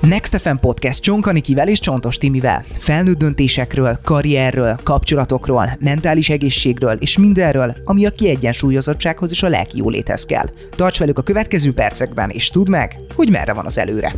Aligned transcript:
Next 0.00 0.36
FM 0.36 0.56
Podcast 0.60 1.02
Csonkanikivel 1.02 1.68
és 1.68 1.78
Csontos 1.78 2.18
Timivel. 2.18 2.64
Felnőtt 2.78 3.18
döntésekről, 3.18 3.98
karrierről, 4.04 4.78
kapcsolatokról, 4.82 5.76
mentális 5.80 6.30
egészségről 6.30 6.96
és 7.00 7.18
mindenről, 7.18 7.76
ami 7.84 8.06
a 8.06 8.10
kiegyensúlyozottsághoz 8.10 9.30
és 9.30 9.42
a 9.42 9.48
lelki 9.48 9.76
jóléthez 9.76 10.24
kell. 10.24 10.50
Tarts 10.76 10.98
velük 10.98 11.18
a 11.18 11.22
következő 11.22 11.72
percekben, 11.72 12.30
és 12.30 12.48
tudd 12.48 12.70
meg, 12.70 12.98
hogy 13.14 13.30
merre 13.30 13.52
van 13.52 13.64
az 13.64 13.78
előre. 13.78 14.14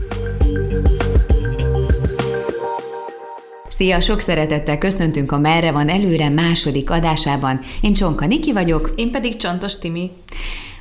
Szia, 3.69 4.01
sok 4.01 4.21
szeretettel 4.21 4.79
köszöntünk 4.79 5.33
a 5.33 5.39
Merre 5.39 5.71
van 5.71 5.89
előre 5.89 6.29
második 6.29 6.91
adásában. 6.91 7.61
Én 7.81 7.95
Csonka 7.95 8.27
Niki 8.27 8.53
vagyok. 8.53 8.93
Én 8.97 9.11
pedig 9.11 9.37
Csontos 9.37 9.79
Timi. 9.79 10.11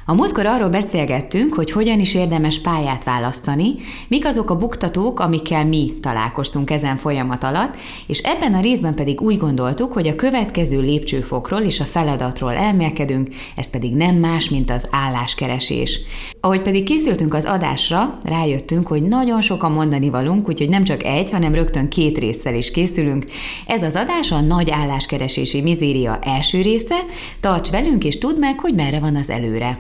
A 0.06 0.14
múltkor 0.14 0.46
arról 0.46 0.70
beszélgettünk, 0.70 1.54
hogy 1.54 1.72
hogyan 1.72 2.00
is 2.00 2.16
érdemes 2.16 2.60
pályát 2.60 3.04
választani, 3.04 3.76
mik 4.08 4.26
azok 4.26 4.50
a 4.50 4.58
buktatók, 4.58 5.20
amikkel 5.20 5.66
mi 5.66 5.94
találkoztunk 6.02 6.70
ezen 6.70 6.98
folyamat 6.98 7.44
alatt, 7.44 7.76
és 8.08 8.20
ebben 8.20 8.54
a 8.54 8.62
részben 8.62 8.96
pedig 8.96 9.22
úgy 9.22 9.38
gondoltuk, 9.38 9.94
hogy 9.94 10.08
a 10.08 10.16
következő 10.16 10.80
lépcsőfokról 10.80 11.62
és 11.62 11.80
a 11.80 11.84
feladatról 11.84 12.54
elmélkedünk, 12.54 13.30
ez 13.56 13.70
pedig 13.70 13.96
nem 13.96 14.16
más, 14.16 14.50
mint 14.50 14.72
az 14.72 14.88
álláskeresés. 14.92 16.00
Ahogy 16.44 16.62
pedig 16.62 16.84
készültünk 16.84 17.34
az 17.34 17.46
adásra, 17.46 18.18
rájöttünk, 18.24 18.88
hogy 18.88 19.04
nagyon 19.04 19.42
sok 19.42 19.64
a 19.64 19.70
mondani 19.70 20.10
valunk, 20.10 20.48
úgyhogy 20.48 20.70
nem 20.70 20.84
csak 20.84 21.04
egy, 21.04 21.30
hanem 21.30 21.54
rögtön 21.54 21.90
két 21.90 22.18
résszel 22.18 22.56
is 22.56 22.72
készülünk. 22.72 23.26
Ez 23.68 23.84
az 23.84 23.96
adás 23.96 24.32
a 24.32 24.42
nagy 24.42 24.70
álláskeresési 24.70 25.62
mizéria 25.62 26.20
első 26.22 26.62
része, 26.62 26.96
tarts 27.40 27.70
velünk 27.70 28.04
és 28.04 28.18
tudd 28.18 28.40
meg, 28.40 28.60
hogy 28.60 28.74
merre 28.74 29.00
van 29.00 29.16
az 29.16 29.30
előre. 29.30 29.80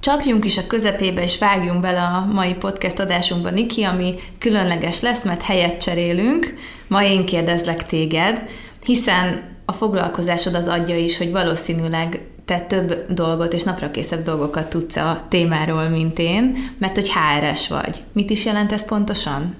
Csapjunk 0.00 0.44
is 0.44 0.58
a 0.58 0.66
közepébe, 0.66 1.22
és 1.22 1.38
vágjunk 1.38 1.80
bele 1.80 2.02
a 2.02 2.28
mai 2.32 2.54
podcast 2.54 2.98
adásunkba, 2.98 3.50
Niki, 3.50 3.82
ami 3.82 4.14
különleges 4.38 5.00
lesz, 5.00 5.24
mert 5.24 5.42
helyet 5.42 5.82
cserélünk. 5.82 6.54
Ma 6.88 7.04
én 7.04 7.24
kérdezlek 7.24 7.86
téged, 7.86 8.48
hiszen 8.84 9.48
a 9.64 9.72
foglalkozásod 9.72 10.54
az 10.54 10.66
adja 10.66 10.96
is, 10.96 11.18
hogy 11.18 11.30
valószínűleg 11.30 12.20
te 12.50 12.60
több 12.60 13.04
dolgot 13.08 13.52
és 13.52 13.62
naprakészebb 13.62 14.24
dolgokat 14.24 14.70
tudsz 14.70 14.96
a 14.96 15.24
témáról, 15.28 15.88
mint 15.88 16.18
én, 16.18 16.56
mert 16.78 16.94
hogy 16.94 17.10
HRS 17.12 17.68
vagy. 17.68 18.02
Mit 18.12 18.30
is 18.30 18.44
jelent 18.44 18.72
ez 18.72 18.84
pontosan? 18.84 19.54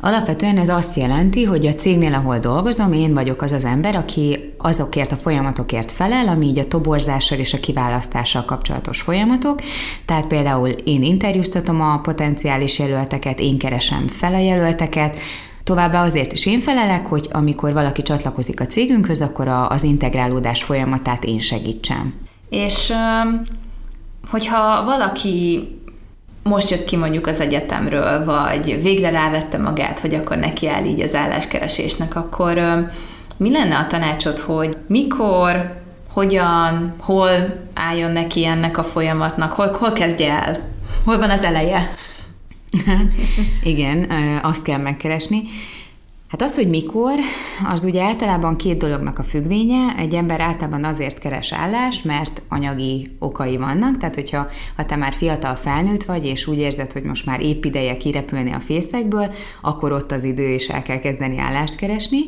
Alapvetően 0.00 0.58
ez 0.58 0.68
azt 0.68 0.96
jelenti, 0.96 1.44
hogy 1.44 1.66
a 1.66 1.74
cégnél, 1.74 2.14
ahol 2.14 2.38
dolgozom, 2.38 2.92
én 2.92 3.14
vagyok 3.14 3.42
az 3.42 3.52
az 3.52 3.64
ember, 3.64 3.96
aki 3.96 4.54
azokért 4.58 5.12
a 5.12 5.16
folyamatokért 5.16 5.92
felel, 5.92 6.28
ami 6.28 6.46
így 6.46 6.58
a 6.58 6.68
toborzással 6.68 7.38
és 7.38 7.54
a 7.54 7.60
kiválasztással 7.60 8.44
kapcsolatos 8.44 9.00
folyamatok. 9.00 9.60
Tehát 10.04 10.26
például 10.26 10.68
én 10.68 11.02
interjúztatom 11.02 11.80
a 11.80 12.00
potenciális 12.00 12.78
jelölteket, 12.78 13.40
én 13.40 13.58
keresem 13.58 14.08
fel 14.08 14.34
a 14.34 14.38
jelölteket, 14.38 15.18
Továbbá 15.66 16.02
azért 16.02 16.32
is 16.32 16.46
én 16.46 16.60
felelek, 16.60 17.06
hogy 17.06 17.28
amikor 17.32 17.72
valaki 17.72 18.02
csatlakozik 18.02 18.60
a 18.60 18.66
cégünkhöz, 18.66 19.20
akkor 19.20 19.48
az 19.48 19.82
integrálódás 19.82 20.62
folyamatát 20.62 21.24
én 21.24 21.38
segítsem. 21.38 22.14
És 22.48 22.92
hogyha 24.28 24.84
valaki 24.84 25.68
most 26.42 26.70
jött 26.70 26.84
ki 26.84 26.96
mondjuk 26.96 27.26
az 27.26 27.40
egyetemről, 27.40 28.24
vagy 28.24 28.82
végre 28.82 29.10
rávette 29.10 29.58
magát, 29.58 29.98
hogy 29.98 30.14
akkor 30.14 30.36
neki 30.36 30.68
áll 30.68 30.84
így 30.84 31.00
az 31.00 31.14
álláskeresésnek, 31.14 32.16
akkor 32.16 32.54
mi 33.36 33.50
lenne 33.50 33.76
a 33.76 33.86
tanácsod, 33.86 34.38
hogy 34.38 34.76
mikor, 34.86 35.74
hogyan, 36.12 36.94
hol 36.98 37.30
álljon 37.74 38.10
neki 38.10 38.44
ennek 38.44 38.78
a 38.78 38.84
folyamatnak, 38.84 39.52
hol, 39.52 39.76
hol 39.78 39.92
kezdje 39.92 40.30
el, 40.30 40.58
hol 41.04 41.18
van 41.18 41.30
az 41.30 41.44
eleje? 41.44 41.94
Igen, 43.62 44.10
azt 44.42 44.62
kell 44.62 44.78
megkeresni. 44.78 45.42
Hát 46.28 46.42
az, 46.42 46.54
hogy 46.54 46.68
mikor, 46.68 47.12
az 47.72 47.84
ugye 47.84 48.02
általában 48.02 48.56
két 48.56 48.78
dolognak 48.78 49.18
a 49.18 49.22
függvénye. 49.22 49.94
Egy 49.98 50.14
ember 50.14 50.40
általában 50.40 50.84
azért 50.84 51.18
keres 51.18 51.52
állást, 51.52 52.04
mert 52.04 52.42
anyagi 52.48 53.16
okai 53.18 53.56
vannak, 53.56 53.96
tehát 53.96 54.14
hogyha 54.14 54.48
ha 54.76 54.86
te 54.86 54.96
már 54.96 55.12
fiatal 55.12 55.54
felnőtt 55.54 56.04
vagy, 56.04 56.24
és 56.24 56.46
úgy 56.46 56.58
érzed, 56.58 56.92
hogy 56.92 57.02
most 57.02 57.26
már 57.26 57.40
épp 57.40 57.64
ideje 57.64 57.96
kirepülni 57.96 58.52
a 58.52 58.60
fészekből, 58.60 59.34
akkor 59.62 59.92
ott 59.92 60.12
az 60.12 60.24
idő, 60.24 60.48
és 60.48 60.68
el 60.68 60.82
kell 60.82 60.98
kezdeni 60.98 61.38
állást 61.38 61.76
keresni. 61.76 62.18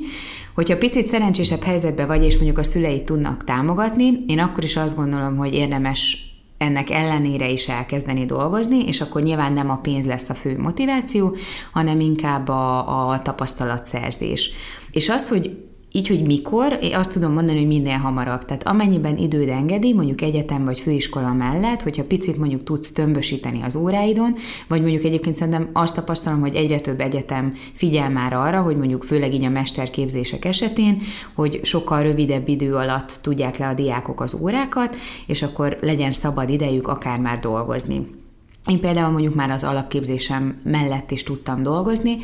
Hogyha 0.54 0.78
picit 0.78 1.06
szerencsésebb 1.06 1.62
helyzetben 1.62 2.06
vagy, 2.06 2.24
és 2.24 2.34
mondjuk 2.34 2.58
a 2.58 2.62
szüleid 2.62 3.02
tudnak 3.02 3.44
támogatni, 3.44 4.12
én 4.26 4.38
akkor 4.38 4.64
is 4.64 4.76
azt 4.76 4.96
gondolom, 4.96 5.36
hogy 5.36 5.54
érdemes 5.54 6.27
ennek 6.58 6.90
ellenére 6.90 7.48
is 7.48 7.68
elkezdeni 7.68 8.24
dolgozni, 8.24 8.86
és 8.86 9.00
akkor 9.00 9.22
nyilván 9.22 9.52
nem 9.52 9.70
a 9.70 9.76
pénz 9.76 10.06
lesz 10.06 10.28
a 10.28 10.34
fő 10.34 10.58
motiváció, 10.58 11.36
hanem 11.72 12.00
inkább 12.00 12.48
a, 12.48 13.10
a 13.10 13.22
tapasztalatszerzés. 13.22 14.50
És 14.90 15.08
az, 15.08 15.28
hogy 15.28 15.56
így, 15.98 16.08
hogy 16.08 16.22
mikor, 16.22 16.78
én 16.80 16.94
azt 16.94 17.12
tudom 17.12 17.32
mondani, 17.32 17.58
hogy 17.58 17.66
minél 17.66 17.96
hamarabb. 17.96 18.44
Tehát 18.44 18.66
amennyiben 18.66 19.16
időd 19.16 19.48
engedi, 19.48 19.94
mondjuk 19.94 20.20
egyetem 20.20 20.64
vagy 20.64 20.80
főiskola 20.80 21.32
mellett, 21.32 21.82
hogyha 21.82 22.04
picit 22.04 22.38
mondjuk 22.38 22.62
tudsz 22.62 22.92
tömbösíteni 22.92 23.62
az 23.62 23.76
óráidon, 23.76 24.34
vagy 24.68 24.80
mondjuk 24.80 25.04
egyébként 25.04 25.36
szerintem 25.36 25.70
azt 25.72 25.94
tapasztalom, 25.94 26.40
hogy 26.40 26.54
egyre 26.54 26.80
több 26.80 27.00
egyetem 27.00 27.54
figyel 27.74 28.10
már 28.10 28.32
arra, 28.32 28.62
hogy 28.62 28.76
mondjuk 28.76 29.04
főleg 29.04 29.34
így 29.34 29.44
a 29.44 29.48
mesterképzések 29.48 30.44
esetén, 30.44 31.02
hogy 31.34 31.60
sokkal 31.62 32.02
rövidebb 32.02 32.48
idő 32.48 32.74
alatt 32.74 33.18
tudják 33.22 33.56
le 33.56 33.68
a 33.68 33.74
diákok 33.74 34.20
az 34.20 34.38
órákat, 34.40 34.96
és 35.26 35.42
akkor 35.42 35.78
legyen 35.80 36.12
szabad 36.12 36.50
idejük 36.50 36.88
akár 36.88 37.18
már 37.18 37.38
dolgozni. 37.38 38.17
Én 38.68 38.80
például 38.80 39.10
mondjuk 39.10 39.34
már 39.34 39.50
az 39.50 39.64
alapképzésem 39.64 40.60
mellett 40.64 41.10
is 41.10 41.22
tudtam 41.22 41.62
dolgozni. 41.62 42.18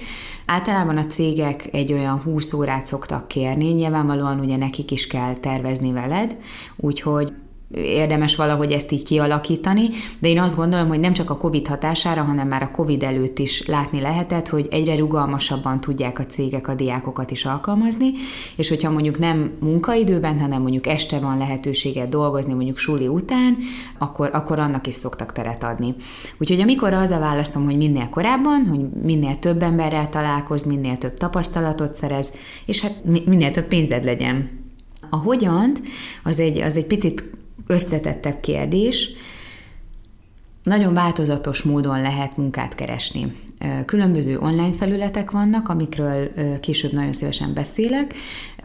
Általában 0.47 0.97
a 0.97 1.06
cégek 1.06 1.69
egy 1.72 1.93
olyan 1.93 2.21
20 2.21 2.53
órát 2.53 2.87
szoktak 2.87 3.28
kérni, 3.28 3.72
nyilvánvalóan 3.72 4.41
ugye 4.41 4.56
nekik 4.56 4.91
is 4.91 5.06
kell 5.06 5.32
tervezni 5.34 5.93
veled, 5.93 6.37
úgyhogy 6.77 7.32
érdemes 7.76 8.36
valahogy 8.36 8.72
ezt 8.72 8.92
így 8.92 9.02
kialakítani, 9.02 9.88
de 10.18 10.28
én 10.28 10.40
azt 10.40 10.56
gondolom, 10.56 10.88
hogy 10.88 11.00
nem 11.00 11.12
csak 11.12 11.30
a 11.30 11.36
COVID 11.36 11.66
hatására, 11.66 12.22
hanem 12.22 12.48
már 12.48 12.62
a 12.62 12.70
COVID 12.70 13.02
előtt 13.02 13.38
is 13.38 13.66
látni 13.66 14.00
lehetett, 14.00 14.48
hogy 14.48 14.68
egyre 14.70 14.96
rugalmasabban 14.96 15.80
tudják 15.80 16.18
a 16.18 16.26
cégek 16.26 16.68
a 16.68 16.74
diákokat 16.74 17.30
is 17.30 17.44
alkalmazni, 17.44 18.10
és 18.56 18.68
hogyha 18.68 18.90
mondjuk 18.90 19.18
nem 19.18 19.52
munkaidőben, 19.60 20.40
hanem 20.40 20.62
mondjuk 20.62 20.86
este 20.86 21.18
van 21.18 21.38
lehetőséget 21.38 22.08
dolgozni, 22.08 22.52
mondjuk 22.52 22.78
suli 22.78 23.08
után, 23.08 23.56
akkor, 23.98 24.30
akkor 24.32 24.58
annak 24.58 24.86
is 24.86 24.94
szoktak 24.94 25.32
teret 25.32 25.64
adni. 25.64 25.94
Úgyhogy 26.38 26.60
amikor 26.60 26.92
az 26.92 27.10
a 27.10 27.18
választom, 27.18 27.64
hogy 27.64 27.76
minél 27.76 28.08
korábban, 28.08 28.66
hogy 28.66 28.80
minél 29.02 29.38
több 29.38 29.62
emberrel 29.62 30.08
találkoz, 30.08 30.64
minél 30.64 30.98
több 30.98 31.16
tapasztalatot 31.16 31.96
szerez, 31.96 32.34
és 32.66 32.80
hát 32.80 33.04
minél 33.26 33.50
több 33.50 33.66
pénzed 33.66 34.04
legyen. 34.04 34.62
A 35.10 35.16
hogyant, 35.16 35.82
az 36.22 36.38
egy, 36.38 36.60
az 36.60 36.76
egy 36.76 36.86
picit 36.86 37.24
összetettebb 37.66 38.41
kérdés. 38.41 39.10
Nagyon 40.62 40.94
változatos 40.94 41.62
módon 41.62 42.00
lehet 42.00 42.36
munkát 42.36 42.75
keresni. 42.75 43.36
Különböző 43.86 44.38
online 44.38 44.72
felületek 44.72 45.30
vannak, 45.30 45.69
amikről 45.69 46.28
később 46.60 46.92
nagyon 46.92 47.12
szívesen 47.12 47.54
beszélek. 47.54 48.14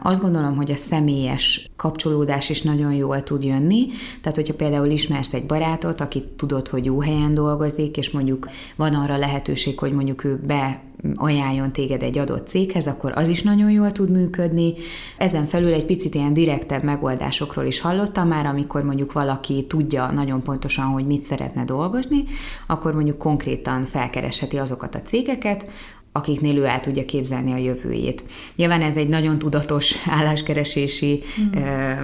Azt 0.02 0.22
gondolom, 0.22 0.56
hogy 0.56 0.70
a 0.70 0.76
személyes 0.76 1.68
kapcsolódás 1.76 2.50
is 2.50 2.62
nagyon 2.62 2.92
jól 2.92 3.22
tud 3.22 3.44
jönni. 3.44 3.86
Tehát, 4.20 4.36
hogyha 4.36 4.54
például 4.54 4.90
ismersz 4.90 5.32
egy 5.32 5.46
barátot, 5.46 6.00
akit 6.00 6.24
tudod, 6.24 6.68
hogy 6.68 6.84
jó 6.84 7.00
helyen 7.00 7.34
dolgozik, 7.34 7.96
és 7.96 8.10
mondjuk 8.10 8.48
van 8.76 8.94
arra 8.94 9.16
lehetőség, 9.16 9.78
hogy 9.78 9.92
mondjuk 9.92 10.24
ő 10.24 10.40
be 10.46 10.82
ajánljon 11.14 11.72
téged 11.72 12.02
egy 12.02 12.18
adott 12.18 12.48
céghez, 12.48 12.86
akkor 12.86 13.12
az 13.14 13.28
is 13.28 13.42
nagyon 13.42 13.70
jól 13.70 13.92
tud 13.92 14.10
működni. 14.10 14.72
Ezen 15.18 15.46
felül 15.46 15.72
egy 15.72 15.84
picit 15.84 16.14
ilyen 16.14 16.32
direktebb 16.32 16.82
megoldásokról 16.82 17.64
is 17.64 17.80
hallottam 17.80 18.28
már, 18.28 18.46
amikor 18.46 18.82
mondjuk 18.82 19.12
valaki 19.12 19.66
tudja 19.66 20.10
nagyon 20.10 20.42
pontosan, 20.42 20.84
hogy 20.84 21.06
mit 21.06 21.22
szeretne 21.22 21.64
dolgozni, 21.64 22.24
akkor 22.66 22.94
mondjuk 22.94 23.18
konkrétan 23.18 23.84
felkeresheti 23.84 24.58
azokat 24.58 24.94
a 24.94 25.02
cégeket, 25.02 25.70
akiknél 26.12 26.56
ő 26.56 26.64
el 26.64 26.80
tudja 26.80 27.04
képzelni 27.04 27.52
a 27.52 27.56
jövőjét. 27.56 28.24
Nyilván 28.56 28.82
ez 28.82 28.96
egy 28.96 29.08
nagyon 29.08 29.38
tudatos 29.38 29.94
álláskeresési 30.06 31.22
mm. 31.40 31.62
eh, 31.62 31.98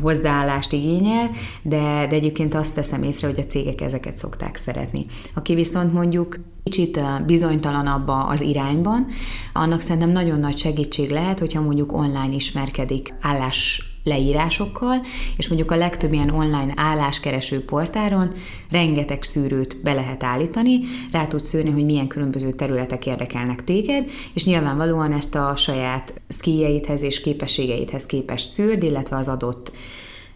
hozzáállást 0.00 0.72
igényel, 0.72 1.30
de, 1.62 2.06
de 2.08 2.14
egyébként 2.14 2.54
azt 2.54 2.74
veszem 2.74 3.02
észre, 3.02 3.26
hogy 3.26 3.38
a 3.38 3.42
cégek 3.42 3.80
ezeket 3.80 4.18
szokták 4.18 4.56
szeretni. 4.56 5.06
Aki 5.34 5.54
viszont 5.54 5.92
mondjuk 5.92 6.38
kicsit 6.62 7.00
bizonytalanabb 7.26 8.08
az 8.08 8.40
irányban, 8.40 9.06
annak 9.52 9.80
szerintem 9.80 10.10
nagyon 10.10 10.40
nagy 10.40 10.56
segítség 10.56 11.10
lehet, 11.10 11.38
hogyha 11.38 11.60
mondjuk 11.60 11.92
online 11.92 12.34
ismerkedik 12.34 13.14
állás 13.20 13.82
leírásokkal, 14.06 15.00
és 15.36 15.48
mondjuk 15.48 15.70
a 15.70 15.76
legtöbb 15.76 16.12
ilyen 16.12 16.30
online 16.30 16.72
álláskereső 16.76 17.64
portáron 17.64 18.32
rengeteg 18.70 19.22
szűrőt 19.22 19.82
be 19.82 19.92
lehet 19.92 20.22
állítani, 20.22 20.80
rá 21.12 21.26
tudsz 21.26 21.48
szűrni, 21.48 21.70
hogy 21.70 21.84
milyen 21.84 22.06
különböző 22.06 22.50
területek 22.50 23.06
érdekelnek 23.06 23.64
téged, 23.64 24.10
és 24.34 24.44
nyilvánvalóan 24.44 25.12
ezt 25.12 25.34
a 25.34 25.56
saját 25.56 26.20
szkíjeidhez 26.28 27.02
és 27.02 27.20
képességeidhez 27.20 28.06
képes 28.06 28.40
szűrd, 28.40 28.82
illetve 28.82 29.16
az 29.16 29.28
adott 29.28 29.72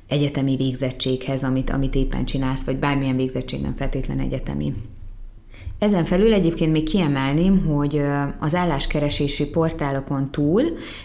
egyetemi 0.09 0.57
végzettséghez, 0.57 1.45
amit, 1.45 1.71
amit 1.71 1.95
éppen 1.95 2.25
csinálsz, 2.25 2.65
vagy 2.65 2.77
bármilyen 2.77 3.17
végzettség 3.17 3.61
nem 3.61 3.77
feltétlen 3.77 4.19
egyetemi. 4.19 4.75
Ezen 5.79 6.05
felül 6.05 6.33
egyébként 6.33 6.73
még 6.73 6.89
kiemelném, 6.89 7.67
hogy 7.67 8.03
az 8.39 8.55
álláskeresési 8.55 9.47
portálokon 9.47 10.31
túl 10.31 10.63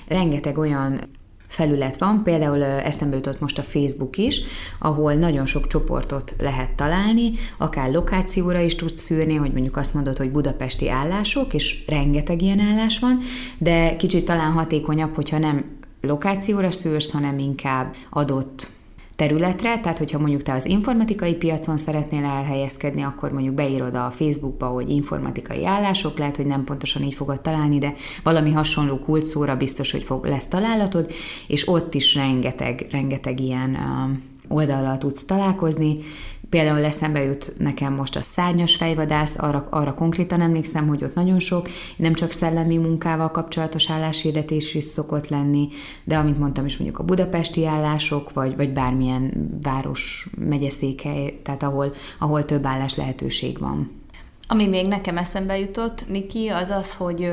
rengeteg 0.07 0.57
olyan 0.57 0.99
felület 1.47 1.99
van, 1.99 2.23
például 2.23 2.63
eszembe 2.63 3.15
jutott 3.15 3.39
most 3.39 3.57
a 3.57 3.63
Facebook 3.63 4.17
is, 4.17 4.41
ahol 4.79 5.13
nagyon 5.13 5.45
sok 5.45 5.67
csoportot 5.67 6.35
lehet 6.39 6.71
találni, 6.71 7.33
akár 7.57 7.91
lokációra 7.91 8.59
is 8.59 8.75
tudsz 8.75 9.01
szűrni, 9.01 9.35
hogy 9.35 9.51
mondjuk 9.51 9.77
azt 9.77 9.93
mondod, 9.93 10.17
hogy 10.17 10.31
budapesti 10.31 10.89
állások, 10.89 11.53
és 11.53 11.83
rengeteg 11.87 12.41
ilyen 12.41 12.59
állás 12.59 12.99
van, 12.99 13.19
de 13.57 13.95
kicsit 13.95 14.25
talán 14.25 14.51
hatékonyabb, 14.51 15.15
hogyha 15.15 15.37
nem 15.37 15.65
lokációra 16.01 16.71
szűrsz, 16.71 17.11
hanem 17.11 17.39
inkább 17.39 17.95
adott 18.09 18.74
területre, 19.15 19.79
tehát 19.79 19.97
hogyha 19.97 20.19
mondjuk 20.19 20.43
te 20.43 20.53
az 20.53 20.65
informatikai 20.65 21.35
piacon 21.35 21.77
szeretnél 21.77 22.23
elhelyezkedni, 22.23 23.01
akkor 23.01 23.31
mondjuk 23.31 23.55
beírod 23.55 23.95
a 23.95 24.11
Facebookba, 24.11 24.65
hogy 24.65 24.89
informatikai 24.89 25.65
állások, 25.65 26.17
lehet, 26.17 26.35
hogy 26.35 26.45
nem 26.45 26.63
pontosan 26.63 27.03
így 27.03 27.13
fogod 27.13 27.41
találni, 27.41 27.77
de 27.77 27.93
valami 28.23 28.51
hasonló 28.51 28.99
kulcsszóra 28.99 29.55
biztos, 29.55 29.91
hogy 29.91 30.03
fog, 30.03 30.25
lesz 30.25 30.47
találatod, 30.47 31.11
és 31.47 31.67
ott 31.67 31.93
is 31.93 32.15
rengeteg, 32.15 32.87
rengeteg 32.91 33.39
ilyen 33.39 33.77
oldallal 34.47 34.97
tudsz 34.97 35.23
találkozni, 35.23 35.97
Például 36.49 36.83
eszembe 36.83 37.23
jut 37.23 37.53
nekem 37.57 37.93
most 37.93 38.15
a 38.15 38.21
szárnyas 38.21 38.75
fejvadász, 38.75 39.37
arra, 39.39 39.67
arra 39.69 39.93
konkrétan 39.93 40.41
emlékszem, 40.41 40.87
hogy 40.87 41.03
ott 41.03 41.15
nagyon 41.15 41.39
sok, 41.39 41.69
nem 41.97 42.13
csak 42.13 42.31
szellemi 42.31 42.77
munkával 42.77 43.31
kapcsolatos 43.31 43.89
álláshirdetés 43.89 44.73
is 44.73 44.83
szokott 44.83 45.27
lenni, 45.27 45.67
de 46.03 46.17
amit 46.17 46.39
mondtam 46.39 46.65
is 46.65 46.77
mondjuk 46.77 46.99
a 46.99 47.03
budapesti 47.03 47.65
állások, 47.65 48.33
vagy, 48.33 48.55
vagy 48.55 48.73
bármilyen 48.73 49.49
város, 49.61 50.29
megyeszékhely, 50.37 51.39
tehát 51.43 51.63
ahol, 51.63 51.93
ahol 52.19 52.45
több 52.45 52.65
állás 52.65 52.95
lehetőség 52.95 53.59
van. 53.59 54.03
Ami 54.47 54.67
még 54.67 54.87
nekem 54.87 55.17
eszembe 55.17 55.59
jutott, 55.59 56.07
Niki, 56.07 56.47
az 56.47 56.69
az, 56.69 56.95
hogy 56.95 57.31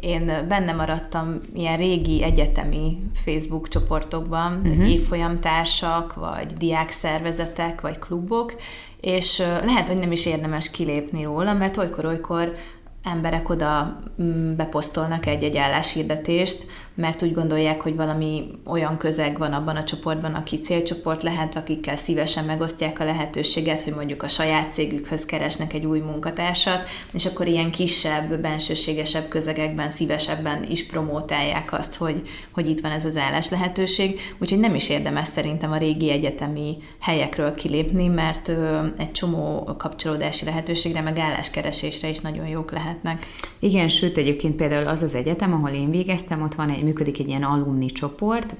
én 0.00 0.44
benne 0.48 0.72
maradtam 0.72 1.40
ilyen 1.54 1.76
régi 1.76 2.22
egyetemi 2.22 3.02
Facebook 3.14 3.68
csoportokban, 3.68 4.60
uh-huh. 4.64 4.90
évfolyamtársak, 4.90 6.14
vagy 6.14 6.46
diákszervezetek, 6.52 7.80
vagy 7.80 7.98
klubok, 7.98 8.54
és 9.00 9.38
lehet, 9.38 9.86
hogy 9.88 9.98
nem 9.98 10.12
is 10.12 10.26
érdemes 10.26 10.70
kilépni 10.70 11.22
róla, 11.22 11.52
mert 11.52 11.76
olykor-olykor 11.76 12.54
emberek 13.02 13.48
oda 13.48 14.00
mm, 14.22 14.56
beposztolnak 14.56 15.26
egy-egy 15.26 15.56
álláshirdetést, 15.56 16.66
mert 16.94 17.22
úgy 17.22 17.34
gondolják, 17.34 17.80
hogy 17.80 17.96
valami 17.96 18.50
olyan 18.66 18.96
közeg 18.96 19.38
van 19.38 19.52
abban 19.52 19.76
a 19.76 19.84
csoportban, 19.84 20.34
aki 20.34 20.58
célcsoport 20.58 21.22
lehet, 21.22 21.56
akikkel 21.56 21.96
szívesen 21.96 22.44
megosztják 22.44 23.00
a 23.00 23.04
lehetőséget, 23.04 23.80
hogy 23.80 23.94
mondjuk 23.94 24.22
a 24.22 24.28
saját 24.28 24.72
cégükhöz 24.72 25.24
keresnek 25.24 25.72
egy 25.72 25.86
új 25.86 25.98
munkatársat, 25.98 26.88
és 27.12 27.26
akkor 27.26 27.46
ilyen 27.46 27.70
kisebb, 27.70 28.40
bensőségesebb 28.40 29.28
közegekben 29.28 29.90
szívesebben 29.90 30.66
is 30.70 30.86
promótálják 30.86 31.72
azt, 31.72 31.94
hogy, 31.94 32.22
hogy 32.50 32.68
itt 32.68 32.80
van 32.80 32.92
ez 32.92 33.04
az 33.04 33.16
állás 33.16 33.50
lehetőség. 33.50 34.20
Úgyhogy 34.38 34.58
nem 34.58 34.74
is 34.74 34.88
érdemes 34.88 35.28
szerintem 35.28 35.72
a 35.72 35.76
régi 35.76 36.10
egyetemi 36.10 36.76
helyekről 37.00 37.54
kilépni, 37.54 38.06
mert 38.06 38.48
ö, 38.48 38.78
egy 38.96 39.12
csomó 39.12 39.74
kapcsolódási 39.78 40.44
lehetőségre, 40.44 41.00
meg 41.00 41.18
álláskeresésre 41.18 42.08
is 42.08 42.20
nagyon 42.20 42.46
jók 42.46 42.72
lehetnek. 42.72 43.26
Igen, 43.58 43.88
sőt 43.88 44.16
egyébként 44.16 44.56
például 44.56 44.86
az 44.86 45.02
az 45.02 45.14
egyetem, 45.14 45.52
ahol 45.52 45.70
én 45.70 45.90
végeztem, 45.90 46.42
ott 46.42 46.54
van 46.54 46.70
egy 46.70 46.81
működik 46.82 47.18
egy 47.18 47.28
ilyen 47.28 47.42
alumni 47.42 47.86
csoport, 47.86 48.56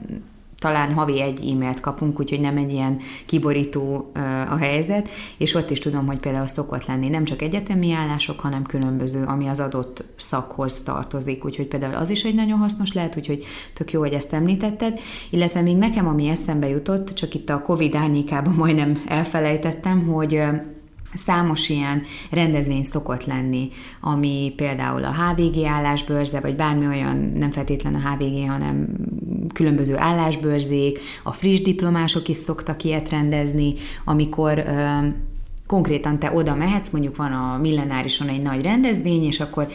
talán 0.62 0.94
havi 0.94 1.20
egy 1.20 1.50
e-mailt 1.50 1.80
kapunk, 1.80 2.20
úgyhogy 2.20 2.40
nem 2.40 2.56
egy 2.56 2.72
ilyen 2.72 2.98
kiborító 3.26 4.10
a 4.50 4.56
helyzet, 4.56 5.08
és 5.38 5.54
ott 5.54 5.70
is 5.70 5.78
tudom, 5.78 6.06
hogy 6.06 6.18
például 6.18 6.46
szokott 6.46 6.86
lenni 6.86 7.08
nem 7.08 7.24
csak 7.24 7.42
egyetemi 7.42 7.92
állások, 7.92 8.40
hanem 8.40 8.62
különböző, 8.62 9.24
ami 9.24 9.46
az 9.46 9.60
adott 9.60 10.04
szakhoz 10.14 10.82
tartozik, 10.82 11.44
úgyhogy 11.44 11.66
például 11.66 11.94
az 11.94 12.10
is 12.10 12.24
egy 12.24 12.34
nagyon 12.34 12.58
hasznos 12.58 12.92
lehet, 12.92 13.16
úgyhogy 13.16 13.44
tök 13.74 13.92
jó, 13.92 14.00
hogy 14.00 14.12
ezt 14.12 14.32
említetted, 14.32 15.00
illetve 15.30 15.60
még 15.60 15.76
nekem, 15.76 16.06
ami 16.06 16.28
eszembe 16.28 16.68
jutott, 16.68 17.08
csak 17.08 17.34
itt 17.34 17.48
a 17.48 17.62
Covid 17.62 17.94
árnyékában 17.94 18.54
majdnem 18.54 19.02
elfelejtettem, 19.06 20.06
hogy 20.06 20.42
Számos 21.14 21.68
ilyen 21.68 22.02
rendezvény 22.30 22.82
szokott 22.82 23.24
lenni, 23.24 23.68
ami 24.00 24.52
például 24.56 25.04
a 25.04 25.14
HVG 25.14 25.64
állásbörze, 25.64 26.40
vagy 26.40 26.56
bármi 26.56 26.86
olyan, 26.86 27.16
nem 27.16 27.50
feltétlen 27.50 27.94
a 27.94 28.10
HVG, 28.10 28.48
hanem 28.48 28.88
különböző 29.54 29.96
állásbörzék, 29.96 31.00
a 31.22 31.32
friss 31.32 31.60
diplomások 31.60 32.28
is 32.28 32.36
szoktak 32.36 32.84
ilyet 32.84 33.10
rendezni, 33.10 33.74
amikor 34.04 34.64
konkrétan 35.66 36.18
te 36.18 36.32
oda 36.34 36.54
mehetsz, 36.54 36.90
mondjuk 36.90 37.16
van 37.16 37.32
a 37.32 37.58
millenárison 37.58 38.28
egy 38.28 38.42
nagy 38.42 38.62
rendezvény, 38.62 39.24
és 39.24 39.40
akkor 39.40 39.68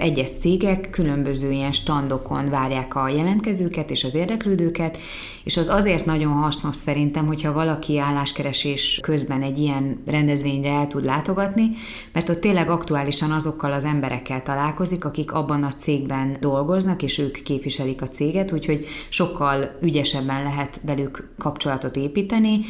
egyes 0.00 0.30
cégek 0.30 0.90
különböző 0.90 1.50
ilyen 1.50 1.72
standokon 1.72 2.50
várják 2.50 2.94
a 2.94 3.08
jelentkezőket 3.08 3.90
és 3.90 4.04
az 4.04 4.14
érdeklődőket, 4.14 4.98
és 5.44 5.56
az 5.56 5.68
azért 5.68 6.04
nagyon 6.04 6.32
hasznos 6.32 6.76
szerintem, 6.76 7.26
hogyha 7.26 7.52
valaki 7.52 7.98
álláskeresés 7.98 8.98
közben 9.02 9.42
egy 9.42 9.58
ilyen 9.58 10.02
rendezvényre 10.06 10.70
el 10.70 10.86
tud 10.86 11.04
látogatni, 11.04 11.70
mert 12.12 12.28
ott 12.28 12.40
tényleg 12.40 12.70
aktuálisan 12.70 13.30
azokkal 13.30 13.72
az 13.72 13.84
emberekkel 13.84 14.42
találkozik, 14.42 15.04
akik 15.04 15.32
abban 15.32 15.62
a 15.62 15.72
cégben 15.72 16.36
dolgoznak, 16.40 17.02
és 17.02 17.18
ők 17.18 17.42
képviselik 17.42 18.02
a 18.02 18.08
céget, 18.08 18.52
úgyhogy 18.52 18.86
sokkal 19.08 19.70
ügyesebben 19.80 20.42
lehet 20.42 20.80
velük 20.86 21.28
kapcsolatot 21.38 21.96
építeni, 21.96 22.60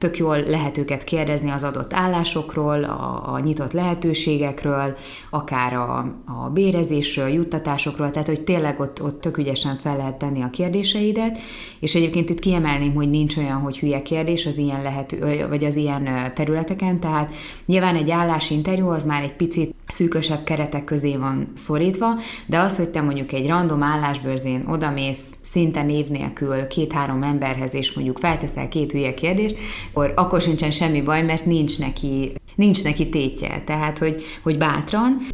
tök 0.00 0.16
jól 0.16 0.42
lehet 0.42 0.78
őket 0.78 1.04
kérdezni 1.04 1.50
az 1.50 1.64
adott 1.64 1.92
állásokról, 1.92 2.84
a, 2.84 3.32
a 3.32 3.38
nyitott 3.38 3.72
lehetőségekről, 3.72 4.96
akár 5.30 5.72
a, 5.72 5.98
a 6.24 6.50
bérezésről, 6.52 7.28
juttatásokról, 7.28 8.10
tehát 8.10 8.28
hogy 8.28 8.40
tényleg 8.40 8.80
ott, 8.80 9.02
ott 9.02 9.20
tök 9.20 9.38
ügyesen 9.38 9.76
fel 9.76 9.96
lehet 9.96 10.14
tenni 10.14 10.42
a 10.42 10.50
kérdéseidet, 10.50 11.38
és 11.80 11.94
egyébként 11.94 12.30
itt 12.30 12.38
kiemelném, 12.38 12.94
hogy 12.94 13.10
nincs 13.10 13.36
olyan, 13.36 13.60
hogy 13.60 13.78
hülye 13.78 14.02
kérdés 14.02 14.46
az 14.46 14.58
ilyen 14.58 14.82
lehető, 14.82 15.46
vagy 15.48 15.64
az 15.64 15.76
ilyen 15.76 16.32
területeken, 16.34 17.00
tehát 17.00 17.32
nyilván 17.66 17.96
egy 17.96 18.10
állásinterjú 18.10 18.88
az 18.88 19.04
már 19.04 19.22
egy 19.22 19.36
picit 19.36 19.74
szűkösebb 19.86 20.44
keretek 20.44 20.84
közé 20.84 21.16
van 21.16 21.52
szorítva, 21.54 22.08
de 22.46 22.58
az, 22.58 22.76
hogy 22.76 22.88
te 22.88 23.00
mondjuk 23.00 23.32
egy 23.32 23.46
random 23.46 23.82
állásbőrzén 23.82 24.64
odamész 24.68 25.34
szinte 25.42 25.82
név 25.82 26.08
nélkül 26.08 26.66
két-három 26.66 27.22
emberhez, 27.22 27.74
és 27.74 27.92
mondjuk 27.92 28.18
felteszel 28.18 28.68
két 28.68 28.92
hülye 28.92 29.14
kérdést, 29.14 29.56
akkor, 29.90 30.12
akkor 30.16 30.40
sincsen 30.40 30.70
semmi 30.70 31.02
baj, 31.02 31.22
mert 31.22 31.44
nincs 31.44 31.78
neki, 31.78 32.32
nincs 32.54 32.84
neki 32.84 33.08
tétje. 33.08 33.62
Tehát, 33.66 33.98
hogy, 33.98 34.22
hogy 34.42 34.58
bátran. 34.58 35.26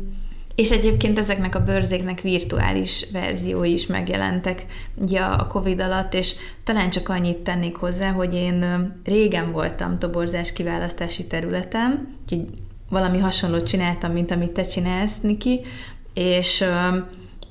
És 0.54 0.70
egyébként 0.70 1.18
ezeknek 1.18 1.54
a 1.54 1.64
bőrzéknek 1.64 2.20
virtuális 2.20 3.06
verziói 3.12 3.72
is 3.72 3.86
megjelentek 3.86 4.66
ugye 4.94 5.20
a 5.20 5.46
Covid 5.46 5.80
alatt, 5.80 6.14
és 6.14 6.34
talán 6.64 6.90
csak 6.90 7.08
annyit 7.08 7.36
tennék 7.36 7.76
hozzá, 7.76 8.10
hogy 8.10 8.34
én 8.34 8.64
régen 9.04 9.52
voltam 9.52 9.98
toborzás 9.98 10.52
kiválasztási 10.52 11.26
területen, 11.26 12.16
úgyhogy 12.22 12.44
valami 12.88 13.18
hasonlót 13.18 13.66
csináltam, 13.66 14.12
mint 14.12 14.30
amit 14.30 14.50
te 14.50 14.62
csinálsz, 14.62 15.16
Niki, 15.20 15.60
és 16.14 16.64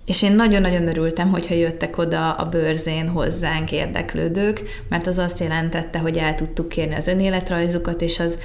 és 0.05 0.21
én 0.21 0.35
nagyon-nagyon 0.35 0.87
örültem, 0.87 1.29
hogyha 1.29 1.53
jöttek 1.53 1.97
oda 1.97 2.31
a 2.31 2.49
bőrzén 2.49 3.09
hozzánk 3.09 3.71
érdeklődők, 3.71 4.61
mert 4.89 5.07
az 5.07 5.17
azt 5.17 5.39
jelentette, 5.39 5.99
hogy 5.99 6.17
el 6.17 6.35
tudtuk 6.35 6.69
kérni 6.69 6.95
az 6.95 7.07
önéletrajzukat, 7.07 8.01
és 8.01 8.19
az 8.19 8.37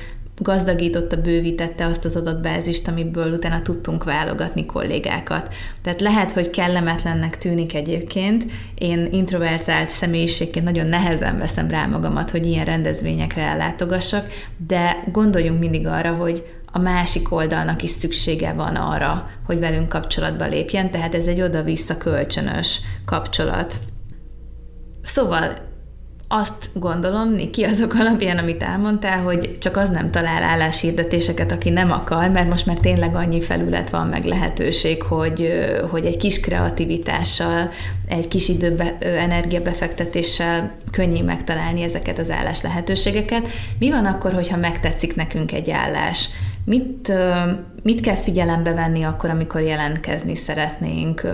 gazdagította, 0.43 1.21
bővítette 1.21 1.87
azt 1.87 2.05
az 2.05 2.17
adatbázist, 2.17 2.88
amiből 2.88 3.33
utána 3.33 3.62
tudtunk 3.62 4.05
válogatni 4.05 4.67
kollégákat. 4.67 5.55
Tehát 5.83 6.00
lehet, 6.00 6.33
hogy 6.33 6.50
kellemetlennek 6.50 7.38
tűnik 7.38 7.75
egyébként. 7.75 8.45
Én 8.75 9.09
introvertált 9.12 9.90
személyiségként 9.90 10.64
nagyon 10.64 10.87
nehezen 10.87 11.38
veszem 11.38 11.69
rá 11.69 11.87
magamat, 11.87 12.31
hogy 12.31 12.47
ilyen 12.47 12.64
rendezvényekre 12.64 13.43
ellátogassak, 13.43 14.26
de 14.67 15.05
gondoljunk 15.12 15.61
mindig 15.61 15.87
arra, 15.87 16.12
hogy 16.12 16.45
a 16.73 16.79
másik 16.79 17.33
oldalnak 17.33 17.83
is 17.83 17.91
szüksége 17.91 18.53
van 18.53 18.77
arra, 18.77 19.31
hogy 19.47 19.59
velünk 19.59 19.89
kapcsolatba 19.89 20.47
lépjen, 20.47 20.91
tehát 20.91 21.15
ez 21.15 21.27
egy 21.27 21.41
oda-vissza 21.41 21.97
kölcsönös 21.97 22.81
kapcsolat. 23.05 23.81
Szóval 25.03 25.69
azt 26.33 26.71
gondolom, 26.73 27.33
Niki, 27.33 27.65
azok 27.65 27.95
alapján, 27.95 28.39
amit 28.39 28.62
elmondtál, 28.62 29.23
hogy 29.23 29.59
csak 29.59 29.77
az 29.77 29.89
nem 29.89 30.11
talál 30.11 30.43
álláshirdetéseket, 30.43 31.53
aki 31.53 31.71
nem 31.71 31.91
akar, 31.91 32.29
mert 32.29 32.49
most 32.49 32.67
már 32.67 32.77
tényleg 32.77 33.15
annyi 33.15 33.41
felület 33.41 33.91
van, 33.91 34.07
meg 34.07 34.25
lehetőség, 34.25 35.03
hogy, 35.03 35.53
hogy 35.91 36.05
egy 36.05 36.17
kis 36.17 36.41
kreativitással, 36.41 37.71
egy 38.09 38.29
kis 38.29 38.49
időbe, 38.49 38.99
energiabefektetéssel 39.00 40.73
könnyű 40.93 41.23
megtalálni 41.23 41.83
ezeket 41.83 42.19
az 42.19 42.31
állás 42.31 42.62
lehetőségeket. 42.62 43.49
Mi 43.79 43.91
van 43.91 44.07
akkor, 44.07 44.33
hogyha 44.33 44.57
megtetszik 44.57 45.15
nekünk 45.15 45.53
egy 45.53 45.71
állás? 45.71 46.29
Mit, 46.71 47.12
mit 47.83 48.00
kell 48.00 48.15
figyelembe 48.15 48.73
venni 48.75 49.03
akkor, 49.03 49.31
amikor 49.31 49.61
jelentkezni 49.61 50.37
szeretnénk? 50.37 51.27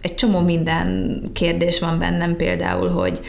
Egy 0.00 0.14
csomó 0.14 0.40
minden 0.40 1.20
kérdés 1.32 1.80
van 1.80 1.98
bennem 1.98 2.36
például, 2.36 2.88
hogy 2.88 3.20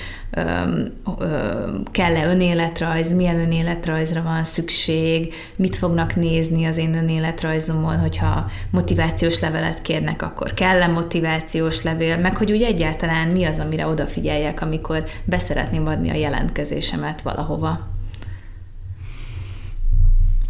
kell-e 1.92 2.26
önéletrajz, 2.28 3.12
milyen 3.12 3.40
önéletrajzra 3.40 4.22
van 4.22 4.44
szükség, 4.44 5.34
mit 5.56 5.76
fognak 5.76 6.16
nézni 6.16 6.66
az 6.66 6.78
én 6.78 6.96
önéletrajzomon, 6.96 8.00
hogyha 8.00 8.46
motivációs 8.70 9.40
levelet 9.40 9.82
kérnek, 9.82 10.22
akkor 10.22 10.54
kell-e 10.54 10.88
motivációs 10.88 11.84
levél, 11.84 12.18
meg 12.18 12.38
hogy 12.38 12.52
úgy 12.52 12.62
egyáltalán 12.62 13.28
mi 13.28 13.46
az, 13.46 13.60
amire 13.60 13.88
odafigyeljek, 13.88 14.62
amikor 14.62 15.04
beszeretném 15.24 15.88
adni 15.88 16.10
a 16.10 16.16
jelentkezésemet 16.16 17.22
valahova. 17.22 17.89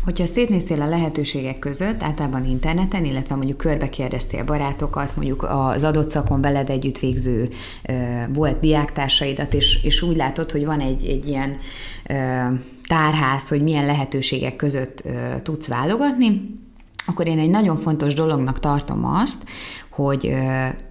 Hogyha 0.03 0.25
szétnéztél 0.25 0.81
a 0.81 0.87
lehetőségek 0.87 1.59
között, 1.59 2.03
általában 2.03 2.45
interneten, 2.45 3.05
illetve 3.05 3.35
mondjuk 3.35 3.57
körbe 3.57 3.89
kérdeztél 3.89 4.43
barátokat, 4.43 5.15
mondjuk 5.15 5.43
az 5.43 5.83
adott 5.83 6.09
szakon 6.09 6.41
veled 6.41 6.69
együtt 6.69 6.99
végző 6.99 7.49
volt 8.33 8.59
diáktársaidat, 8.59 9.53
és, 9.53 9.83
és 9.83 10.01
úgy 10.01 10.15
látod, 10.15 10.51
hogy 10.51 10.65
van 10.65 10.79
egy, 10.79 11.05
egy 11.05 11.27
ilyen 11.27 11.57
tárház, 12.87 13.47
hogy 13.47 13.63
milyen 13.63 13.85
lehetőségek 13.85 14.55
között 14.55 15.03
tudsz 15.43 15.67
válogatni, 15.67 16.57
akkor 17.05 17.27
én 17.27 17.39
egy 17.39 17.49
nagyon 17.49 17.77
fontos 17.77 18.13
dolognak 18.13 18.59
tartom 18.59 19.05
azt, 19.05 19.43
hogy 19.89 20.35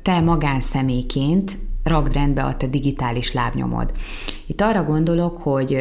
te 0.03 0.21
magánszemélyként 0.21 1.59
ragd 1.85 2.12
rendbe 2.12 2.45
a 2.45 2.57
te 2.57 2.67
digitális 2.67 3.33
lábnyomod. 3.33 3.93
Itt 4.47 4.61
arra 4.61 4.85
gondolok, 4.85 5.37
hogy 5.37 5.81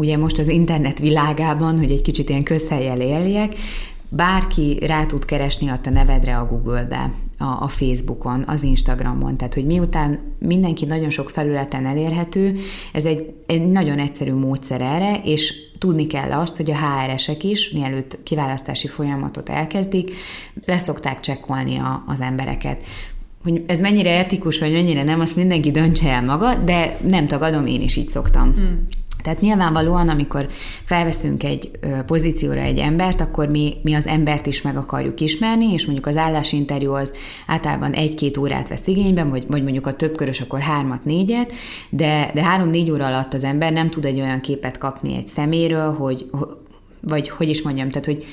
ugye 0.00 0.16
most 0.16 0.38
az 0.38 0.48
internet 0.48 0.98
világában, 0.98 1.78
hogy 1.78 1.90
egy 1.90 2.02
kicsit 2.02 2.28
ilyen 2.28 2.42
közhelyel 2.42 3.00
éljek, 3.00 3.54
bárki 4.08 4.78
rá 4.86 5.06
tud 5.06 5.24
keresni 5.24 5.68
a 5.68 5.78
te 5.82 5.90
nevedre 5.90 6.36
a 6.36 6.46
Google-be, 6.46 7.12
a, 7.38 7.44
a 7.44 7.68
Facebookon, 7.68 8.44
az 8.46 8.62
Instagramon, 8.62 9.36
tehát 9.36 9.54
hogy 9.54 9.66
miután 9.66 10.20
mindenki 10.38 10.84
nagyon 10.84 11.10
sok 11.10 11.30
felületen 11.30 11.86
elérhető, 11.86 12.58
ez 12.92 13.04
egy, 13.04 13.32
egy 13.46 13.70
nagyon 13.70 13.98
egyszerű 13.98 14.32
módszer 14.32 14.80
erre, 14.80 15.20
és 15.24 15.54
tudni 15.78 16.06
kell 16.06 16.32
azt, 16.32 16.56
hogy 16.56 16.70
a 16.70 16.76
HRS-ek 16.76 17.44
is, 17.44 17.70
mielőtt 17.70 18.18
kiválasztási 18.22 18.88
folyamatot 18.88 19.48
elkezdik, 19.48 20.12
leszokták 20.64 21.20
csekkolni 21.20 21.76
a, 21.76 22.04
az 22.06 22.20
embereket 22.20 22.82
hogy 23.42 23.62
ez 23.66 23.78
mennyire 23.78 24.18
etikus, 24.18 24.58
vagy 24.58 24.72
mennyire 24.72 25.02
nem, 25.02 25.20
azt 25.20 25.36
mindenki 25.36 25.70
döntse 25.70 26.10
el 26.10 26.22
maga, 26.22 26.54
de 26.54 26.98
nem 27.06 27.26
tagadom, 27.26 27.66
én 27.66 27.82
is 27.82 27.96
így 27.96 28.08
szoktam. 28.08 28.54
Hmm. 28.54 28.88
Tehát 29.22 29.40
nyilvánvalóan, 29.40 30.08
amikor 30.08 30.48
felveszünk 30.84 31.42
egy 31.42 31.70
pozícióra 32.06 32.60
egy 32.60 32.78
embert, 32.78 33.20
akkor 33.20 33.48
mi, 33.48 33.76
mi 33.82 33.94
az 33.94 34.06
embert 34.06 34.46
is 34.46 34.62
meg 34.62 34.76
akarjuk 34.76 35.20
ismerni, 35.20 35.72
és 35.72 35.84
mondjuk 35.84 36.06
az 36.06 36.16
állásinterjú 36.16 36.92
az 36.92 37.12
általában 37.46 37.92
egy-két 37.92 38.36
órát 38.36 38.68
vesz 38.68 38.86
igénybe, 38.86 39.24
vagy, 39.24 39.44
vagy 39.48 39.62
mondjuk 39.62 39.86
a 39.86 39.96
többkörös, 39.96 40.40
akkor 40.40 40.60
hármat, 40.60 41.04
négyet, 41.04 41.52
de, 41.90 42.30
de 42.34 42.42
három-négy 42.42 42.90
óra 42.90 43.06
alatt 43.06 43.34
az 43.34 43.44
ember 43.44 43.72
nem 43.72 43.90
tud 43.90 44.04
egy 44.04 44.20
olyan 44.20 44.40
képet 44.40 44.78
kapni 44.78 45.16
egy 45.16 45.26
szeméről, 45.26 45.92
hogy, 45.92 46.30
vagy 47.00 47.28
hogy 47.28 47.48
is 47.48 47.62
mondjam, 47.62 47.88
tehát 47.88 48.06
hogy 48.06 48.24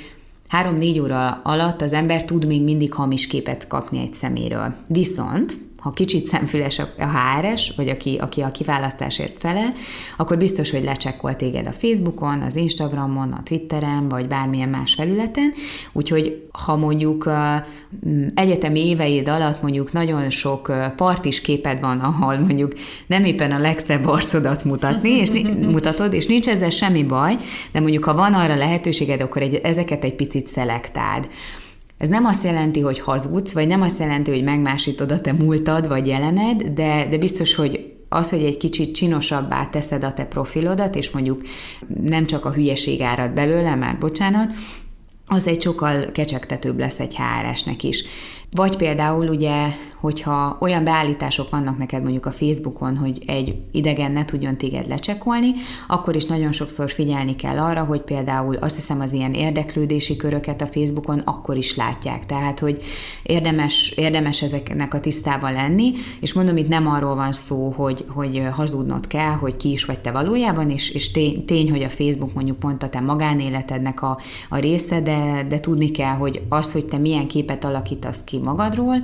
három-négy 0.48 1.00
óra 1.00 1.42
alatt 1.44 1.82
az 1.82 1.94
ember 1.94 2.26
tud 2.26 2.48
még 2.48 2.64
mindig 2.64 2.94
hamis 2.94 3.28
képet 3.28 3.68
kapni 3.68 4.00
egy 4.00 4.14
szeméről. 4.14 4.76
Viszont 4.88 5.67
ha 5.78 5.92
kicsit 5.92 6.26
szemfüles 6.26 6.80
a 6.80 6.88
HRS, 6.98 7.74
vagy 7.76 7.90
aki, 7.90 8.18
aki 8.20 8.42
a 8.42 8.52
kiválasztásért 8.52 9.40
felel, 9.40 9.74
akkor 10.18 10.38
biztos, 10.38 10.72
hogy 10.72 10.84
lecsekkol 10.84 11.36
téged 11.36 11.68
a 11.68 11.72
Facebookon, 11.72 12.42
az 12.42 12.56
Instagramon, 12.56 13.32
a 13.32 13.44
Twitteren, 13.44 14.10
vagy 14.10 14.28
bármilyen 14.28 14.70
más 14.70 14.94
felületen, 14.94 15.54
úgyhogy 15.92 16.48
ha 16.52 16.76
mondjuk 16.76 17.32
egyetemi 18.34 18.88
éveid 18.88 19.28
alatt 19.28 19.62
mondjuk 19.62 19.92
nagyon 19.92 20.30
sok 20.30 20.72
partis 20.96 21.42
képed 21.42 21.80
van, 21.80 22.00
ahol 22.00 22.38
mondjuk 22.38 22.74
nem 23.08 23.26
éppen 23.26 23.52
a 23.52 23.60
legszebb 23.60 24.06
arcodat 24.06 24.64
mutatni, 24.64 25.10
és 25.10 25.30
mutatod, 25.72 26.14
és 26.14 26.26
nincs 26.26 26.48
ezzel 26.48 26.70
semmi 26.70 27.04
baj, 27.04 27.38
de 27.72 27.80
mondjuk 27.80 28.04
ha 28.04 28.14
van 28.14 28.34
arra 28.34 28.56
lehetőséged, 28.56 29.22
akkor 29.22 29.42
egy, 29.42 29.56
ezeket 29.56 30.04
egy 30.04 30.16
picit 30.16 30.48
szelektáld. 30.48 31.28
Ez 31.98 32.10
nem 32.10 32.26
azt 32.26 32.44
jelenti, 32.44 32.80
hogy 32.80 33.00
hazudsz, 33.00 33.54
vagy 33.54 33.68
nem 33.68 33.82
azt 33.82 34.00
jelenti, 34.00 34.32
hogy 34.32 34.44
megmásítod 34.44 35.12
a 35.12 35.22
te 35.22 35.34
múltad 35.34 35.88
vagy 35.88 36.08
jelened, 36.08 36.64
de, 36.64 37.08
de 37.10 37.18
biztos, 37.18 37.56
hogy 37.56 37.94
az, 38.10 38.30
hogy 38.30 38.44
egy 38.44 38.58
kicsit 38.58 38.96
csinosabbá 38.96 39.66
teszed 39.66 40.04
a 40.04 40.14
te 40.14 40.26
profilodat, 40.26 40.96
és 40.96 41.10
mondjuk 41.10 41.42
nem 42.04 42.26
csak 42.26 42.46
a 42.46 42.52
hülyeség 42.52 43.02
árad 43.02 43.32
belőle, 43.32 43.76
már 43.76 43.98
bocsánat, 43.98 44.54
az 45.26 45.48
egy 45.48 45.62
sokkal 45.62 46.12
kecsegtetőbb 46.12 46.80
lesz 46.80 47.00
egy 47.00 47.16
HRS-nek 47.16 47.84
is. 47.84 48.04
Vagy 48.52 48.78
például 48.78 49.28
ugye 49.28 49.68
hogyha 50.00 50.58
olyan 50.60 50.84
beállítások 50.84 51.50
vannak 51.50 51.78
neked 51.78 52.02
mondjuk 52.02 52.26
a 52.26 52.32
Facebookon, 52.32 52.98
hogy 52.98 53.24
egy 53.26 53.56
idegen 53.72 54.12
ne 54.12 54.26
tudjon 54.26 54.58
téged 54.58 54.88
lecsekolni, 54.88 55.54
akkor 55.88 56.16
is 56.16 56.26
nagyon 56.26 56.52
sokszor 56.52 56.92
figyelni 56.92 57.36
kell 57.36 57.58
arra, 57.58 57.84
hogy 57.84 58.02
például 58.02 58.56
azt 58.56 58.76
hiszem 58.76 59.00
az 59.00 59.12
ilyen 59.12 59.34
érdeklődési 59.34 60.16
köröket 60.16 60.62
a 60.62 60.68
Facebookon 60.68 61.20
akkor 61.20 61.58
is 61.58 61.76
látják. 61.76 62.26
Tehát, 62.26 62.60
hogy 62.60 62.82
érdemes, 63.24 63.94
érdemes 63.96 64.42
ezeknek 64.42 64.94
a 64.94 65.00
tisztában 65.00 65.54
lenni, 65.54 65.94
és 66.20 66.34
mondom, 66.34 66.58
itt 66.58 66.68
nem 66.68 66.88
arról 66.88 67.16
van 67.16 67.32
szó, 67.32 67.74
hogy, 67.76 68.06
hogy 68.08 68.44
hazudnod 68.52 69.08
kell, 69.08 69.34
hogy 69.34 69.58
ki 69.58 69.72
is 69.72 69.86
vagy 69.86 70.00
te 70.00 70.12
valójában, 70.12 70.70
és, 70.70 70.90
és 70.90 71.12
tény, 71.12 71.46
tény, 71.46 71.70
hogy 71.70 71.84
a 71.84 71.90
Facebook 71.90 72.34
mondjuk 72.34 72.60
pont 72.60 72.84
a 72.84 72.90
te 72.90 73.00
magánéletednek 73.00 74.02
a, 74.02 74.20
a 74.50 74.58
része, 74.58 75.02
de, 75.02 75.46
de 75.50 75.60
tudni 75.60 75.92
kell, 75.92 76.16
hogy 76.16 76.42
az, 76.50 76.72
hogy 76.72 76.86
te 76.86 76.98
milyen 76.98 77.28
képet 77.28 77.64
alakítasz 77.64 78.24
ki 78.24 78.37
magadról, 78.44 78.96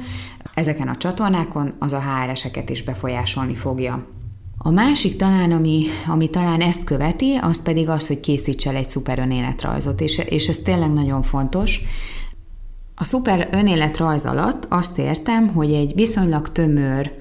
ezeken 0.53 0.87
a 0.87 0.95
csatornákon, 0.95 1.73
az 1.79 1.93
a 1.93 2.01
HRS-eket 2.01 2.69
is 2.69 2.83
befolyásolni 2.83 3.55
fogja. 3.55 4.07
A 4.57 4.71
másik 4.71 5.15
talán, 5.15 5.51
ami, 5.51 5.85
ami 6.07 6.29
talán 6.29 6.61
ezt 6.61 6.83
követi, 6.83 7.35
az 7.41 7.61
pedig 7.61 7.89
az, 7.89 8.07
hogy 8.07 8.19
készíts 8.19 8.67
el 8.67 8.75
egy 8.75 8.89
szuper 8.89 9.19
önéletrajzot, 9.19 10.01
és, 10.01 10.17
és 10.17 10.47
ez 10.47 10.57
tényleg 10.57 10.93
nagyon 10.93 11.21
fontos. 11.21 11.81
A 12.95 13.03
szuper 13.03 13.49
önéletrajz 13.51 14.25
alatt 14.25 14.65
azt 14.69 14.97
értem, 14.97 15.47
hogy 15.47 15.73
egy 15.73 15.93
viszonylag 15.95 16.51
tömör, 16.51 17.11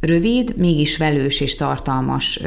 rövid, 0.00 0.58
mégis 0.58 0.96
velős 0.96 1.40
és 1.40 1.56
tartalmas 1.56 2.40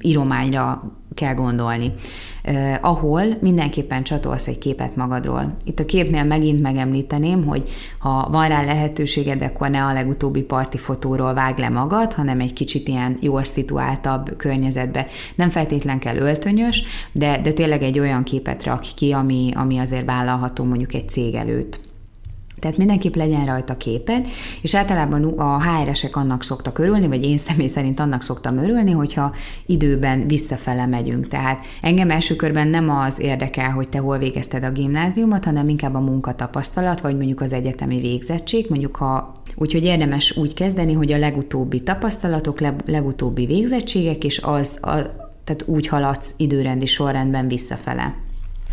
írományra 0.00 0.82
kell 1.16 1.34
gondolni 1.34 1.92
eh, 2.42 2.78
ahol 2.80 3.24
mindenképpen 3.40 4.02
csatolsz 4.02 4.46
egy 4.46 4.58
képet 4.58 4.96
magadról. 4.96 5.56
Itt 5.64 5.78
a 5.78 5.84
képnél 5.84 6.24
megint 6.24 6.60
megemlíteném, 6.60 7.44
hogy 7.44 7.70
ha 7.98 8.28
van 8.30 8.48
rá 8.48 8.64
lehetőséged, 8.64 9.42
akkor 9.42 9.70
ne 9.70 9.84
a 9.84 9.92
legutóbbi 9.92 10.42
parti 10.42 10.76
fotóról 10.76 11.34
vág 11.34 11.58
le 11.58 11.68
magad, 11.68 12.12
hanem 12.12 12.40
egy 12.40 12.52
kicsit 12.52 12.88
ilyen 12.88 13.16
jól 13.20 13.44
szituáltabb 13.44 14.36
környezetbe. 14.36 15.06
Nem 15.34 15.50
feltétlen 15.50 15.98
kell 15.98 16.16
öltönyös, 16.16 16.82
de, 17.12 17.40
de 17.40 17.52
tényleg 17.52 17.82
egy 17.82 17.98
olyan 17.98 18.22
képet 18.22 18.64
rak 18.64 18.84
ki, 18.96 19.12
ami, 19.12 19.50
ami 19.54 19.78
azért 19.78 20.04
vállalható 20.04 20.64
mondjuk 20.64 20.94
egy 20.94 21.08
cég 21.08 21.34
előtt. 21.34 21.85
Tehát 22.58 22.76
mindenképp 22.76 23.14
legyen 23.14 23.44
rajta 23.44 23.76
képed, 23.76 24.26
és 24.62 24.74
általában 24.74 25.24
a 25.24 25.62
HRS-ek 25.62 26.16
annak 26.16 26.42
szoktak 26.42 26.78
örülni, 26.78 27.06
vagy 27.06 27.24
én 27.24 27.38
személy 27.38 27.66
szerint 27.66 28.00
annak 28.00 28.22
szoktam 28.22 28.58
örülni, 28.58 28.90
hogyha 28.90 29.34
időben 29.66 30.26
visszafele 30.26 30.86
megyünk. 30.86 31.28
Tehát 31.28 31.64
engem 31.80 32.10
első 32.10 32.36
körben 32.36 32.68
nem 32.68 32.90
az 32.90 33.20
érdekel, 33.20 33.70
hogy 33.70 33.88
te 33.88 33.98
hol 33.98 34.18
végezted 34.18 34.64
a 34.64 34.70
gimnáziumot, 34.70 35.44
hanem 35.44 35.68
inkább 35.68 35.94
a 35.94 36.00
munkatapasztalat, 36.00 37.00
vagy 37.00 37.16
mondjuk 37.16 37.40
az 37.40 37.52
egyetemi 37.52 38.00
végzettség, 38.00 38.66
mondjuk 38.68 38.96
ha 38.96 39.34
Úgyhogy 39.58 39.84
érdemes 39.84 40.36
úgy 40.36 40.54
kezdeni, 40.54 40.92
hogy 40.92 41.12
a 41.12 41.18
legutóbbi 41.18 41.82
tapasztalatok, 41.82 42.60
legutóbbi 42.86 43.46
végzettségek, 43.46 44.24
és 44.24 44.38
az, 44.38 44.78
a, 44.82 44.90
tehát 45.44 45.64
úgy 45.66 45.86
haladsz 45.86 46.34
időrendi 46.36 46.86
sorrendben 46.86 47.48
visszafele. 47.48 48.25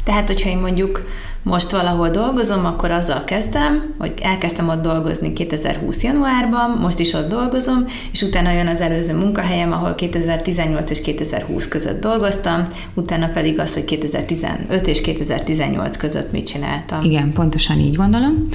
Tehát, 0.04 0.28
hogyha 0.28 0.50
én 0.50 0.58
mondjuk 0.58 1.02
most 1.44 1.72
valahol 1.72 2.10
dolgozom, 2.10 2.66
akkor 2.66 2.92
azzal 2.92 3.24
kezdem, 3.24 3.94
hogy 4.00 4.14
elkezdtem 4.22 4.70
ott 4.70 4.82
dolgozni 4.82 5.34
2020. 5.34 6.04
januárban, 6.04 6.78
most 6.82 7.00
is 7.00 7.14
ott 7.14 7.30
dolgozom, 7.30 7.86
és 8.12 8.22
utána 8.22 8.52
jön 8.52 8.68
az 8.68 8.82
előző 8.82 9.16
munkahelyem, 9.16 9.72
ahol 9.72 9.96
2018 9.96 10.90
és 10.90 11.02
2020 11.02 11.68
között 11.68 12.02
dolgoztam, 12.02 12.68
utána 12.94 13.28
pedig 13.28 13.60
az, 13.60 13.74
hogy 13.74 13.86
2015 13.86 14.88
és 14.88 15.02
2018 15.02 15.98
között 15.98 16.32
mit 16.32 16.48
csináltam. 16.48 17.04
Igen, 17.04 17.34
pontosan 17.34 17.80
így 17.80 17.96
gondolom. 17.96 18.48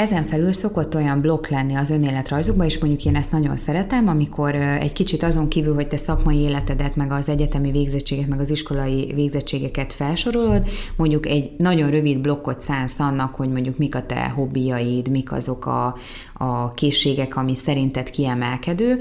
Ezen 0.00 0.26
felül 0.26 0.52
szokott 0.52 0.94
olyan 0.94 1.20
blokk 1.20 1.46
lenni 1.46 1.74
az 1.74 1.90
önéletrajzukban, 1.90 2.66
és 2.66 2.78
mondjuk 2.78 3.04
én 3.04 3.16
ezt 3.16 3.32
nagyon 3.32 3.56
szeretem, 3.56 4.08
amikor 4.08 4.54
egy 4.54 4.92
kicsit 4.92 5.22
azon 5.22 5.48
kívül, 5.48 5.74
hogy 5.74 5.88
te 5.88 5.96
szakmai 5.96 6.38
életedet, 6.38 6.96
meg 6.96 7.12
az 7.12 7.28
egyetemi 7.28 7.70
végzettséget, 7.70 8.28
meg 8.28 8.40
az 8.40 8.50
iskolai 8.50 9.12
végzettségeket 9.14 9.92
felsorolod, 9.92 10.68
mondjuk 10.96 11.26
egy 11.26 11.50
nagyon 11.58 11.90
rövid 11.90 12.18
blokkot 12.18 12.60
szánsz 12.60 13.00
annak, 13.00 13.34
hogy 13.34 13.48
mondjuk 13.48 13.78
mik 13.78 13.94
a 13.94 14.06
te 14.06 14.28
hobbiaid, 14.28 15.08
mik 15.08 15.32
azok 15.32 15.66
a, 15.66 15.96
a 16.34 16.74
készségek, 16.74 17.36
ami 17.36 17.54
szerinted 17.54 18.10
kiemelkedő. 18.10 18.98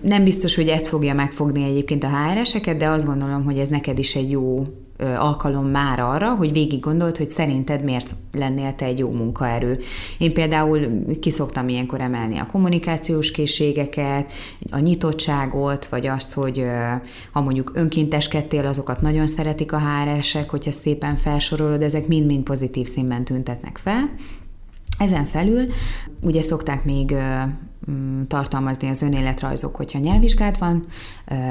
Nem 0.00 0.24
biztos, 0.24 0.54
hogy 0.54 0.68
ez 0.68 0.88
fogja 0.88 1.14
megfogni 1.14 1.64
egyébként 1.64 2.04
a 2.04 2.08
HR-eseket, 2.08 2.76
de 2.76 2.88
azt 2.88 3.06
gondolom, 3.06 3.44
hogy 3.44 3.58
ez 3.58 3.68
neked 3.68 3.98
is 3.98 4.14
egy 4.14 4.30
jó 4.30 4.64
alkalom 5.18 5.66
már 5.66 6.00
arra, 6.00 6.34
hogy 6.34 6.52
végig 6.52 6.80
gondold, 6.80 7.16
hogy 7.16 7.30
szerinted 7.30 7.84
miért 7.84 8.14
lennél 8.32 8.74
te 8.74 8.84
egy 8.84 8.98
jó 8.98 9.12
munkaerő. 9.12 9.78
Én 10.18 10.32
például 10.32 10.80
kiszoktam 11.20 11.68
ilyenkor 11.68 12.00
emelni 12.00 12.38
a 12.38 12.46
kommunikációs 12.46 13.30
készségeket, 13.30 14.32
a 14.70 14.78
nyitottságot, 14.78 15.86
vagy 15.86 16.06
azt, 16.06 16.32
hogy 16.32 16.66
ha 17.32 17.40
mondjuk 17.40 17.70
önkénteskedtél, 17.74 18.66
azokat 18.66 19.00
nagyon 19.00 19.26
szeretik 19.26 19.72
a 19.72 19.80
HRS-ek, 19.80 20.50
hogyha 20.50 20.72
szépen 20.72 21.16
felsorolod, 21.16 21.82
ezek 21.82 22.06
mind-mind 22.06 22.42
pozitív 22.42 22.86
színben 22.86 23.24
tüntetnek 23.24 23.80
fel. 23.82 24.10
Ezen 24.98 25.24
felül 25.24 25.66
ugye 26.22 26.42
szokták 26.42 26.84
még 26.84 27.14
mm, 27.90 28.22
tartalmazni 28.22 28.88
az 28.88 29.02
önéletrajzok, 29.02 29.76
hogyha 29.76 29.98
nyelvvizsgát 29.98 30.58
van, 30.58 30.84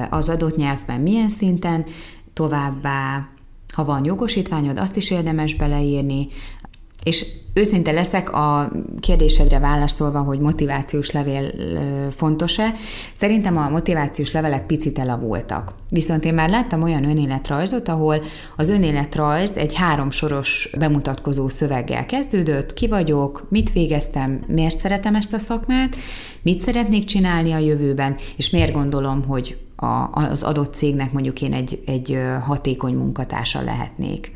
az 0.10 0.29
adott 0.29 0.55
nyelvben 0.55 1.01
milyen 1.01 1.29
szinten, 1.29 1.86
továbbá 2.33 3.27
ha 3.74 3.86
van 3.86 4.06
jogosítványod, 4.06 4.77
azt 4.77 4.96
is 4.96 5.12
érdemes 5.12 5.56
beleírni, 5.56 6.27
és 7.03 7.25
őszinte 7.53 7.91
leszek 7.91 8.33
a 8.33 8.72
kérdésedre 9.00 9.60
válaszolva, 9.60 10.19
hogy 10.19 10.39
motivációs 10.39 11.12
levél 11.12 11.51
fontos-e. 12.15 12.74
Szerintem 13.15 13.57
a 13.57 13.69
motivációs 13.69 14.31
levelek 14.31 14.65
picit 14.65 15.00
elavultak. 15.00 15.74
Viszont 15.89 16.25
én 16.25 16.33
már 16.33 16.50
láttam 16.50 16.81
olyan 16.81 17.05
önéletrajzot, 17.05 17.88
ahol 17.88 18.24
az 18.55 18.69
önéletrajz 18.69 19.57
egy 19.57 19.74
háromsoros 19.74 20.69
bemutatkozó 20.79 21.50
szöveggel 21.50 22.05
kezdődött, 22.05 22.74
ki 22.74 22.88
vagyok, 22.88 23.45
mit 23.50 23.72
végeztem, 23.72 24.43
miért 24.48 24.79
szeretem 24.79 25.15
ezt 25.15 25.33
a 25.33 25.39
szakmát, 25.39 25.95
mit 26.41 26.60
szeretnék 26.60 27.05
csinálni 27.05 27.51
a 27.51 27.57
jövőben, 27.57 28.15
és 28.38 28.50
miért 28.50 28.74
gondolom, 28.74 29.24
hogy 29.25 29.57
az 30.12 30.43
adott 30.43 30.74
cégnek 30.74 31.12
mondjuk 31.12 31.41
én 31.41 31.53
egy, 31.53 31.79
egy 31.86 32.19
hatékony 32.41 32.93
munkatársa 32.93 33.62
lehetnék. 33.62 34.31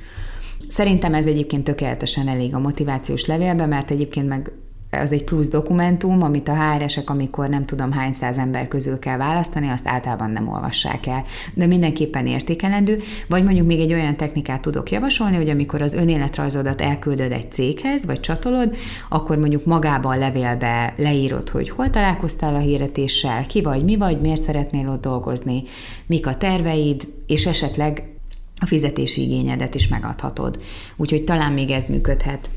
Szerintem 0.67 1.13
ez 1.13 1.27
egyébként 1.27 1.63
tökéletesen 1.63 2.27
elég 2.27 2.55
a 2.55 2.59
motivációs 2.59 3.25
levélbe, 3.25 3.65
mert 3.65 3.91
egyébként 3.91 4.27
meg 4.27 4.51
az 4.91 5.11
egy 5.11 5.23
plusz 5.23 5.49
dokumentum, 5.49 6.21
amit 6.21 6.47
a 6.47 6.55
HR-esek, 6.55 7.09
amikor 7.09 7.49
nem 7.49 7.65
tudom 7.65 7.91
hány 7.91 8.13
száz 8.13 8.37
ember 8.37 8.67
közül 8.67 8.99
kell 8.99 9.17
választani, 9.17 9.69
azt 9.69 9.87
általában 9.87 10.29
nem 10.29 10.47
olvassák 10.47 11.07
el. 11.07 11.23
De 11.53 11.65
mindenképpen 11.65 12.27
értékelendő, 12.27 12.99
vagy 13.27 13.43
mondjuk 13.43 13.67
még 13.67 13.79
egy 13.79 13.93
olyan 13.93 14.15
technikát 14.15 14.61
tudok 14.61 14.91
javasolni, 14.91 15.35
hogy 15.35 15.49
amikor 15.49 15.81
az 15.81 15.93
önéletrajzodat 15.93 16.81
elküldöd 16.81 17.31
egy 17.31 17.51
céghez, 17.51 18.05
vagy 18.05 18.19
csatolod, 18.19 18.75
akkor 19.09 19.37
mondjuk 19.37 19.65
magában 19.65 20.15
a 20.15 20.19
levélbe 20.19 20.93
leírod, 20.97 21.49
hogy 21.49 21.69
hol 21.69 21.89
találkoztál 21.89 22.55
a 22.55 22.59
hirdetéssel, 22.59 23.45
ki 23.45 23.61
vagy, 23.61 23.83
mi 23.83 23.97
vagy, 23.97 24.21
miért 24.21 24.41
szeretnél 24.41 24.89
ott 24.89 25.01
dolgozni, 25.01 25.63
mik 26.05 26.27
a 26.27 26.37
terveid, 26.37 27.07
és 27.27 27.45
esetleg 27.45 28.16
a 28.59 28.65
fizetési 28.65 29.21
igényedet 29.21 29.75
is 29.75 29.87
megadhatod. 29.87 30.59
Úgyhogy 30.95 31.23
talán 31.23 31.51
még 31.51 31.69
ez 31.69 31.85
működhet. 31.85 32.49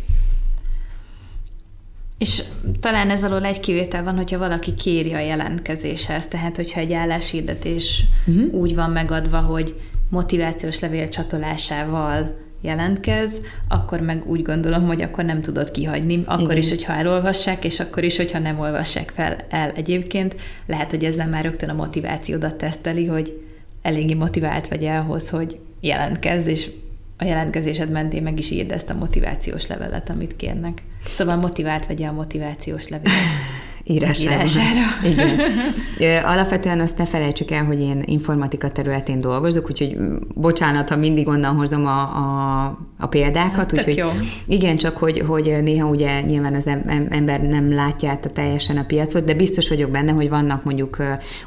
És 2.19 2.43
talán 2.81 3.11
ez 3.11 3.25
alól 3.25 3.45
egy 3.45 3.61
kivétel 3.61 4.03
van, 4.05 4.17
hogyha 4.17 4.39
valaki 4.39 4.75
kéri 4.75 5.13
a 5.13 5.21
jelentkezéshez, 5.21 6.29
tehát 6.29 6.57
hogyha 6.57 6.81
egy 6.81 6.93
álláshirdetés 6.93 8.05
uh-huh. 8.27 8.55
úgy 8.55 8.75
van 8.75 8.91
megadva, 8.91 9.39
hogy 9.39 9.81
motivációs 10.09 10.81
levél 10.81 11.09
csatolásával 11.09 12.37
jelentkez, 12.61 13.41
akkor 13.69 14.01
meg 14.01 14.27
úgy 14.27 14.43
gondolom, 14.43 14.87
hogy 14.87 15.03
akkor 15.03 15.25
nem 15.25 15.41
tudod 15.41 15.71
kihagyni. 15.71 16.23
Akkor 16.27 16.43
Igen. 16.43 16.57
is, 16.57 16.69
hogyha 16.69 16.93
elolvassák, 16.93 17.65
és 17.65 17.81
akkor 17.81 18.05
is, 18.05 18.17
hogyha 18.17 18.39
nem 18.39 18.59
olvassák 18.59 19.13
fel 19.15 19.37
el 19.49 19.71
egyébként. 19.71 20.37
Lehet, 20.67 20.91
hogy 20.91 21.05
ezzel 21.05 21.29
már 21.29 21.45
rögtön 21.45 21.69
a 21.69 21.75
motivációdat 21.75 22.55
teszteli, 22.55 23.07
hogy 23.07 23.43
eléggé 23.83 24.15
motivált 24.15 24.69
vagy 24.69 24.85
ahhoz, 24.85 25.31
hogy 25.31 25.59
jelentkezz, 25.81 26.47
és 26.47 26.71
a 27.19 27.25
jelentkezésed 27.25 27.91
mentén 27.91 28.23
meg 28.23 28.39
is 28.39 28.51
írd 28.51 28.71
ezt 28.71 28.91
a 28.91 28.95
motivációs 28.95 29.67
levelet, 29.67 30.11
amit 30.11 30.37
kérnek. 30.37 30.83
Szóval 31.05 31.37
motivált 31.37 31.87
vagy 31.87 32.03
a 32.03 32.13
motivációs 32.13 32.89
levelet 32.89 33.19
írására. 33.85 34.35
írására. 34.35 34.81
Igen. 35.05 35.41
Alapvetően 36.33 36.81
azt 36.81 36.99
ne 36.99 37.05
felejtsük 37.07 37.51
el, 37.51 37.65
hogy 37.65 37.81
én 37.81 38.03
informatika 38.05 38.71
területén 38.71 39.21
dolgozok, 39.21 39.71
úgyhogy 39.71 39.97
bocsánat, 40.35 40.89
ha 40.89 40.97
mindig 40.97 41.29
onnan 41.29 41.57
hozom 41.57 41.87
a, 41.87 42.01
a, 42.01 42.79
a 42.99 43.07
példákat. 43.07 43.73
úgyhogy, 43.73 43.97
jó. 43.97 44.09
Igen, 44.47 44.77
csak 44.77 44.97
hogy, 44.97 45.23
hogy 45.27 45.59
néha 45.63 45.89
ugye 45.89 46.21
nyilván 46.21 46.55
az 46.55 46.67
ember 47.09 47.43
nem 47.43 47.73
látja 47.73 48.11
át 48.11 48.25
a 48.25 48.31
teljesen 48.31 48.77
a 48.77 48.85
piacot, 48.85 49.25
de 49.25 49.35
biztos 49.35 49.69
vagyok 49.69 49.91
benne, 49.91 50.13
hogy 50.13 50.29
vannak 50.29 50.65
mondjuk 50.65 50.97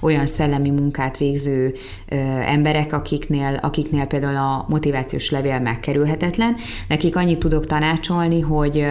olyan 0.02 0.26
szellemi 0.26 0.70
munkát 0.70 1.18
végző 1.18 1.74
emberek, 2.46 2.94
akiknél, 2.94 3.60
akiknél 3.62 4.06
például 4.06 4.36
a 4.36 4.66
motivációs 4.70 5.32
levél 5.32 5.60
megkerülhetetlen. 5.60 6.56
Nekik 6.88 7.16
annyit 7.16 7.40
tudok 7.40 7.66
tanácsolni, 7.66 8.40
hogy 8.42 8.86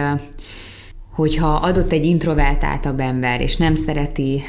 hogyha 1.15 1.53
adott 1.53 1.91
egy 1.91 2.05
introvertáltabb 2.05 2.99
ember, 2.99 3.41
és 3.41 3.57
nem 3.57 3.75
szereti 3.75 4.43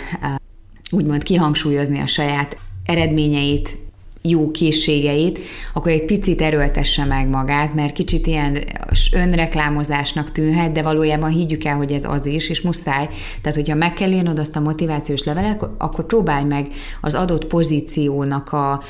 úgymond 0.90 1.22
kihangsúlyozni 1.22 2.00
a 2.00 2.06
saját 2.06 2.56
eredményeit, 2.84 3.76
jó 4.28 4.50
készségeit, 4.50 5.38
akkor 5.74 5.90
egy 5.90 6.04
picit 6.04 6.40
erőltesse 6.40 7.04
meg 7.04 7.28
magát, 7.28 7.74
mert 7.74 7.92
kicsit 7.92 8.26
ilyen 8.26 8.58
önreklámozásnak 9.14 10.32
tűnhet, 10.32 10.72
de 10.72 10.82
valójában 10.82 11.30
higgyük 11.30 11.64
el, 11.64 11.76
hogy 11.76 11.92
ez 11.92 12.04
az 12.04 12.26
is, 12.26 12.48
és 12.48 12.60
muszáj. 12.60 13.08
Tehát, 13.40 13.56
hogyha 13.56 13.74
meg 13.74 13.94
kell 13.94 14.10
írnod 14.10 14.38
azt 14.38 14.56
a 14.56 14.60
motivációs 14.60 15.24
levelet, 15.24 15.66
akkor 15.78 16.06
próbálj 16.06 16.44
meg 16.44 16.66
az 17.00 17.14
adott 17.14 17.46
pozíciónak 17.46 18.52
a, 18.52 18.82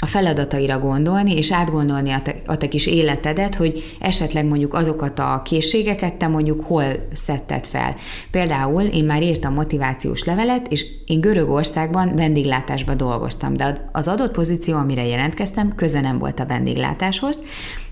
a 0.00 0.06
feladataira 0.06 0.78
gondolni, 0.78 1.36
és 1.36 1.52
átgondolni 1.52 2.10
a 2.10 2.22
te, 2.22 2.36
a 2.46 2.56
te 2.56 2.68
kis 2.68 2.86
életedet, 2.86 3.54
hogy 3.54 3.96
esetleg 4.00 4.46
mondjuk 4.46 4.74
azokat 4.74 5.18
a 5.18 5.42
készségeket 5.44 6.14
te 6.14 6.28
mondjuk 6.28 6.64
hol 6.64 6.84
szedted 7.12 7.66
fel. 7.66 7.96
Például 8.30 8.82
én 8.82 9.04
már 9.04 9.22
írtam 9.22 9.54
motivációs 9.54 10.24
levelet, 10.24 10.66
és 10.68 10.86
én 11.06 11.20
Görögországban 11.20 12.14
vendéglátásban 12.14 12.96
dolgoztam, 12.96 13.54
de 13.54 13.88
az 13.92 14.08
adott 14.08 14.32
pozíció, 14.32 14.76
amire 14.76 15.06
jelentkeztem, 15.06 15.74
köze 15.74 16.00
nem 16.00 16.18
volt 16.18 16.40
a 16.40 16.46
vendéglátáshoz, 16.46 17.42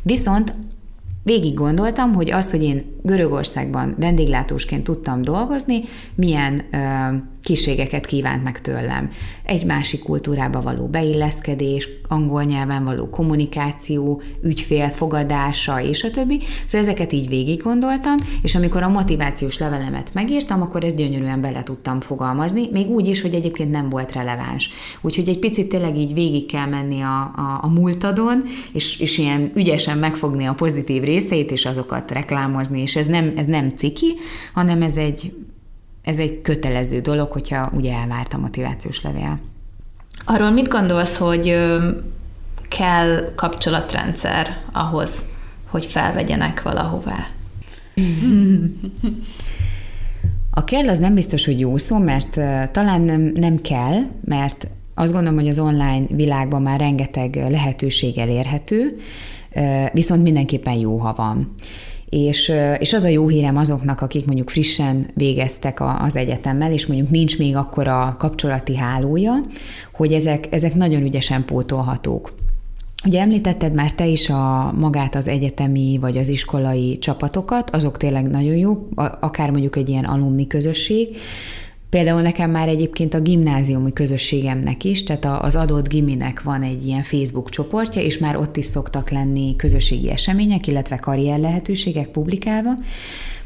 viszont 0.02 0.54
Végig 1.24 1.54
gondoltam, 1.54 2.12
hogy 2.12 2.30
az, 2.30 2.50
hogy 2.50 2.62
én 2.62 2.98
Görögországban 3.02 3.94
vendéglátósként 3.98 4.84
tudtam 4.84 5.22
dolgozni, 5.22 5.82
milyen 6.14 6.62
ö, 6.72 6.76
készségeket 7.42 8.07
kívánt 8.07 8.44
meg 8.44 8.61
tőlem. 8.61 9.11
Egy 9.42 9.64
másik 9.64 10.02
kultúrába 10.02 10.61
való 10.61 10.87
beilleszkedés, 10.87 11.88
angol 12.09 12.42
nyelven 12.42 12.85
való 12.85 13.09
kommunikáció, 13.09 14.22
ügyfél 14.42 14.88
fogadása 14.88 15.81
és 15.81 16.05
a 16.05 16.11
többi. 16.11 16.40
Szóval 16.66 16.88
ezeket 16.88 17.12
így 17.12 17.28
végig 17.28 17.62
gondoltam, 17.62 18.14
és 18.42 18.55
amikor 18.55 18.83
a 18.83 18.88
motivációs 18.88 19.59
levelemet 19.59 20.11
megírtam, 20.14 20.62
akkor 20.62 20.85
ezt 20.85 20.96
gyönyörűen 20.96 21.40
bele 21.40 21.62
tudtam 21.62 22.00
fogalmazni, 22.00 22.68
még 22.72 22.88
úgy 22.88 23.09
is, 23.09 23.20
hogy 23.20 23.35
egyébként 23.35 23.70
nem 23.70 23.88
volt 23.88 24.12
releváns. 24.12 24.70
Úgyhogy 25.00 25.28
egy 25.28 25.38
picit 25.38 25.68
tényleg 25.68 25.96
így 25.98 26.14
végig 26.14 26.46
kell 26.46 26.66
menni 26.66 27.00
a, 27.00 27.20
a, 27.20 27.59
a 27.62 27.68
múltadon, 27.68 28.42
és, 28.72 29.00
és 29.00 29.18
ilyen 29.18 29.52
ügyesen 29.55 29.98
megfogni 29.98 30.44
a 30.44 30.55
pozitív 30.55 31.02
részeit, 31.02 31.50
és 31.50 31.66
azokat 31.66 32.11
reklámozni, 32.11 32.81
és 32.81 32.96
ez 32.96 33.07
nem, 33.07 33.33
ez 33.37 33.46
nem 33.46 33.68
ciki, 33.68 34.14
hanem 34.52 34.83
ez 34.83 34.96
egy 34.96 35.33
ez 36.02 36.18
egy 36.18 36.42
kötelező 36.42 37.00
dolog, 37.00 37.32
hogyha 37.32 37.70
ugye 37.74 37.94
elvárt 37.94 38.32
a 38.32 38.38
motivációs 38.38 39.02
levél. 39.02 39.40
Arról 40.24 40.50
mit 40.50 40.68
gondolsz, 40.68 41.16
hogy 41.16 41.56
kell 42.68 43.32
kapcsolatrendszer 43.34 44.60
ahhoz, 44.72 45.26
hogy 45.70 45.86
felvegyenek 45.86 46.62
valahová? 46.62 47.26
A 50.50 50.64
kell 50.64 50.88
az 50.88 50.98
nem 50.98 51.14
biztos, 51.14 51.44
hogy 51.44 51.60
jó 51.60 51.76
szó, 51.76 51.98
mert 51.98 52.30
talán 52.72 53.00
nem, 53.00 53.32
nem 53.34 53.60
kell, 53.60 53.94
mert 54.24 54.66
azt 54.94 55.12
gondolom, 55.12 55.38
hogy 55.38 55.48
az 55.48 55.58
online 55.58 56.04
világban 56.08 56.62
már 56.62 56.80
rengeteg 56.80 57.34
lehetőség 57.34 58.18
elérhető, 58.18 58.96
viszont 59.92 60.22
mindenképpen 60.22 60.74
jó, 60.74 60.98
ha 60.98 61.12
van. 61.12 61.54
És, 62.14 62.53
és 62.79 62.92
az 62.92 63.03
a 63.03 63.09
jó 63.09 63.29
hírem 63.29 63.57
azoknak, 63.57 64.01
akik 64.01 64.27
mondjuk 64.27 64.51
frissen 64.51 65.07
végeztek 65.14 65.81
a, 65.81 66.03
az 66.03 66.16
egyetemmel, 66.16 66.72
és 66.72 66.87
mondjuk 66.87 67.11
nincs 67.11 67.38
még 67.38 67.57
akkor 67.57 67.88
a 67.88 68.16
kapcsolati 68.18 68.77
hálója, 68.77 69.33
hogy 69.92 70.12
ezek, 70.12 70.48
ezek 70.51 70.75
nagyon 70.75 71.03
ügyesen 71.03 71.44
pótolhatók. 71.44 72.35
Ugye 73.05 73.20
említetted 73.20 73.75
már 73.75 73.92
te 73.92 74.07
is 74.07 74.31
a 74.31 74.72
magát 74.79 75.14
az 75.14 75.29
egyetemi 75.29 75.98
vagy 76.01 76.16
az 76.16 76.29
iskolai 76.29 76.98
csapatokat, 76.98 77.70
azok 77.70 77.96
tényleg 77.96 78.31
nagyon 78.31 78.57
jók, 78.57 78.88
akár 79.20 79.51
mondjuk 79.51 79.77
egy 79.77 79.88
ilyen 79.88 80.05
alumni 80.05 80.46
közösség, 80.46 81.16
Például 81.92 82.20
nekem 82.20 82.50
már 82.50 82.68
egyébként 82.68 83.14
a 83.14 83.20
gimnáziumi 83.20 83.92
közösségemnek 83.92 84.85
is, 84.85 85.02
tehát 85.02 85.42
az 85.42 85.57
adott 85.57 85.88
giminek 85.88 86.42
van 86.42 86.62
egy 86.62 86.87
ilyen 86.87 87.02
Facebook 87.02 87.50
csoportja, 87.50 88.02
és 88.02 88.18
már 88.18 88.37
ott 88.37 88.57
is 88.57 88.64
szoktak 88.64 89.11
lenni 89.11 89.57
közösségi 89.57 90.11
események, 90.11 90.66
illetve 90.66 90.96
karrier 90.96 91.38
lehetőségek 91.38 92.09
publikálva, 92.09 92.74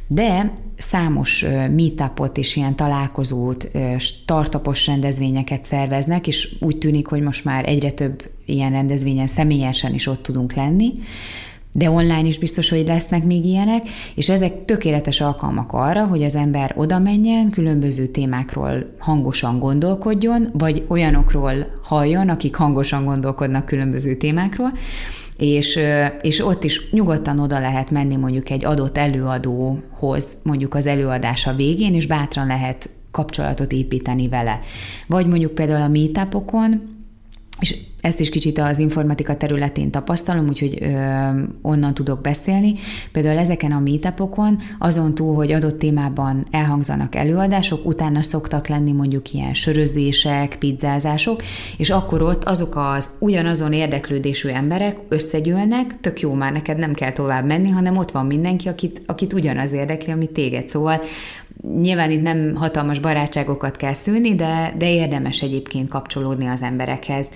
de 0.07 0.53
számos 0.77 1.45
meetupot 1.77 2.39
és 2.39 2.57
ilyen 2.57 2.77
találkozót, 2.77 3.71
startupos 3.99 4.87
rendezvényeket 4.87 5.65
szerveznek, 5.65 6.27
és 6.27 6.57
úgy 6.61 6.79
tűnik, 6.79 7.07
hogy 7.07 7.23
most 7.23 7.45
már 7.45 7.69
egyre 7.69 7.91
több 7.91 8.31
ilyen 8.45 8.71
rendezvényen 8.71 9.27
személyesen 9.27 9.95
is 9.95 10.07
ott 10.07 10.23
tudunk 10.23 10.53
lenni, 10.53 10.93
de 11.77 11.91
online 11.91 12.27
is 12.27 12.39
biztos, 12.39 12.69
hogy 12.69 12.87
lesznek 12.87 13.25
még 13.25 13.45
ilyenek, 13.45 13.89
és 14.15 14.29
ezek 14.29 14.65
tökéletes 14.65 15.21
alkalmak 15.21 15.73
arra, 15.73 16.07
hogy 16.07 16.23
az 16.23 16.37
ember 16.37 16.75
oda 16.77 16.99
menjen, 16.99 17.51
különböző 17.51 18.07
témákról 18.07 18.95
hangosan 18.99 19.59
gondolkodjon, 19.59 20.49
vagy 20.53 20.85
olyanokról 20.89 21.67
halljon, 21.83 22.29
akik 22.29 22.55
hangosan 22.55 23.05
gondolkodnak 23.05 23.67
különböző 23.67 24.17
témákról, 24.17 24.73
és, 25.37 25.79
és 26.23 26.47
ott 26.47 26.65
is 26.65 26.91
nyugodtan 26.91 27.39
oda 27.39 27.59
lehet 27.59 27.91
menni 27.91 28.17
mondjuk 28.17 28.51
egy 28.51 28.65
adott 28.65 28.99
előadóhoz, 28.99 30.27
mondjuk 30.43 30.75
az 30.75 30.87
előadása 30.87 31.55
végén, 31.55 31.95
és 31.95 32.07
bátran 32.07 32.47
lehet 32.47 32.89
kapcsolatot 33.11 33.73
építeni 33.73 34.29
vele. 34.29 34.61
Vagy 35.07 35.27
mondjuk 35.27 35.55
például 35.55 35.83
a 35.83 35.89
meetupokon, 35.89 36.96
és 37.61 37.77
ezt 38.01 38.21
is 38.21 38.29
kicsit 38.29 38.59
az 38.59 38.79
informatika 38.79 39.37
területén 39.37 39.91
tapasztalom, 39.91 40.49
úgyhogy 40.49 40.79
ö, 40.81 40.87
onnan 41.63 41.95
tudok 41.95 42.21
beszélni. 42.21 42.75
Például 43.13 43.39
ezeken 43.39 43.73
a 43.73 43.81
meetupokon, 43.81 44.59
azon 44.79 45.15
túl, 45.15 45.35
hogy 45.35 45.53
adott 45.53 45.79
témában 45.79 46.47
elhangzanak 46.51 47.15
előadások, 47.15 47.87
utána 47.87 48.23
szoktak 48.23 48.69
lenni 48.69 48.93
mondjuk 48.93 49.33
ilyen 49.33 49.55
sörözések, 49.55 50.57
pizzázások, 50.59 51.43
és 51.77 51.91
akkor 51.91 52.23
ott 52.23 52.45
azok 52.45 52.77
az 52.77 53.09
ugyanazon 53.19 53.73
érdeklődésű 53.73 54.49
emberek 54.49 54.97
összegyűlnek, 55.09 56.01
tök 56.01 56.21
jó 56.21 56.33
már 56.33 56.53
neked 56.53 56.79
nem 56.79 56.95
kell 56.95 57.13
tovább 57.13 57.47
menni, 57.47 57.69
hanem 57.69 57.97
ott 57.97 58.11
van 58.11 58.27
mindenki, 58.27 58.69
akit, 58.69 59.03
akit 59.07 59.33
ugyanaz 59.33 59.73
érdekli, 59.73 60.13
ami 60.13 60.27
téged. 60.27 60.69
Szóval 60.69 61.01
Nyilván 61.81 62.11
itt 62.11 62.23
nem 62.23 62.55
hatalmas 62.55 62.99
barátságokat 62.99 63.77
kell 63.77 63.95
szülni, 63.95 64.35
de, 64.35 64.75
de 64.79 64.91
érdemes 64.91 65.43
egyébként 65.43 65.89
kapcsolódni 65.89 66.47
az 66.47 66.63
emberekhez. 66.63 67.31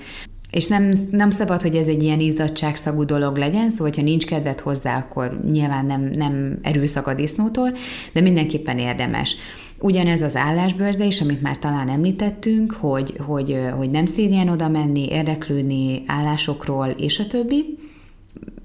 És 0.50 0.68
nem, 0.68 0.92
nem 1.10 1.30
szabad, 1.30 1.62
hogy 1.62 1.74
ez 1.74 1.86
egy 1.86 2.02
ilyen 2.02 2.20
izzadságszagú 2.20 3.04
dolog 3.04 3.36
legyen, 3.36 3.70
szóval, 3.70 3.92
ha 3.96 4.02
nincs 4.02 4.26
kedved 4.26 4.60
hozzá, 4.60 4.96
akkor 4.96 5.40
nyilván 5.50 5.86
nem, 5.86 6.00
nem 6.00 6.58
erőszak 6.62 7.06
a 7.06 7.14
disznótól, 7.14 7.72
de 8.12 8.20
mindenképpen 8.20 8.78
érdemes. 8.78 9.36
Ugyanez 9.78 10.22
az 10.22 10.36
állásbőrze 10.36 11.04
is, 11.04 11.20
amit 11.20 11.42
már 11.42 11.58
talán 11.58 11.88
említettünk, 11.88 12.72
hogy, 12.72 13.14
hogy, 13.26 13.58
hogy 13.76 13.90
nem 13.90 14.06
szégyen 14.06 14.48
oda 14.48 14.68
menni, 14.68 15.08
érdeklődni 15.08 16.02
állásokról, 16.06 16.86
és 16.86 17.18
a 17.18 17.26
többi. 17.26 17.78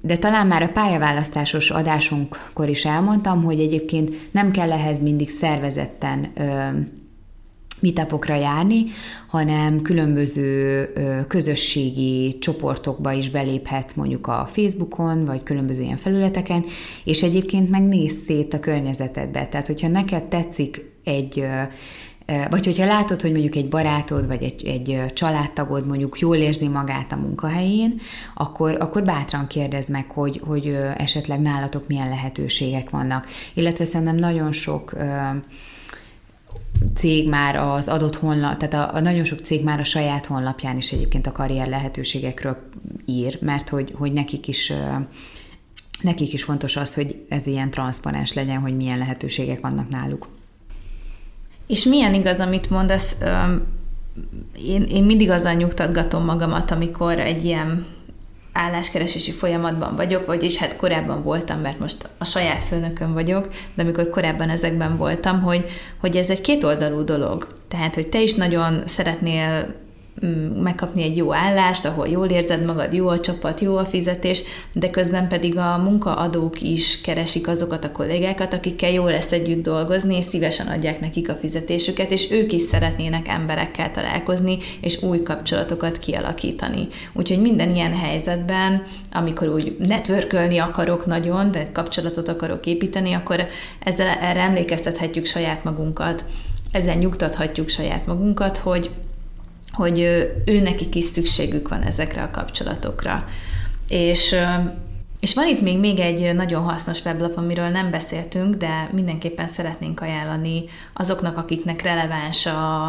De 0.05 0.17
talán 0.17 0.47
már 0.47 0.63
a 0.63 0.69
pályaválasztásos 0.69 1.69
adásunkkor 1.69 2.69
is 2.69 2.85
elmondtam, 2.85 3.43
hogy 3.43 3.59
egyébként 3.59 4.31
nem 4.31 4.51
kell 4.51 4.71
ehhez 4.71 5.01
mindig 5.01 5.29
szervezetten 5.29 6.31
ö, 6.35 6.79
meetupokra 7.79 8.35
járni, 8.35 8.85
hanem 9.27 9.81
különböző 9.81 10.89
közösségi 11.27 12.37
csoportokba 12.39 13.11
is 13.11 13.29
beléphetsz 13.29 13.93
mondjuk 13.93 14.27
a 14.27 14.45
Facebookon, 14.47 15.25
vagy 15.25 15.43
különböző 15.43 15.81
ilyen 15.81 15.97
felületeken, 15.97 16.65
és 17.03 17.23
egyébként 17.23 17.69
megnézz 17.69 18.17
szét 18.25 18.53
a 18.53 18.59
környezetedbe. 18.59 19.47
Tehát, 19.47 19.67
hogyha 19.67 19.87
neked 19.87 20.23
tetszik 20.23 20.91
egy 21.03 21.45
vagy 22.25 22.65
hogyha 22.65 22.85
látod, 22.85 23.21
hogy 23.21 23.31
mondjuk 23.31 23.55
egy 23.55 23.67
barátod, 23.67 24.27
vagy 24.27 24.43
egy, 24.43 24.65
egy 24.65 25.13
családtagod 25.13 25.87
mondjuk 25.87 26.19
jól 26.19 26.35
érzi 26.35 26.67
magát 26.67 27.11
a 27.11 27.15
munkahelyén, 27.15 28.01
akkor, 28.33 28.77
akkor 28.79 29.03
bátran 29.03 29.47
kérdezd 29.47 29.89
meg, 29.89 30.11
hogy, 30.11 30.41
hogy 30.45 30.77
esetleg 30.97 31.41
nálatok 31.41 31.87
milyen 31.87 32.09
lehetőségek 32.09 32.89
vannak. 32.89 33.27
Illetve 33.53 33.85
szerintem 33.85 34.15
nagyon 34.15 34.51
sok 34.51 34.95
cég 36.95 37.29
már 37.29 37.55
az 37.55 37.87
adott 37.87 38.15
honlap, 38.15 38.57
tehát 38.57 38.91
a, 38.91 38.95
a 38.95 38.99
nagyon 38.99 39.23
sok 39.23 39.39
cég 39.39 39.63
már 39.63 39.79
a 39.79 39.83
saját 39.83 40.25
honlapján 40.25 40.77
is 40.77 40.91
egyébként 40.91 41.27
a 41.27 41.31
karrier 41.31 41.67
lehetőségekről 41.67 42.57
ír, 43.05 43.37
mert 43.41 43.69
hogy, 43.69 43.93
hogy 43.97 44.13
nekik 44.13 44.47
is 44.47 44.73
nekik 46.01 46.33
is 46.33 46.43
fontos 46.43 46.75
az, 46.75 46.93
hogy 46.93 47.25
ez 47.29 47.47
ilyen 47.47 47.71
transzparens 47.71 48.33
legyen, 48.33 48.59
hogy 48.59 48.75
milyen 48.75 48.97
lehetőségek 48.97 49.61
vannak 49.61 49.89
náluk. 49.89 50.27
És 51.67 51.83
milyen 51.83 52.13
igaz, 52.13 52.39
amit 52.39 52.69
mondasz, 52.69 53.15
én, 54.65 54.83
én 54.83 55.03
mindig 55.03 55.29
azzal 55.29 55.53
nyugtatgatom 55.53 56.25
magamat, 56.25 56.71
amikor 56.71 57.19
egy 57.19 57.43
ilyen 57.43 57.85
álláskeresési 58.53 59.31
folyamatban 59.31 59.95
vagyok, 59.95 60.25
vagyis 60.25 60.57
hát 60.57 60.75
korábban 60.75 61.23
voltam, 61.23 61.59
mert 61.59 61.79
most 61.79 62.09
a 62.17 62.25
saját 62.25 62.63
főnökön 62.63 63.13
vagyok, 63.13 63.47
de 63.73 63.83
amikor 63.83 64.09
korábban 64.09 64.49
ezekben 64.49 64.97
voltam, 64.97 65.41
hogy, 65.41 65.65
hogy 65.99 66.15
ez 66.15 66.29
egy 66.29 66.41
kétoldalú 66.41 67.03
dolog. 67.03 67.55
Tehát, 67.67 67.95
hogy 67.95 68.07
te 68.07 68.21
is 68.21 68.33
nagyon 68.33 68.81
szeretnél 68.85 69.75
megkapni 70.61 71.03
egy 71.03 71.17
jó 71.17 71.33
állást, 71.33 71.85
ahol 71.85 72.07
jól 72.07 72.27
érzed 72.27 72.65
magad, 72.65 72.93
jó 72.93 73.07
a 73.07 73.19
csapat, 73.19 73.59
jó 73.59 73.77
a 73.77 73.85
fizetés, 73.85 74.43
de 74.73 74.89
közben 74.89 75.27
pedig 75.27 75.57
a 75.57 75.77
munkaadók 75.77 76.61
is 76.61 77.01
keresik 77.01 77.47
azokat 77.47 77.85
a 77.85 77.91
kollégákat, 77.91 78.53
akikkel 78.53 78.91
jó 78.91 79.07
lesz 79.07 79.31
együtt 79.31 79.63
dolgozni, 79.63 80.15
és 80.15 80.23
szívesen 80.23 80.67
adják 80.67 80.99
nekik 80.99 81.29
a 81.29 81.35
fizetésüket, 81.35 82.11
és 82.11 82.31
ők 82.31 82.51
is 82.51 82.61
szeretnének 82.61 83.27
emberekkel 83.27 83.91
találkozni, 83.91 84.57
és 84.81 85.01
új 85.01 85.21
kapcsolatokat 85.21 85.97
kialakítani. 85.97 86.87
Úgyhogy 87.13 87.39
minden 87.39 87.75
ilyen 87.75 87.97
helyzetben, 87.97 88.83
amikor 89.11 89.47
úgy 89.47 89.75
networkölni 89.79 90.57
akarok 90.57 91.05
nagyon, 91.05 91.51
de 91.51 91.69
kapcsolatot 91.71 92.27
akarok 92.27 92.65
építeni, 92.65 93.13
akkor 93.13 93.47
ezzel 93.79 94.07
erre 94.07 94.39
emlékeztethetjük 94.39 95.25
saját 95.25 95.63
magunkat, 95.63 96.23
ezzel 96.71 96.95
nyugtathatjuk 96.95 97.69
saját 97.69 98.05
magunkat, 98.05 98.57
hogy 98.57 98.89
hogy 99.75 99.99
ő 100.45 100.59
nekik 100.61 100.95
is 100.95 101.05
szükségük 101.05 101.67
van 101.67 101.81
ezekre 101.81 102.21
a 102.21 102.31
kapcsolatokra. 102.31 103.27
És, 103.89 104.35
és 105.19 105.33
van 105.33 105.47
itt 105.47 105.61
még, 105.61 105.79
még 105.79 105.99
egy 105.99 106.35
nagyon 106.35 106.63
hasznos 106.63 107.05
weblap, 107.05 107.37
amiről 107.37 107.67
nem 107.67 107.91
beszéltünk, 107.91 108.55
de 108.55 108.89
mindenképpen 108.93 109.47
szeretnénk 109.47 110.01
ajánlani 110.01 110.63
azoknak, 110.93 111.37
akiknek 111.37 111.81
releváns 111.81 112.45
a, 112.45 112.87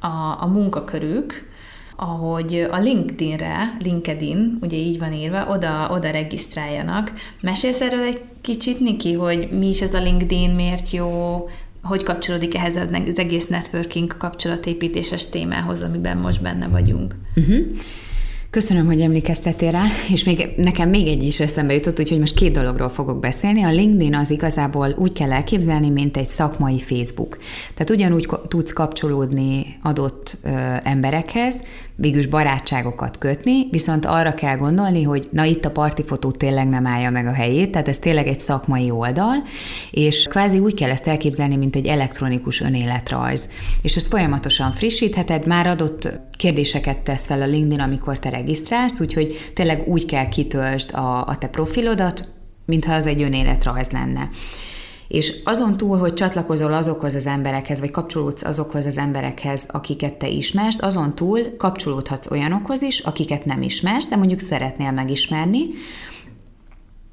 a, 0.00 0.36
a 0.40 0.46
munkakörük, 0.46 1.48
ahogy 1.96 2.66
a 2.70 2.78
LinkedInre, 2.78 3.76
LinkedIn, 3.82 4.58
ugye 4.60 4.76
így 4.76 4.98
van 4.98 5.12
írva, 5.12 5.46
oda, 5.48 5.88
oda 5.90 6.10
regisztráljanak. 6.10 7.12
Mesélsz 7.40 7.80
erről 7.80 8.02
egy 8.02 8.20
kicsit, 8.40 8.80
Niki, 8.80 9.12
hogy 9.12 9.48
mi 9.50 9.68
is 9.68 9.80
ez 9.80 9.94
a 9.94 10.02
LinkedIn, 10.02 10.50
miért 10.50 10.90
jó, 10.90 11.48
hogy 11.82 12.02
kapcsolódik 12.02 12.54
ehhez 12.54 12.76
az 12.76 13.18
egész 13.18 13.46
networking 13.46 14.16
kapcsolatépítéses 14.16 15.28
témához, 15.28 15.82
amiben 15.82 16.16
most 16.16 16.42
benne 16.42 16.68
vagyunk. 16.68 17.14
Uh-huh. 17.36 17.66
Köszönöm, 18.50 18.86
hogy 18.86 19.00
emlékeztetél 19.00 19.70
rá, 19.70 19.84
és 20.12 20.24
még 20.24 20.48
nekem 20.56 20.88
még 20.88 21.06
egy 21.06 21.22
is 21.22 21.40
eszembe 21.40 21.74
jutott, 21.74 21.98
úgyhogy 21.98 22.18
most 22.18 22.34
két 22.34 22.52
dologról 22.52 22.88
fogok 22.88 23.20
beszélni. 23.20 23.62
A 23.62 23.70
LinkedIn 23.70 24.14
az 24.14 24.30
igazából 24.30 24.94
úgy 24.98 25.12
kell 25.12 25.32
elképzelni, 25.32 25.90
mint 25.90 26.16
egy 26.16 26.26
szakmai 26.26 26.80
Facebook. 26.80 27.38
Tehát 27.74 27.90
ugyanúgy 27.90 28.28
tudsz 28.48 28.72
kapcsolódni 28.72 29.78
adott 29.82 30.38
ö, 30.42 30.48
emberekhez, 30.82 31.60
végülis 32.00 32.26
barátságokat 32.26 33.18
kötni, 33.18 33.66
viszont 33.70 34.06
arra 34.06 34.34
kell 34.34 34.56
gondolni, 34.56 35.02
hogy 35.02 35.28
na 35.32 35.44
itt 35.44 35.64
a 35.64 35.70
partifotó 35.70 36.30
tényleg 36.30 36.68
nem 36.68 36.86
állja 36.86 37.10
meg 37.10 37.26
a 37.26 37.32
helyét, 37.32 37.70
tehát 37.70 37.88
ez 37.88 37.98
tényleg 37.98 38.26
egy 38.26 38.40
szakmai 38.40 38.90
oldal, 38.90 39.34
és 39.90 40.26
kvázi 40.30 40.58
úgy 40.58 40.74
kell 40.74 40.90
ezt 40.90 41.06
elképzelni, 41.06 41.56
mint 41.56 41.76
egy 41.76 41.86
elektronikus 41.86 42.60
önéletrajz. 42.60 43.50
És 43.82 43.96
ezt 43.96 44.08
folyamatosan 44.08 44.72
frissítheted, 44.72 45.46
már 45.46 45.66
adott 45.66 46.20
kérdéseket 46.40 46.98
tesz 46.98 47.26
fel 47.26 47.42
a 47.42 47.46
LinkedIn, 47.46 47.80
amikor 47.80 48.18
te 48.18 48.30
regisztrálsz, 48.40 49.00
úgyhogy 49.00 49.52
tényleg 49.54 49.88
úgy 49.88 50.06
kell 50.06 50.28
kitöltsd 50.28 50.94
a, 50.94 51.26
a 51.26 51.36
te 51.38 51.46
profilodat, 51.46 52.28
mintha 52.66 52.94
az 52.94 53.06
egy 53.06 53.22
önéletrajz 53.22 53.90
lenne. 53.90 54.28
És 55.08 55.34
azon 55.44 55.76
túl, 55.76 55.98
hogy 55.98 56.14
csatlakozol 56.14 56.72
azokhoz 56.72 57.14
az 57.14 57.26
emberekhez, 57.26 57.80
vagy 57.80 57.90
kapcsolódsz 57.90 58.44
azokhoz 58.44 58.86
az 58.86 58.98
emberekhez, 58.98 59.64
akiket 59.68 60.14
te 60.14 60.28
ismersz, 60.28 60.82
azon 60.82 61.14
túl 61.14 61.56
kapcsolódhatsz 61.56 62.30
olyanokhoz 62.30 62.82
is, 62.82 62.98
akiket 62.98 63.44
nem 63.44 63.62
ismersz, 63.62 64.08
de 64.08 64.16
mondjuk 64.16 64.40
szeretnél 64.40 64.90
megismerni, 64.90 65.62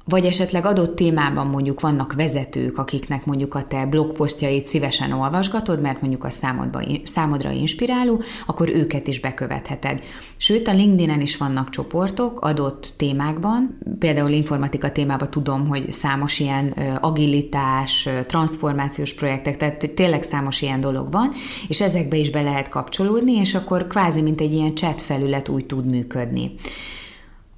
vagy 0.08 0.24
esetleg 0.24 0.66
adott 0.66 0.96
témában 0.96 1.46
mondjuk 1.46 1.80
vannak 1.80 2.12
vezetők, 2.12 2.78
akiknek 2.78 3.24
mondjuk 3.24 3.54
a 3.54 3.66
te 3.66 3.86
blogposztjait 3.86 4.64
szívesen 4.64 5.12
olvasgatod, 5.12 5.80
mert 5.80 6.00
mondjuk 6.00 6.24
a 6.24 6.30
számodba, 6.30 6.82
számodra 7.04 7.50
inspiráló, 7.50 8.22
akkor 8.46 8.68
őket 8.68 9.06
is 9.06 9.20
bekövetheted. 9.20 10.02
Sőt, 10.36 10.68
a 10.68 10.72
LinkedIn-en 10.72 11.20
is 11.20 11.36
vannak 11.36 11.70
csoportok 11.70 12.40
adott 12.40 12.94
témákban, 12.96 13.78
például 13.98 14.30
informatika 14.30 14.92
témában 14.92 15.30
tudom, 15.30 15.66
hogy 15.66 15.92
számos 15.92 16.40
ilyen 16.40 16.68
agilitás, 17.00 18.08
transformációs 18.26 19.14
projektek, 19.14 19.56
tehát 19.56 19.90
tényleg 19.94 20.22
számos 20.22 20.62
ilyen 20.62 20.80
dolog 20.80 21.12
van, 21.12 21.32
és 21.68 21.80
ezekbe 21.80 22.16
is 22.16 22.30
be 22.30 22.40
lehet 22.40 22.68
kapcsolódni, 22.68 23.32
és 23.32 23.54
akkor 23.54 23.86
kvázi 23.86 24.22
mint 24.22 24.40
egy 24.40 24.52
ilyen 24.52 24.74
chat 24.74 25.02
felület 25.02 25.48
úgy 25.48 25.66
tud 25.66 25.90
működni. 25.90 26.54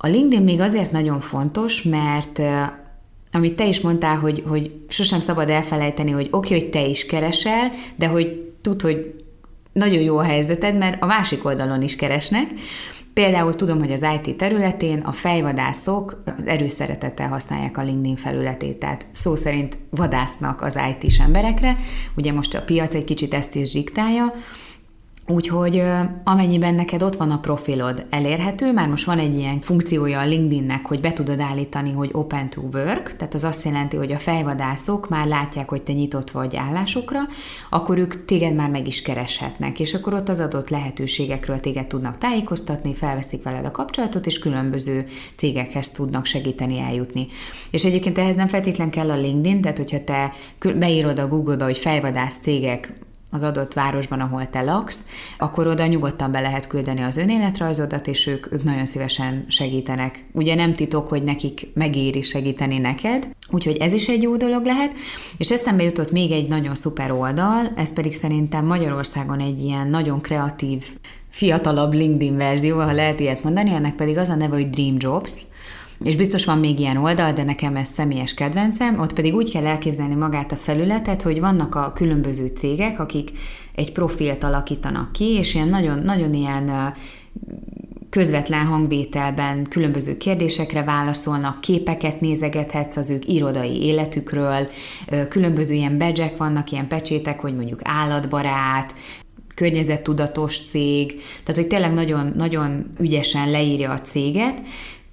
A 0.03 0.07
LinkedIn 0.07 0.45
még 0.45 0.61
azért 0.61 0.93
nagyon 0.93 1.21
fontos, 1.21 1.83
mert 1.83 2.41
amit 3.33 3.57
te 3.57 3.67
is 3.67 3.81
mondtál, 3.81 4.17
hogy, 4.17 4.45
hogy 4.47 4.73
sosem 4.89 5.21
szabad 5.21 5.49
elfelejteni, 5.49 6.11
hogy 6.11 6.29
oké, 6.31 6.55
okay, 6.55 6.61
hogy 6.61 6.71
te 6.71 6.87
is 6.87 7.07
keresel, 7.07 7.73
de 7.97 8.07
hogy 8.07 8.53
tud, 8.61 8.81
hogy 8.81 9.15
nagyon 9.73 10.03
jó 10.03 10.19
a 10.19 10.23
helyzeted, 10.23 10.79
mert 10.79 11.03
a 11.03 11.07
másik 11.07 11.45
oldalon 11.45 11.83
is 11.83 11.97
keresnek. 11.97 12.51
Például 13.15 13.55
tudom, 13.55 13.79
hogy 13.79 13.93
az 13.93 14.07
IT 14.23 14.37
területén 14.37 15.01
a 15.01 15.13
fejvadászok 15.13 16.23
az 16.39 16.47
erőszeretettel 16.47 17.29
használják 17.29 17.79
a 17.79 17.83
LinkedIn 17.83 18.17
felületét, 18.17 18.77
tehát 18.77 19.07
szó 19.13 19.37
szerint 19.37 19.79
vadásznak 19.91 20.63
az 20.63 20.79
IT-s 20.91 21.19
emberekre. 21.19 21.77
Ugye 22.17 22.33
most 22.33 22.55
a 22.55 22.63
piac 22.63 22.95
egy 22.95 23.05
kicsit 23.05 23.35
ezt 23.35 23.55
is 23.55 23.73
diktálja, 23.73 24.33
Úgyhogy 25.31 25.83
amennyiben 26.25 26.75
neked 26.75 27.03
ott 27.03 27.17
van 27.17 27.31
a 27.31 27.39
profilod 27.39 28.07
elérhető, 28.11 28.73
már 28.73 28.89
most 28.89 29.07
van 29.07 29.19
egy 29.19 29.37
ilyen 29.37 29.61
funkciója 29.61 30.21
a 30.21 30.27
LinkedInnek, 30.27 30.87
hogy 30.87 31.01
be 31.01 31.13
tudod 31.13 31.41
állítani, 31.41 31.93
hogy 31.93 32.11
open 32.13 32.51
to 32.51 32.61
work, 32.73 33.17
tehát 33.17 33.35
az 33.35 33.45
azt 33.45 33.65
jelenti, 33.65 33.97
hogy 33.97 34.13
a 34.13 34.19
fejvadászok 34.19 35.09
már 35.09 35.27
látják, 35.27 35.69
hogy 35.69 35.83
te 35.83 35.93
nyitott 35.93 36.31
vagy 36.31 36.57
állásokra, 36.57 37.21
akkor 37.71 37.99
ők 37.99 38.25
téged 38.25 38.55
már 38.55 38.71
meg 38.71 38.87
is 38.87 39.03
kereshetnek, 39.03 39.81
és 39.81 39.95
akkor 39.95 40.15
ott 40.15 40.29
az 40.29 40.41
adott 40.41 40.69
lehetőségekről 40.69 41.61
téged 41.61 41.87
tudnak 41.87 42.19
tájékoztatni, 42.19 42.95
felveszik 42.95 43.43
veled 43.43 43.65
a 43.65 43.71
kapcsolatot, 43.71 44.27
és 44.27 44.39
különböző 44.39 45.07
cégekhez 45.37 45.91
tudnak 45.91 46.25
segíteni 46.27 46.79
eljutni. 46.79 47.27
És 47.71 47.85
egyébként 47.85 48.19
ehhez 48.19 48.37
nem 48.37 48.49
feltétlen 48.49 48.91
kell 48.91 49.11
a 49.11 49.17
LinkedIn, 49.17 49.61
tehát 49.61 49.79
hogyha 49.79 50.05
te 50.05 50.33
beírod 50.75 51.19
a 51.19 51.29
Google-be, 51.29 51.65
hogy 51.65 51.79
fejvadász 51.79 52.37
cégek 52.43 52.93
az 53.31 53.43
adott 53.43 53.73
városban, 53.73 54.21
ahol 54.21 54.51
te 54.51 54.63
laksz, 54.63 55.07
akkor 55.39 55.67
oda 55.67 55.87
nyugodtan 55.87 56.31
be 56.31 56.41
lehet 56.41 56.67
küldeni 56.67 57.03
az 57.03 57.17
önéletrajzodat, 57.17 58.07
és 58.07 58.27
ők, 58.27 58.53
ők 58.53 58.65
nagyon 58.65 58.87
szívesen 58.87 59.45
segítenek. 59.49 60.25
Ugye 60.33 60.55
nem 60.55 60.75
titok, 60.75 61.09
hogy 61.09 61.23
nekik 61.23 61.67
megéri 61.75 62.23
segíteni 62.23 62.79
neked, 62.79 63.29
úgyhogy 63.51 63.77
ez 63.77 63.93
is 63.93 64.09
egy 64.09 64.23
jó 64.23 64.37
dolog 64.37 64.65
lehet. 64.65 64.95
És 65.37 65.51
eszembe 65.51 65.83
jutott 65.83 66.11
még 66.11 66.31
egy 66.31 66.49
nagyon 66.49 66.75
szuper 66.75 67.13
oldal, 67.13 67.73
ez 67.77 67.93
pedig 67.93 68.15
szerintem 68.15 68.67
Magyarországon 68.67 69.41
egy 69.41 69.61
ilyen 69.61 69.89
nagyon 69.89 70.21
kreatív, 70.21 70.87
fiatalabb 71.31 71.93
LinkedIn 71.93 72.37
verzió, 72.37 72.77
ha 72.77 72.93
lehet 72.93 73.21
ilyet 73.21 73.43
mondani, 73.43 73.71
ennek 73.71 73.95
pedig 73.95 74.17
az 74.17 74.29
a 74.29 74.35
neve, 74.35 74.55
hogy 74.55 74.71
Dream 74.71 74.97
Jobs, 74.99 75.33
és 76.05 76.17
biztos 76.17 76.45
van 76.45 76.59
még 76.59 76.79
ilyen 76.79 76.97
oldal, 76.97 77.33
de 77.33 77.43
nekem 77.43 77.77
ez 77.77 77.89
személyes 77.89 78.35
kedvencem, 78.35 78.99
ott 78.99 79.13
pedig 79.13 79.35
úgy 79.35 79.53
kell 79.53 79.67
elképzelni 79.67 80.15
magát 80.15 80.53
a 80.53 80.57
felületet, 80.57 81.23
hogy 81.23 81.41
vannak 81.41 81.75
a 81.75 81.93
különböző 81.93 82.47
cégek, 82.47 83.01
akik 83.01 83.31
egy 83.75 83.93
profilt 83.93 84.45
alakítanak 84.45 85.13
ki, 85.13 85.25
és 85.25 85.55
ilyen 85.55 85.69
nagyon, 85.69 85.99
nagyon 85.99 86.35
ilyen 86.35 86.93
közvetlen 88.11 88.67
hangvételben 88.67 89.65
különböző 89.65 90.17
kérdésekre 90.17 90.83
válaszolnak, 90.85 91.61
képeket 91.61 92.21
nézegethetsz 92.21 92.97
az 92.97 93.11
ők 93.11 93.29
irodai 93.29 93.83
életükről, 93.83 94.69
különböző 95.29 95.75
ilyen 95.75 95.99
badge 95.99 96.33
vannak, 96.37 96.71
ilyen 96.71 96.89
pecsétek, 96.89 97.41
hogy 97.41 97.55
mondjuk 97.55 97.81
állatbarát, 97.83 98.95
környezettudatos 99.55 100.61
cég, 100.61 101.15
tehát 101.45 101.61
hogy 101.61 101.67
tényleg 101.67 101.93
nagyon, 101.93 102.33
nagyon 102.37 102.93
ügyesen 102.99 103.51
leírja 103.51 103.91
a 103.91 103.99
céget, 103.99 104.63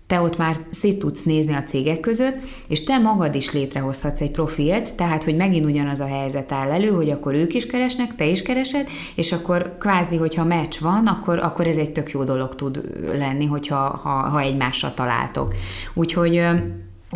te 0.08 0.22
ott 0.22 0.38
már 0.38 0.58
szét 0.70 1.00
tudsz 1.00 1.24
nézni 1.24 1.54
a 1.54 1.64
cégek 1.64 2.00
között, 2.00 2.38
és 2.68 2.84
te 2.84 2.98
magad 2.98 3.36
is 3.36 3.52
létrehozhatsz 3.52 4.22
egy 4.22 4.32
profilt, 4.32 4.96
tehát, 4.96 5.24
hogy 5.24 5.36
megint 5.36 5.66
ugyanaz 5.66 6.00
a 6.00 6.08
helyzet 6.08 6.52
áll 6.52 6.72
elő, 6.72 6.90
hogy 6.90 7.10
akkor 7.10 7.34
ők 7.34 7.54
is 7.54 7.66
keresnek, 7.66 8.16
te 8.16 8.26
is 8.26 8.42
keresed, 8.42 8.88
és 9.16 9.32
akkor 9.32 9.76
kvázi, 9.80 10.16
hogyha 10.16 10.44
meccs 10.44 10.80
van, 10.80 11.08
akkor, 11.08 11.40
akkor 11.40 11.68
ez 11.68 11.78
egy 11.78 11.92
tök 11.92 12.12
jó 12.12 12.24
dolog 12.24 12.56
tud 12.56 12.82
lenni, 13.18 13.46
hogyha 13.46 13.76
ha, 13.76 14.10
ha 14.10 14.40
egymással 14.40 14.94
találtok. 14.94 15.54
Úgyhogy 15.94 16.42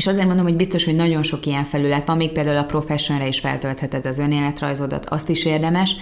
és 0.02 0.08
azért 0.08 0.28
mondom, 0.28 0.46
hogy 0.46 0.56
biztos, 0.56 0.86
hogy 0.86 0.96
nagyon 0.96 1.24
sok 1.24 1.46
ilyen 1.46 1.64
felület 1.64 2.06
van, 2.06 2.18
még 2.18 2.32
például 2.32 2.58
a 2.58 2.64
professionre 2.64 3.28
is 3.28 3.40
feltöltheted 3.40 4.06
az 4.06 4.20
önéletrajzodat, 4.20 5.06
azt 5.06 5.30
is 5.30 5.46
érdemes. 5.46 5.96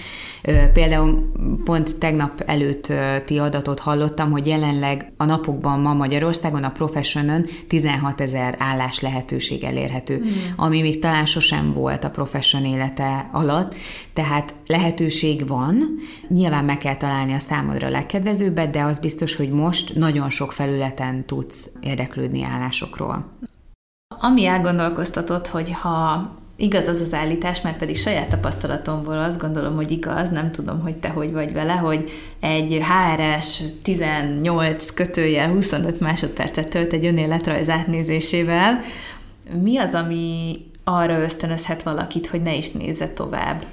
Például 0.74 1.32
pont 1.64 1.96
tegnap 1.96 2.44
előtti 2.46 3.38
adatot 3.38 3.80
hallottam, 3.80 4.32
hogy 4.32 4.48
jelenleg 4.48 5.12
a 5.18 5.26
napokban 5.26 5.80
ma 5.80 5.94
Magyarországon 5.94 6.64
a 6.64 6.72
professionon 6.72 7.46
16 7.68 8.22
ezer 8.22 8.56
állás 8.60 9.00
lehetőség 9.00 9.64
elérhető, 9.64 10.18
mm. 10.18 10.28
ami 10.56 10.82
még 10.82 11.00
talán 11.00 11.26
sosem 11.26 11.74
volt 11.74 12.04
a 12.04 12.10
profession 12.10 12.66
élete 12.66 13.30
alatt, 13.32 13.76
tehát 14.14 14.54
lehetőség 14.68 15.48
van, 15.48 16.00
nyilván 16.28 16.66
meg 16.66 16.78
kell 16.78 16.96
találni 16.96 17.34
a 17.34 17.40
számodra 17.40 17.88
a 17.88 17.92
legkedvezőbbet, 17.92 18.70
de 18.70 18.82
az 18.82 19.00
biztos, 19.00 19.36
hogy 19.36 19.50
most 19.50 19.96
nagyon 19.96 20.30
sok 20.30 20.52
felületen 20.52 21.26
tudsz 21.26 21.70
érdeklődni 21.82 22.44
állásokról. 22.44 23.38
Ami 24.22 24.46
elgondolkoztatott, 24.46 25.48
hogy 25.48 25.72
ha 25.72 26.30
igaz 26.56 26.88
az 26.88 27.02
az 27.02 27.14
állítás, 27.14 27.62
mert 27.62 27.78
pedig 27.78 27.98
saját 27.98 28.30
tapasztalatomból 28.30 29.20
azt 29.20 29.40
gondolom, 29.40 29.76
hogy 29.76 29.92
igaz, 29.92 30.30
nem 30.30 30.52
tudom, 30.52 30.80
hogy 30.80 30.96
te 30.96 31.10
hogy 31.10 31.32
vagy 31.32 31.54
vele, 31.54 31.74
hogy 31.74 32.12
egy 32.40 32.82
HRS 32.84 33.62
18 33.84 34.94
kötőjel 34.94 35.50
25 35.50 36.00
másodpercet 36.00 36.70
tölt 36.70 36.94
egy 36.94 37.06
önéletrajz 37.06 37.70
átnézésével. 37.70 38.82
Mi 39.62 39.78
az, 39.78 39.94
ami 39.94 40.58
arra 40.84 41.22
ösztönözhet 41.22 41.84
valakit, 41.84 42.28
hogy 42.28 42.42
ne 42.42 42.56
is 42.56 42.72
nézze 42.72 43.08
tovább, 43.08 43.64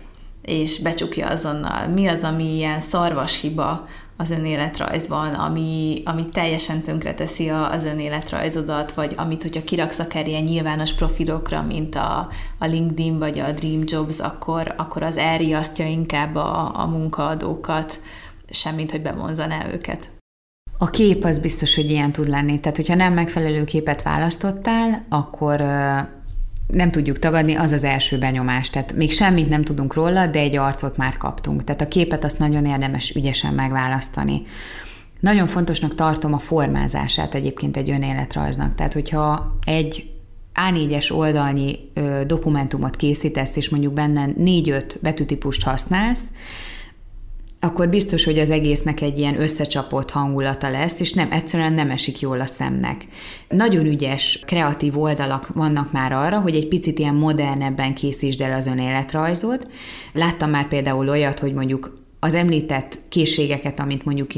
és 0.42 0.80
becsukja 0.80 1.28
azonnal? 1.28 1.86
Mi 1.88 2.06
az, 2.06 2.22
ami 2.22 2.54
ilyen 2.54 2.80
szarvas 2.80 3.40
hiba, 3.40 3.88
az 4.16 4.30
önéletrajzban, 4.30 5.34
ami, 5.34 6.02
ami 6.04 6.28
teljesen 6.28 6.82
tönkreteszi 6.82 7.48
az 7.48 7.84
önéletrajzodat, 7.84 8.92
vagy 8.92 9.14
amit, 9.16 9.42
hogyha 9.42 9.64
kiraksz 9.64 9.98
akár 9.98 10.26
ilyen 10.26 10.42
nyilvános 10.42 10.92
profilokra, 10.92 11.62
mint 11.62 11.94
a, 11.94 12.28
a 12.58 12.66
LinkedIn 12.66 13.18
vagy 13.18 13.38
a 13.38 13.52
Dream 13.52 13.82
Jobs, 13.84 14.18
akkor, 14.18 14.74
akkor 14.76 15.02
az 15.02 15.16
elriasztja 15.16 15.86
inkább 15.86 16.34
a, 16.34 16.80
a 16.80 16.86
munkaadókat, 16.86 18.00
semmint, 18.50 18.90
hogy 18.90 19.02
bevonzaná 19.02 19.66
őket. 19.72 20.10
A 20.78 20.90
kép 20.90 21.24
az 21.24 21.38
biztos, 21.38 21.74
hogy 21.74 21.90
ilyen 21.90 22.12
tud 22.12 22.28
lenni. 22.28 22.60
Tehát, 22.60 22.76
hogyha 22.76 22.94
nem 22.94 23.12
megfelelő 23.12 23.64
képet 23.64 24.02
választottál, 24.02 25.04
akkor 25.08 25.60
nem 26.66 26.90
tudjuk 26.90 27.18
tagadni, 27.18 27.54
az 27.54 27.72
az 27.72 27.84
első 27.84 28.18
benyomás. 28.18 28.70
Tehát 28.70 28.92
még 28.92 29.12
semmit 29.12 29.48
nem 29.48 29.62
tudunk 29.62 29.94
róla, 29.94 30.26
de 30.26 30.38
egy 30.38 30.56
arcot 30.56 30.96
már 30.96 31.16
kaptunk. 31.16 31.64
Tehát 31.64 31.80
a 31.80 31.88
képet 31.88 32.24
azt 32.24 32.38
nagyon 32.38 32.66
érdemes 32.66 33.10
ügyesen 33.10 33.54
megválasztani. 33.54 34.42
Nagyon 35.20 35.46
fontosnak 35.46 35.94
tartom 35.94 36.32
a 36.32 36.38
formázását 36.38 37.34
egyébként 37.34 37.76
egy 37.76 37.90
önéletrajznak. 37.90 38.74
Tehát, 38.74 38.92
hogyha 38.92 39.46
egy 39.64 40.10
A4-es 40.54 41.12
oldalnyi 41.12 41.78
dokumentumot 42.26 42.96
készítesz, 42.96 43.56
és 43.56 43.68
mondjuk 43.68 43.92
benne 43.92 44.28
4-5 44.38 44.94
betűtípust 45.02 45.62
használsz, 45.62 46.24
akkor 47.66 47.88
biztos, 47.88 48.24
hogy 48.24 48.38
az 48.38 48.50
egésznek 48.50 49.00
egy 49.00 49.18
ilyen 49.18 49.40
összecsapott 49.40 50.10
hangulata 50.10 50.70
lesz, 50.70 51.00
és 51.00 51.12
nem, 51.12 51.32
egyszerűen 51.32 51.72
nem 51.72 51.90
esik 51.90 52.20
jól 52.20 52.40
a 52.40 52.46
szemnek. 52.46 53.06
Nagyon 53.48 53.86
ügyes, 53.86 54.40
kreatív 54.46 54.98
oldalak 54.98 55.48
vannak 55.48 55.92
már 55.92 56.12
arra, 56.12 56.40
hogy 56.40 56.54
egy 56.54 56.68
picit 56.68 56.98
ilyen 56.98 57.14
modernebben 57.14 57.94
készítsd 57.94 58.40
el 58.40 58.52
az 58.52 58.66
önéletrajzot. 58.66 59.70
Láttam 60.12 60.50
már 60.50 60.68
például 60.68 61.08
olyat, 61.08 61.38
hogy 61.38 61.52
mondjuk 61.52 61.92
az 62.20 62.34
említett 62.34 62.98
készségeket, 63.08 63.80
amit 63.80 64.04
mondjuk 64.04 64.30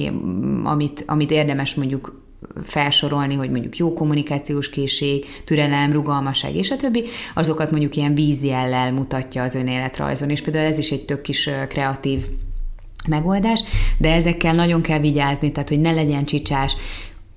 amit, 0.65 1.05
amit 1.07 1.31
érdemes 1.31 1.75
mondjuk 1.75 2.27
felsorolni, 2.63 3.35
hogy 3.35 3.51
mondjuk 3.51 3.77
jó 3.77 3.93
kommunikációs 3.93 4.71
készség, 4.71 5.25
türelem, 5.45 5.93
rugalmaság 5.93 6.57
és 6.57 6.71
a 6.71 6.77
többi, 6.77 7.05
azokat 7.35 7.71
mondjuk 7.71 7.97
ilyen 7.97 8.15
vízjellel 8.15 8.93
mutatja 8.93 9.43
az 9.43 9.55
önéletrajzon, 9.55 10.31
és 10.31 10.41
például 10.41 10.67
ez 10.67 10.79
is 10.79 10.91
egy 10.91 11.05
tök 11.05 11.23
kis 11.23 11.51
kreatív 11.69 12.23
megoldás, 13.09 13.63
de 13.99 14.13
ezekkel 14.13 14.55
nagyon 14.55 14.81
kell 14.81 14.99
vigyázni, 14.99 15.53
tehát 15.53 15.69
hogy 15.69 15.81
ne 15.81 15.93
legyen 15.93 16.25
csicsás. 16.25 16.77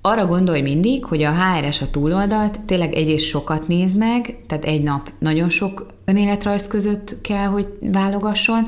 Arra 0.00 0.26
gondolj 0.26 0.60
mindig, 0.60 1.04
hogy 1.04 1.22
a 1.22 1.34
HRS 1.34 1.80
a 1.80 1.90
túloldalt 1.90 2.60
tényleg 2.60 2.94
egyrészt 2.94 3.24
sokat 3.24 3.68
néz 3.68 3.94
meg, 3.94 4.36
tehát 4.46 4.64
egy 4.64 4.82
nap 4.82 5.12
nagyon 5.18 5.48
sok 5.48 5.86
önéletrajz 6.04 6.68
között 6.68 7.20
kell, 7.20 7.46
hogy 7.46 7.68
válogasson, 7.80 8.66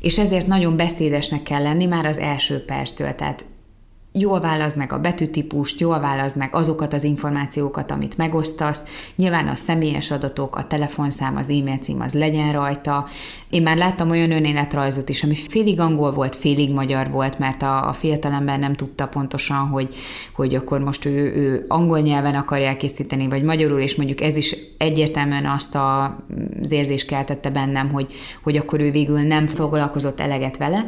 és 0.00 0.18
ezért 0.18 0.46
nagyon 0.46 0.76
beszédesnek 0.76 1.42
kell 1.42 1.62
lenni 1.62 1.86
már 1.86 2.06
az 2.06 2.18
első 2.18 2.64
perctől, 2.64 3.14
tehát 3.14 3.44
jól 4.12 4.40
választ 4.40 4.76
meg 4.76 4.92
a 4.92 4.98
betűtípust, 4.98 5.80
jól 5.80 6.00
választ 6.00 6.36
meg 6.36 6.54
azokat 6.54 6.92
az 6.92 7.04
információkat, 7.04 7.90
amit 7.90 8.16
megosztasz. 8.16 8.84
Nyilván 9.16 9.48
a 9.48 9.54
személyes 9.54 10.10
adatok, 10.10 10.56
a 10.56 10.66
telefonszám, 10.66 11.36
az 11.36 11.48
e-mail 11.48 11.76
cím 11.76 12.00
az 12.00 12.12
legyen 12.12 12.52
rajta. 12.52 13.08
Én 13.50 13.62
már 13.62 13.76
láttam 13.76 14.10
olyan 14.10 14.30
önéletrajzot 14.30 15.08
is, 15.08 15.22
ami 15.22 15.34
félig 15.34 15.80
angol 15.80 16.12
volt, 16.12 16.36
félig 16.36 16.72
magyar 16.72 17.10
volt, 17.10 17.38
mert 17.38 17.62
a, 17.62 17.88
a 17.88 17.92
fiatalember 17.92 18.58
nem 18.58 18.74
tudta 18.74 19.08
pontosan, 19.08 19.68
hogy, 19.68 19.94
hogy 20.32 20.54
akkor 20.54 20.80
most 20.80 21.04
ő, 21.04 21.34
ő 21.34 21.64
angol 21.68 21.98
nyelven 21.98 22.34
akarja 22.34 22.76
készíteni, 22.76 23.28
vagy 23.28 23.42
magyarul, 23.42 23.80
és 23.80 23.96
mondjuk 23.96 24.20
ez 24.20 24.36
is 24.36 24.56
egyértelműen 24.78 25.46
azt 25.46 25.74
a, 25.74 26.04
az 26.62 26.70
érzést 26.70 27.06
keltette 27.06 27.50
bennem, 27.50 27.90
hogy, 27.90 28.12
hogy 28.42 28.56
akkor 28.56 28.80
ő 28.80 28.90
végül 28.90 29.20
nem 29.20 29.46
foglalkozott 29.46 30.20
eleget 30.20 30.56
vele 30.56 30.86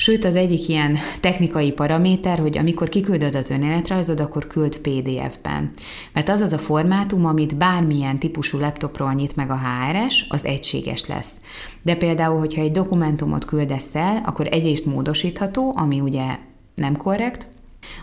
Sőt, 0.00 0.24
az 0.24 0.36
egyik 0.36 0.68
ilyen 0.68 0.98
technikai 1.20 1.72
paraméter, 1.72 2.38
hogy 2.38 2.58
amikor 2.58 2.88
kiküldöd 2.88 3.34
az 3.34 3.50
önéletrajzod, 3.50 4.20
akkor 4.20 4.46
küld 4.46 4.78
PDF-ben. 4.78 5.70
Mert 6.12 6.28
az 6.28 6.40
az 6.40 6.52
a 6.52 6.58
formátum, 6.58 7.26
amit 7.26 7.56
bármilyen 7.56 8.18
típusú 8.18 8.58
laptopról 8.58 9.12
nyit 9.12 9.36
meg 9.36 9.50
a 9.50 9.58
HRS, 9.58 10.26
az 10.28 10.44
egységes 10.44 11.06
lesz. 11.06 11.36
De 11.82 11.96
például, 11.96 12.38
hogyha 12.38 12.62
egy 12.62 12.72
dokumentumot 12.72 13.44
küldesz 13.44 13.94
el, 13.94 14.22
akkor 14.26 14.46
egyrészt 14.50 14.86
módosítható, 14.86 15.74
ami 15.76 16.00
ugye 16.00 16.38
nem 16.74 16.96
korrekt, 16.96 17.46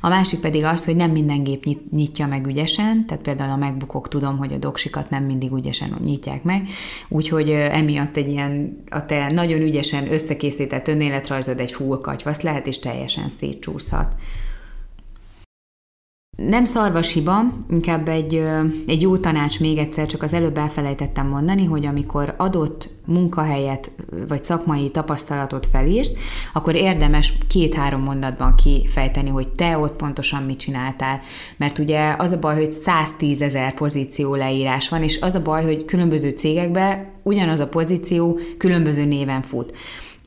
a 0.01 0.09
másik 0.09 0.39
pedig 0.39 0.63
az, 0.63 0.85
hogy 0.85 0.95
nem 0.95 1.11
minden 1.11 1.43
gép 1.43 1.65
nyit, 1.65 1.91
nyitja 1.91 2.27
meg 2.27 2.47
ügyesen, 2.47 3.05
tehát 3.05 3.23
például 3.23 3.51
a 3.51 3.55
megbukok 3.55 4.07
tudom, 4.07 4.37
hogy 4.37 4.53
a 4.53 4.57
doksikat 4.57 5.09
nem 5.09 5.23
mindig 5.23 5.51
ügyesen 5.51 5.97
nyitják 6.03 6.43
meg, 6.43 6.67
úgyhogy 7.09 7.49
emiatt 7.49 8.17
egy 8.17 8.27
ilyen, 8.27 8.83
a 8.89 9.05
te 9.05 9.31
nagyon 9.31 9.61
ügyesen 9.61 10.11
összekészített 10.11 10.87
önéletrajzod 10.87 11.59
egy 11.59 11.71
full 11.71 12.01
katyvasz 12.01 12.41
lehet, 12.41 12.67
és 12.67 12.79
teljesen 12.79 13.29
szétcsúszhat. 13.29 14.15
Nem 16.35 16.65
szarvas 16.65 17.13
hiba, 17.13 17.43
inkább 17.69 18.07
egy, 18.07 18.43
egy 18.87 19.01
jó 19.01 19.17
tanács 19.17 19.59
még 19.59 19.77
egyszer, 19.77 20.05
csak 20.05 20.23
az 20.23 20.33
előbb 20.33 20.57
elfelejtettem 20.57 21.27
mondani, 21.27 21.65
hogy 21.65 21.85
amikor 21.85 22.33
adott 22.37 22.89
munkahelyet 23.05 23.91
vagy 24.27 24.43
szakmai 24.43 24.89
tapasztalatot 24.89 25.67
felírsz, 25.71 26.13
akkor 26.53 26.75
érdemes 26.75 27.33
két-három 27.47 28.01
mondatban 28.01 28.55
kifejteni, 28.55 29.29
hogy 29.29 29.49
te 29.49 29.77
ott 29.77 29.95
pontosan 29.95 30.43
mit 30.43 30.59
csináltál. 30.59 31.19
Mert 31.57 31.77
ugye 31.77 32.15
az 32.17 32.31
a 32.31 32.39
baj, 32.39 32.55
hogy 32.55 32.71
110 32.71 33.41
ezer 33.41 33.73
pozíció 33.73 34.35
leírás 34.35 34.89
van, 34.89 35.03
és 35.03 35.21
az 35.21 35.35
a 35.35 35.41
baj, 35.41 35.63
hogy 35.63 35.85
különböző 35.85 36.29
cégekben 36.29 37.05
ugyanaz 37.23 37.59
a 37.59 37.67
pozíció 37.67 38.39
különböző 38.57 39.05
néven 39.05 39.41
fut. 39.41 39.73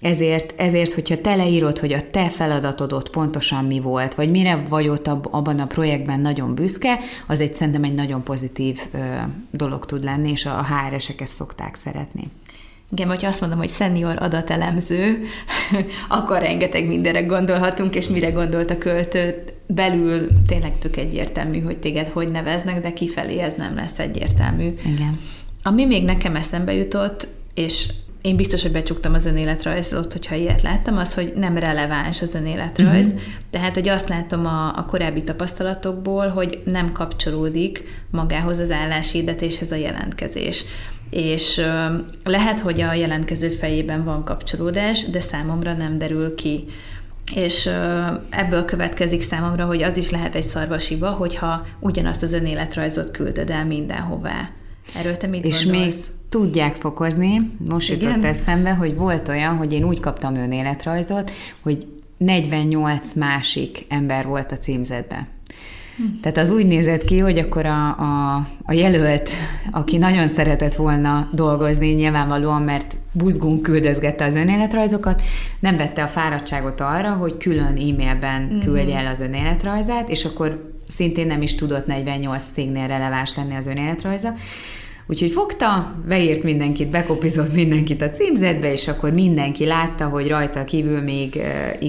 Ezért, 0.01 0.55
ezért, 0.57 0.93
hogyha 0.93 1.21
te 1.21 1.35
leírod, 1.35 1.79
hogy 1.79 1.93
a 1.93 2.11
te 2.11 2.29
feladatod 2.29 2.93
ott 2.93 3.11
pontosan 3.11 3.65
mi 3.65 3.81
volt, 3.81 4.15
vagy 4.15 4.31
mire 4.31 4.63
vagy 4.69 4.89
ott 4.89 5.07
ab, 5.07 5.29
abban 5.31 5.59
a 5.59 5.67
projektben 5.67 6.21
nagyon 6.21 6.55
büszke, 6.55 6.99
az 7.27 7.41
egy 7.41 7.55
szerintem 7.55 7.85
egy 7.85 7.95
nagyon 7.95 8.23
pozitív 8.23 8.81
ö, 8.93 8.99
dolog 9.51 9.87
tud 9.87 10.05
lenni, 10.05 10.31
és 10.31 10.47
a 10.47 10.67
HR-esek 10.67 11.21
ezt 11.21 11.35
szokták 11.35 11.75
szeretni. 11.75 12.31
Igen, 12.91 13.09
hogyha 13.09 13.29
azt 13.29 13.41
mondom, 13.41 13.59
hogy 13.59 13.71
senior 13.71 14.17
adatelemző, 14.23 15.25
akkor 16.09 16.39
rengeteg 16.39 16.87
mindenre 16.87 17.23
gondolhatunk, 17.23 17.95
és 17.95 18.09
mire 18.09 18.31
gondolt 18.31 18.71
a 18.71 18.79
költőt, 18.79 19.55
belül 19.67 20.29
tényleg 20.47 20.79
tök 20.79 20.97
egyértelmű, 20.97 21.61
hogy 21.61 21.79
téged 21.79 22.09
hogy 22.09 22.31
neveznek, 22.31 22.81
de 22.81 22.93
kifelé 22.93 23.39
ez 23.39 23.55
nem 23.57 23.75
lesz 23.75 23.99
egyértelmű. 23.99 24.69
Igen. 24.85 25.21
Ami 25.63 25.85
még 25.85 26.05
nekem 26.05 26.37
eszembe 26.37 26.73
jutott, 26.73 27.29
és 27.55 27.89
én 28.23 28.37
biztos, 28.37 28.63
hogy 28.63 28.73
becsuktam 28.73 29.15
az 29.15 29.27
önéletrajzot, 29.27 30.13
hogyha 30.13 30.35
ilyet 30.35 30.63
láttam, 30.63 30.97
az, 30.97 31.15
hogy 31.15 31.33
nem 31.37 31.57
releváns 31.57 32.23
az 32.23 32.35
önéletrajz. 32.35 33.07
Uh-huh. 33.07 33.21
Tehát, 33.51 33.75
hogy 33.75 33.89
azt 33.89 34.09
látom 34.09 34.47
a, 34.47 34.77
a 34.77 34.85
korábbi 34.85 35.25
tapasztalatokból, 35.25 36.29
hogy 36.29 36.63
nem 36.65 36.93
kapcsolódik 36.93 37.85
magához 38.11 38.59
az 38.59 38.71
álláshirdetéshez 38.71 39.73
a 39.73 39.77
jelentkezés. 39.77 40.65
És 41.11 41.59
ö, 41.59 41.95
lehet, 42.25 42.61
hogy 42.61 42.81
a 42.81 42.93
jelentkező 42.93 43.49
fejében 43.49 44.05
van 44.05 44.25
kapcsolódás, 44.25 45.05
de 45.05 45.21
számomra 45.21 45.73
nem 45.73 45.99
derül 45.99 46.35
ki. 46.35 46.65
És 47.35 47.71
ebből 48.31 48.65
következik 48.65 49.21
számomra, 49.21 49.65
hogy 49.65 49.83
az 49.83 49.97
is 49.97 50.11
lehet 50.11 50.35
egy 50.35 50.45
szarvasiba, 50.45 51.11
hogyha 51.11 51.67
ugyanazt 51.81 52.23
az 52.23 52.33
önéletrajzot 52.33 53.11
küldöd 53.11 53.51
el 53.51 53.65
mindenhová. 53.65 54.51
Erről 54.97 55.17
te 55.17 55.27
mit 55.27 55.45
És 55.45 55.65
gondolsz? 55.65 55.87
még 55.87 55.95
tudják 56.29 56.75
fokozni. 56.75 57.51
Most 57.69 57.91
Igen? 57.91 58.09
jutott 58.09 58.25
eszembe, 58.25 58.71
hogy 58.71 58.97
volt 58.97 59.29
olyan, 59.29 59.57
hogy 59.57 59.73
én 59.73 59.85
úgy 59.85 60.01
kaptam 60.01 60.35
önéletrajzot, 60.35 61.31
hogy 61.61 61.87
48 62.17 63.13
másik 63.13 63.85
ember 63.89 64.27
volt 64.27 64.53
a 64.53 64.59
címzetben. 64.59 65.27
Hm. 65.97 66.05
Tehát 66.23 66.39
az 66.39 66.51
úgy 66.51 66.67
nézett 66.67 67.05
ki, 67.05 67.19
hogy 67.19 67.39
akkor 67.39 67.67
a, 67.67 67.87
a, 67.87 68.35
a 68.63 68.73
jelölt, 68.73 69.31
aki 69.71 69.97
nagyon 69.97 70.29
szeretett 70.29 70.75
volna 70.75 71.29
dolgozni, 71.33 71.89
nyilvánvalóan, 71.89 72.63
mert 72.63 72.97
buzgunk 73.13 73.63
küldözgette 73.63 74.25
az 74.25 74.37
önéletrajzokat, 74.37 75.23
nem 75.61 75.77
vette 75.77 76.03
a 76.03 76.07
fáradtságot 76.07 76.81
arra, 76.81 77.13
hogy 77.13 77.37
külön 77.37 77.67
e-mailben 77.67 78.43
mm-hmm. 78.43 78.61
küldje 78.61 78.99
el 78.99 79.07
az 79.07 79.21
önéletrajzát, 79.21 80.09
és 80.09 80.25
akkor 80.25 80.63
szintén 80.89 81.27
nem 81.27 81.43
is 81.43 81.55
tudott 81.55 81.87
48 81.87 82.47
cégnél 82.53 82.87
releváns 82.87 83.37
lenni 83.37 83.55
az 83.55 83.67
önéletrajza. 83.67 84.35
Úgyhogy 85.11 85.31
fogta, 85.31 85.95
beírt 86.09 86.43
mindenkit, 86.43 86.91
bekopizott 86.91 87.55
mindenkit 87.55 88.03
a 88.03 88.11
címzetbe, 88.11 88.73
és 88.73 88.89
akkor 88.89 89.13
mindenki 89.13 89.65
látta, 89.65 90.09
hogy 90.09 90.29
rajta 90.29 90.65
kívül 90.65 91.01
még 91.01 91.43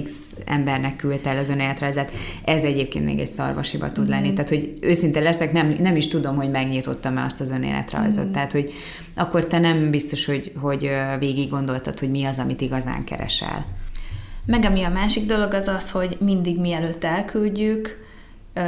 X 0.04 0.12
embernek 0.44 0.96
küldte 0.96 1.30
el 1.30 1.38
az 1.38 1.48
önéletrajzát. 1.48 2.12
Ez 2.44 2.62
egyébként 2.62 3.04
még 3.04 3.18
egy 3.18 3.28
szarvasiba 3.28 3.92
tud 3.92 4.08
lenni. 4.08 4.30
Mm. 4.30 4.34
Tehát, 4.34 4.48
hogy 4.48 4.78
őszinte 4.80 5.20
leszek, 5.20 5.52
nem, 5.52 5.76
nem 5.80 5.96
is 5.96 6.08
tudom, 6.08 6.36
hogy 6.36 6.50
megnyitottam-e 6.50 7.24
azt 7.24 7.40
az 7.40 7.50
önéletrajzot. 7.50 8.28
Mm. 8.28 8.32
Tehát, 8.32 8.52
hogy 8.52 8.72
akkor 9.14 9.46
te 9.46 9.58
nem 9.58 9.90
biztos, 9.90 10.24
hogy, 10.26 10.52
hogy 10.56 10.90
végig 11.18 11.50
gondoltad, 11.50 11.98
hogy 11.98 12.10
mi 12.10 12.24
az, 12.24 12.38
amit 12.38 12.60
igazán 12.60 13.04
keresel. 13.04 13.66
Meg 14.46 14.64
ami 14.64 14.82
a 14.82 14.90
másik 14.90 15.26
dolog 15.26 15.54
az 15.54 15.68
az, 15.68 15.90
hogy 15.90 16.16
mindig 16.20 16.60
mielőtt 16.60 17.04
elküldjük, 17.04 18.08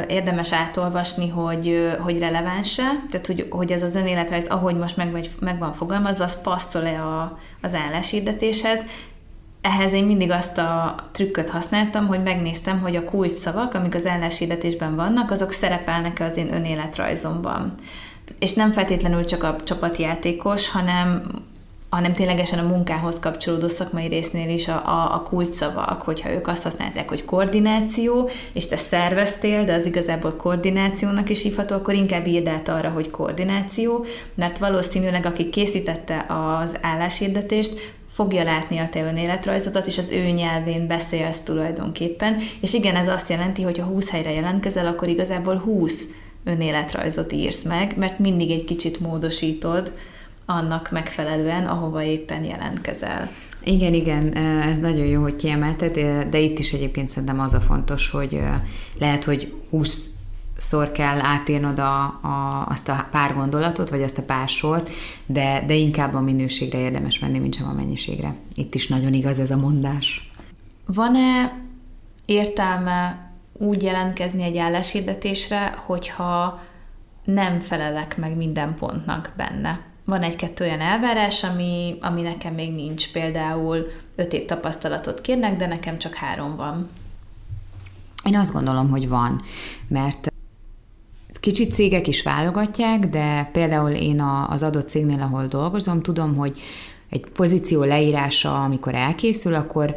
érdemes 0.07 0.53
átolvasni, 0.53 1.29
hogy, 1.29 1.95
hogy 1.99 2.19
releváns-e, 2.19 2.83
tehát 3.09 3.27
hogy, 3.27 3.47
hogy 3.49 3.71
ez 3.71 3.83
az 3.83 3.95
önéletrajz, 3.95 4.47
ahogy 4.47 4.75
most 4.75 4.97
meg, 4.97 5.27
meg 5.39 5.59
van 5.59 5.73
fogalmazva, 5.73 6.23
az 6.23 6.41
passzol-e 6.41 7.03
a, 7.03 7.39
az 7.61 7.73
álláshirdetéshez. 7.73 8.79
Ehhez 9.61 9.93
én 9.93 10.03
mindig 10.05 10.31
azt 10.31 10.57
a 10.57 10.95
trükköt 11.11 11.49
használtam, 11.49 12.07
hogy 12.07 12.23
megnéztem, 12.23 12.79
hogy 12.79 12.95
a 12.95 13.03
kulcs 13.03 13.31
szavak, 13.31 13.73
amik 13.73 13.95
az 13.95 14.05
álláshirdetésben 14.05 14.95
vannak, 14.95 15.31
azok 15.31 15.51
szerepelnek-e 15.51 16.25
az 16.25 16.37
én 16.37 16.53
önéletrajzomban. 16.53 17.73
És 18.39 18.53
nem 18.53 18.71
feltétlenül 18.71 19.25
csak 19.25 19.43
a 19.43 19.55
csapatjátékos, 19.63 20.69
hanem 20.69 21.23
hanem 21.93 22.13
ténylegesen 22.13 22.59
a 22.59 22.67
munkához 22.67 23.19
kapcsolódó 23.19 23.67
szakmai 23.67 24.07
résznél 24.07 24.49
is 24.49 24.67
a, 24.67 24.87
a, 24.87 25.13
a 25.15 25.21
kulcsszavak, 25.21 26.01
hogyha 26.01 26.31
ők 26.31 26.47
azt 26.47 26.63
használták, 26.63 27.09
hogy 27.09 27.25
koordináció, 27.25 28.29
és 28.53 28.67
te 28.67 28.77
szerveztél, 28.77 29.63
de 29.63 29.73
az 29.73 29.85
igazából 29.85 30.35
koordinációnak 30.35 31.29
is 31.29 31.41
hívható, 31.41 31.75
akkor 31.75 31.93
inkább 31.93 32.27
írd 32.27 32.47
át 32.47 32.69
arra, 32.69 32.89
hogy 32.89 33.09
koordináció, 33.09 34.05
mert 34.35 34.57
valószínűleg 34.57 35.25
aki 35.25 35.49
készítette 35.49 36.25
az 36.27 36.77
álláshirdetést, 36.81 37.93
fogja 38.07 38.43
látni 38.43 38.77
a 38.77 38.89
te 38.89 39.03
önéletrajzodat, 39.03 39.87
és 39.87 39.97
az 39.97 40.09
ő 40.09 40.29
nyelvén 40.29 40.87
beszélsz 40.87 41.39
tulajdonképpen. 41.39 42.35
És 42.61 42.73
igen, 42.73 42.95
ez 42.95 43.07
azt 43.07 43.29
jelenti, 43.29 43.61
hogy 43.61 43.77
ha 43.77 43.85
20 43.85 44.09
helyre 44.09 44.31
jelentkezel, 44.31 44.87
akkor 44.87 45.07
igazából 45.07 45.55
20 45.55 46.03
önéletrajzot 46.43 47.33
írsz 47.33 47.63
meg, 47.63 47.93
mert 47.97 48.19
mindig 48.19 48.51
egy 48.51 48.65
kicsit 48.65 48.99
módosítod, 48.99 49.91
annak 50.45 50.91
megfelelően, 50.91 51.65
ahova 51.65 52.03
éppen 52.03 52.43
jelentkezel. 52.43 53.29
Igen, 53.63 53.93
igen, 53.93 54.33
ez 54.61 54.79
nagyon 54.79 55.05
jó, 55.05 55.21
hogy 55.21 55.35
kiemelted, 55.35 55.93
de 56.29 56.39
itt 56.39 56.59
is 56.59 56.73
egyébként 56.73 57.07
szerintem 57.07 57.39
az 57.39 57.53
a 57.53 57.59
fontos, 57.59 58.09
hogy 58.09 58.39
lehet, 58.99 59.23
hogy 59.23 59.53
20 59.69 60.11
szor 60.57 60.91
kell 60.91 61.19
átírnod 61.19 61.79
a, 61.79 62.03
a, 62.03 62.65
azt 62.69 62.89
a 62.89 63.07
pár 63.11 63.33
gondolatot, 63.33 63.89
vagy 63.89 64.01
azt 64.01 64.17
a 64.17 64.23
pár 64.23 64.47
sort, 64.47 64.89
de, 65.25 65.63
de 65.67 65.73
inkább 65.73 66.13
a 66.13 66.21
minőségre 66.21 66.79
érdemes 66.79 67.19
menni, 67.19 67.39
mint 67.39 67.55
sem 67.55 67.67
a 67.67 67.73
mennyiségre. 67.73 68.35
Itt 68.55 68.75
is 68.75 68.87
nagyon 68.87 69.13
igaz 69.13 69.39
ez 69.39 69.51
a 69.51 69.57
mondás. 69.57 70.31
Van-e 70.85 71.61
értelme 72.25 73.31
úgy 73.53 73.83
jelentkezni 73.83 74.43
egy 74.43 74.57
álláshirdetésre, 74.57 75.75
hogyha 75.85 76.61
nem 77.23 77.59
felelek 77.59 78.17
meg 78.17 78.35
minden 78.35 78.75
pontnak 78.75 79.33
benne? 79.37 79.79
Van 80.05 80.21
egy-kettő 80.21 80.65
olyan 80.65 80.79
elvárás, 80.79 81.43
ami, 81.43 81.97
ami 82.01 82.21
nekem 82.21 82.53
még 82.53 82.73
nincs. 82.73 83.11
Például 83.11 83.87
öt 84.15 84.33
év 84.33 84.45
tapasztalatot 84.45 85.21
kérnek, 85.21 85.57
de 85.57 85.67
nekem 85.67 85.97
csak 85.97 86.13
három 86.13 86.55
van. 86.55 86.89
Én 88.23 88.37
azt 88.37 88.53
gondolom, 88.53 88.89
hogy 88.89 89.07
van, 89.07 89.41
mert 89.87 90.31
kicsit 91.39 91.73
cégek 91.73 92.07
is 92.07 92.23
válogatják, 92.23 93.09
de 93.09 93.49
például 93.51 93.89
én 93.89 94.21
az 94.49 94.63
adott 94.63 94.89
cégnél, 94.89 95.21
ahol 95.21 95.45
dolgozom, 95.45 96.01
tudom, 96.01 96.35
hogy 96.35 96.61
egy 97.09 97.25
pozíció 97.33 97.83
leírása, 97.83 98.63
amikor 98.63 98.95
elkészül, 98.95 99.53
akkor 99.53 99.95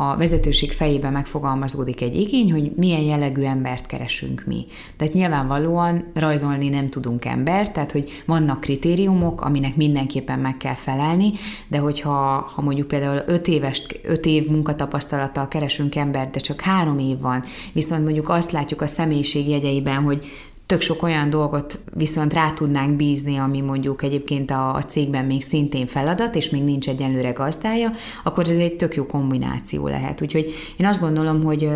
a 0.00 0.16
vezetőség 0.16 0.72
fejében 0.72 1.12
megfogalmazódik 1.12 2.00
egy 2.00 2.16
igény, 2.16 2.52
hogy 2.52 2.72
milyen 2.76 3.00
jellegű 3.00 3.42
embert 3.42 3.86
keresünk 3.86 4.44
mi. 4.46 4.66
Tehát 4.96 5.14
nyilvánvalóan 5.14 6.10
rajzolni 6.14 6.68
nem 6.68 6.88
tudunk 6.88 7.24
embert, 7.24 7.72
tehát 7.72 7.92
hogy 7.92 8.22
vannak 8.26 8.60
kritériumok, 8.60 9.40
aminek 9.40 9.76
mindenképpen 9.76 10.38
meg 10.38 10.56
kell 10.56 10.74
felelni, 10.74 11.32
de 11.68 11.78
hogyha 11.78 12.50
ha 12.54 12.62
mondjuk 12.62 12.88
például 12.88 13.22
5 13.26 13.48
éves, 13.48 13.86
5 14.02 14.26
év 14.26 14.48
munkatapasztalattal 14.48 15.48
keresünk 15.48 15.96
embert, 15.96 16.30
de 16.30 16.38
csak 16.38 16.60
három 16.60 16.98
év 16.98 17.20
van, 17.20 17.44
viszont 17.72 18.04
mondjuk 18.04 18.28
azt 18.28 18.52
látjuk 18.52 18.82
a 18.82 18.86
személyiség 18.86 19.48
jegyeiben, 19.48 20.02
hogy 20.02 20.26
tök 20.68 20.80
sok 20.80 21.02
olyan 21.02 21.30
dolgot 21.30 21.78
viszont 21.94 22.32
rá 22.32 22.50
tudnánk 22.52 22.96
bízni, 22.96 23.36
ami 23.36 23.60
mondjuk 23.60 24.02
egyébként 24.02 24.50
a, 24.50 24.74
a 24.74 24.82
cégben 24.82 25.24
még 25.24 25.42
szintén 25.42 25.86
feladat, 25.86 26.34
és 26.34 26.50
még 26.50 26.64
nincs 26.64 26.88
egyenlőre 26.88 27.30
gazdája, 27.30 27.90
akkor 28.24 28.48
ez 28.48 28.56
egy 28.56 28.76
tök 28.76 28.94
jó 28.94 29.06
kombináció 29.06 29.86
lehet. 29.86 30.22
Úgyhogy 30.22 30.54
én 30.76 30.86
azt 30.86 31.00
gondolom, 31.00 31.44
hogy, 31.44 31.68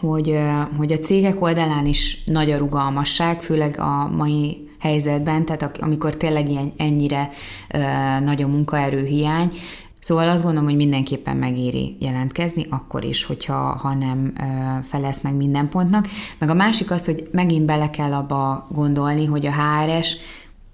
hogy, 0.00 0.38
hogy 0.76 0.92
a 0.92 0.98
cégek 0.98 1.42
oldalán 1.42 1.86
is 1.86 2.22
nagy 2.24 2.50
a 2.50 2.56
rugalmasság, 2.56 3.42
főleg 3.42 3.78
a 3.78 4.08
mai 4.16 4.68
helyzetben, 4.78 5.44
tehát 5.44 5.78
amikor 5.80 6.16
tényleg 6.16 6.50
ilyen, 6.50 6.72
ennyire 6.76 7.30
ö, 7.68 7.78
nagy 8.24 8.42
a 8.42 8.46
munkaerőhiány, 8.46 9.52
Szóval 10.06 10.28
azt 10.28 10.42
gondolom, 10.42 10.68
hogy 10.68 10.76
mindenképpen 10.76 11.36
megéri 11.36 11.96
jelentkezni, 12.00 12.66
akkor 12.70 13.04
is, 13.04 13.24
hogyha 13.24 13.54
ha 13.54 13.94
nem 13.94 14.32
felesz 14.88 15.20
meg 15.20 15.34
minden 15.34 15.68
pontnak. 15.68 16.08
Meg 16.38 16.48
a 16.48 16.54
másik 16.54 16.90
az, 16.90 17.04
hogy 17.04 17.28
megint 17.32 17.64
bele 17.64 17.90
kell 17.90 18.12
abba 18.12 18.66
gondolni, 18.70 19.24
hogy 19.24 19.46
a 19.46 19.52
HRS 19.52 20.16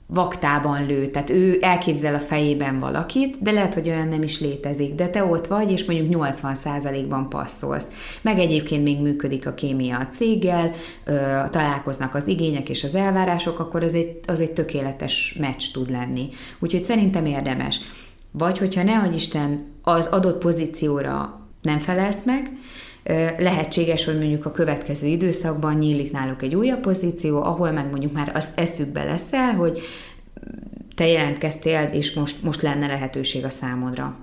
vaktában 0.07 0.87
lő, 0.87 1.07
tehát 1.07 1.30
ő 1.30 1.59
elképzel 1.61 2.14
a 2.14 2.18
fejében 2.18 2.78
valakit, 2.78 3.43
de 3.43 3.51
lehet, 3.51 3.74
hogy 3.74 3.89
olyan 3.89 4.09
nem 4.09 4.22
is 4.22 4.41
létezik, 4.41 4.95
de 4.95 5.09
te 5.09 5.24
ott 5.24 5.47
vagy, 5.47 5.70
és 5.70 5.85
mondjuk 5.85 6.22
80%-ban 6.22 7.28
passzolsz. 7.28 7.91
Meg 8.20 8.39
egyébként 8.39 8.83
még 8.83 9.01
működik 9.01 9.47
a 9.47 9.55
kémia 9.55 9.99
a 9.99 10.07
céggel, 10.07 10.72
ö, 11.05 11.12
találkoznak 11.51 12.14
az 12.14 12.26
igények 12.26 12.68
és 12.68 12.85
az 12.85 12.95
elvárások, 12.95 13.59
akkor 13.59 13.83
az 13.83 13.95
egy, 13.95 14.20
az 14.26 14.41
egy 14.41 14.53
tökéletes 14.53 15.37
meccs 15.41 15.64
tud 15.72 15.91
lenni. 15.91 16.28
Úgyhogy 16.59 16.83
szerintem 16.83 17.26
érdemes. 17.26 17.80
Vagy 18.33 18.59
hogyha 18.59 18.83
ne 18.83 19.14
Isten 19.14 19.64
az 19.83 20.07
adott 20.07 20.39
pozícióra 20.39 21.41
nem 21.62 21.78
felelsz 21.78 22.24
meg, 22.24 22.53
lehetséges, 23.39 24.05
hogy 24.05 24.18
mondjuk 24.18 24.45
a 24.45 24.51
következő 24.51 25.07
időszakban 25.07 25.74
nyílik 25.74 26.12
náluk 26.12 26.43
egy 26.43 26.55
újabb 26.55 26.80
pozíció, 26.80 27.43
ahol 27.43 27.70
meg 27.70 27.91
mondjuk 27.91 28.12
már 28.12 28.33
az 28.35 28.53
eszükbe 28.57 29.05
lesz 29.05 29.33
el, 29.33 29.55
hogy 29.55 29.80
te 30.95 31.07
jelentkeztél, 31.07 31.83
és 31.93 32.14
most, 32.14 32.43
most 32.43 32.62
lenne 32.62 32.87
lehetőség 32.87 33.45
a 33.45 33.51
számodra. 33.51 34.16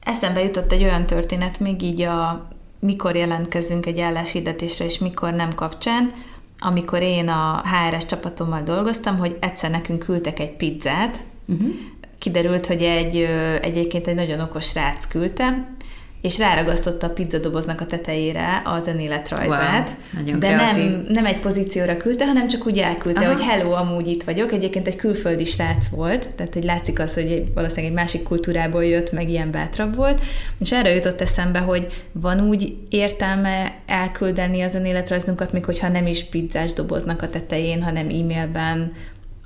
Eszembe 0.00 0.42
jutott 0.42 0.72
egy 0.72 0.82
olyan 0.82 1.06
történet, 1.06 1.60
még 1.60 1.82
így 1.82 2.02
a 2.02 2.48
mikor 2.78 3.16
jelentkezünk 3.16 3.86
egy 3.86 4.00
álláshirdetésre, 4.00 4.84
és 4.84 4.98
mikor 4.98 5.32
nem 5.32 5.54
kapcsán, 5.54 6.10
amikor 6.58 7.02
én 7.02 7.28
a 7.28 7.62
HRS 7.64 8.06
csapatommal 8.06 8.62
dolgoztam, 8.62 9.18
hogy 9.18 9.36
egyszer 9.40 9.70
nekünk 9.70 9.98
küldtek 9.98 10.38
egy 10.38 10.56
pizzát, 10.56 11.20
uh-huh 11.46 11.74
kiderült, 12.20 12.66
hogy 12.66 12.82
egy, 12.82 13.28
egyébként 13.62 14.06
egy 14.06 14.14
nagyon 14.14 14.40
okos 14.40 14.64
srác 14.64 15.06
küldte, 15.08 15.74
és 16.20 16.38
ráragasztotta 16.38 17.06
a 17.06 17.10
pizzadoboznak 17.10 17.80
a 17.80 17.86
tetejére 17.86 18.62
az 18.64 18.86
önéletrajzát. 18.86 19.94
Wow, 20.26 20.38
de 20.38 20.54
nem, 20.54 21.04
nem 21.08 21.26
egy 21.26 21.38
pozícióra 21.38 21.96
küldte, 21.96 22.26
hanem 22.26 22.48
csak 22.48 22.66
úgy 22.66 22.78
elküldte, 22.78 23.20
Aha. 23.20 23.32
hogy 23.32 23.42
hello, 23.42 23.72
amúgy 23.72 24.06
itt 24.06 24.22
vagyok. 24.22 24.52
Egyébként 24.52 24.86
egy 24.86 24.96
külföldi 24.96 25.44
srác 25.44 25.88
volt, 25.88 26.28
tehát 26.28 26.54
hogy 26.54 26.64
látszik 26.64 26.98
az, 26.98 27.14
hogy 27.14 27.42
valószínűleg 27.54 27.90
egy 27.90 27.98
másik 27.98 28.22
kultúrából 28.22 28.84
jött, 28.84 29.12
meg 29.12 29.28
ilyen 29.28 29.50
bátrabb 29.50 29.96
volt. 29.96 30.20
És 30.58 30.72
erre 30.72 30.94
jutott 30.94 31.20
eszembe, 31.20 31.58
hogy 31.58 31.86
van 32.12 32.48
úgy 32.48 32.76
értelme 32.88 33.74
elküldeni 33.86 34.60
az 34.62 34.74
önéletrajzunkat, 34.74 35.52
még 35.52 35.64
hogyha 35.64 35.88
nem 35.88 36.06
is 36.06 36.24
pizzás 36.24 36.72
doboznak 36.72 37.22
a 37.22 37.30
tetején, 37.30 37.82
hanem 37.82 38.08
e-mailben, 38.08 38.92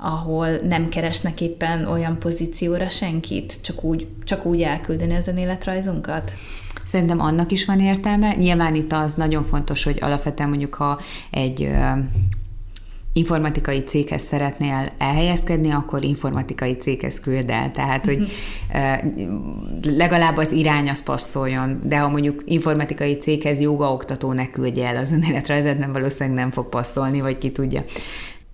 ahol 0.05 0.48
nem 0.68 0.88
keresnek 0.88 1.40
éppen 1.40 1.86
olyan 1.86 2.18
pozícióra 2.18 2.88
senkit, 2.88 3.59
csak 3.62 3.84
úgy, 3.84 4.07
csak 4.24 4.44
úgy 4.44 4.62
elküldeni 4.62 5.14
az 5.14 5.26
önéletrajzunkat? 5.26 6.32
Szerintem 6.84 7.20
annak 7.20 7.52
is 7.52 7.64
van 7.64 7.80
értelme. 7.80 8.34
Nyilván 8.34 8.74
itt 8.74 8.92
az 8.92 9.14
nagyon 9.14 9.44
fontos, 9.44 9.84
hogy 9.84 9.98
alapvetően 10.00 10.48
mondjuk, 10.48 10.74
ha 10.74 11.00
egy 11.30 11.70
informatikai 13.12 13.78
céghez 13.78 14.22
szeretnél 14.22 14.92
elhelyezkedni, 14.98 15.70
akkor 15.70 16.05
informatikai 16.05 16.72
céghez 16.72 17.20
küld 17.20 17.50
el. 17.50 17.70
Tehát, 17.70 18.05
hogy 18.05 18.28
legalább 19.82 20.36
az 20.36 20.52
irány 20.52 20.88
az 20.88 21.02
passzoljon, 21.02 21.80
de 21.84 21.98
ha 21.98 22.09
mondjuk 22.09 22.42
informatikai 22.44 23.16
céghez 23.16 23.61
jogaoktató 23.61 24.32
ne 24.32 24.50
küldje 24.50 24.86
el 24.86 24.96
az 24.96 25.12
önéletrajzat, 25.12 25.78
nem 25.78 25.92
valószínűleg 25.92 26.38
nem 26.38 26.50
fog 26.50 26.68
passzolni, 26.68 27.20
vagy 27.20 27.38
ki 27.38 27.50
tudja. 27.50 27.82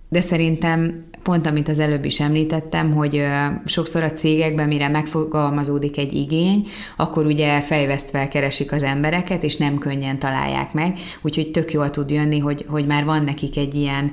De 0.09 0.21
szerintem 0.21 1.05
pont 1.23 1.45
amit 1.45 1.69
az 1.69 1.79
előbb 1.79 2.05
is 2.05 2.19
említettem, 2.19 2.93
hogy 2.93 3.23
sokszor 3.65 4.03
a 4.03 4.11
cégekben, 4.11 4.67
mire 4.67 4.87
megfogalmazódik 4.87 5.97
egy 5.97 6.13
igény, 6.13 6.67
akkor 6.97 7.25
ugye 7.25 7.61
fejvesztve 7.61 8.27
keresik 8.27 8.71
az 8.71 8.83
embereket, 8.83 9.43
és 9.43 9.57
nem 9.57 9.77
könnyen 9.77 10.19
találják 10.19 10.73
meg, 10.73 10.97
úgyhogy 11.21 11.51
tök 11.51 11.71
jól 11.71 11.89
tud 11.89 12.09
jönni, 12.09 12.39
hogy, 12.39 12.65
hogy 12.67 12.85
már 12.85 13.05
van 13.05 13.23
nekik 13.23 13.57
egy 13.57 13.75
ilyen 13.75 14.11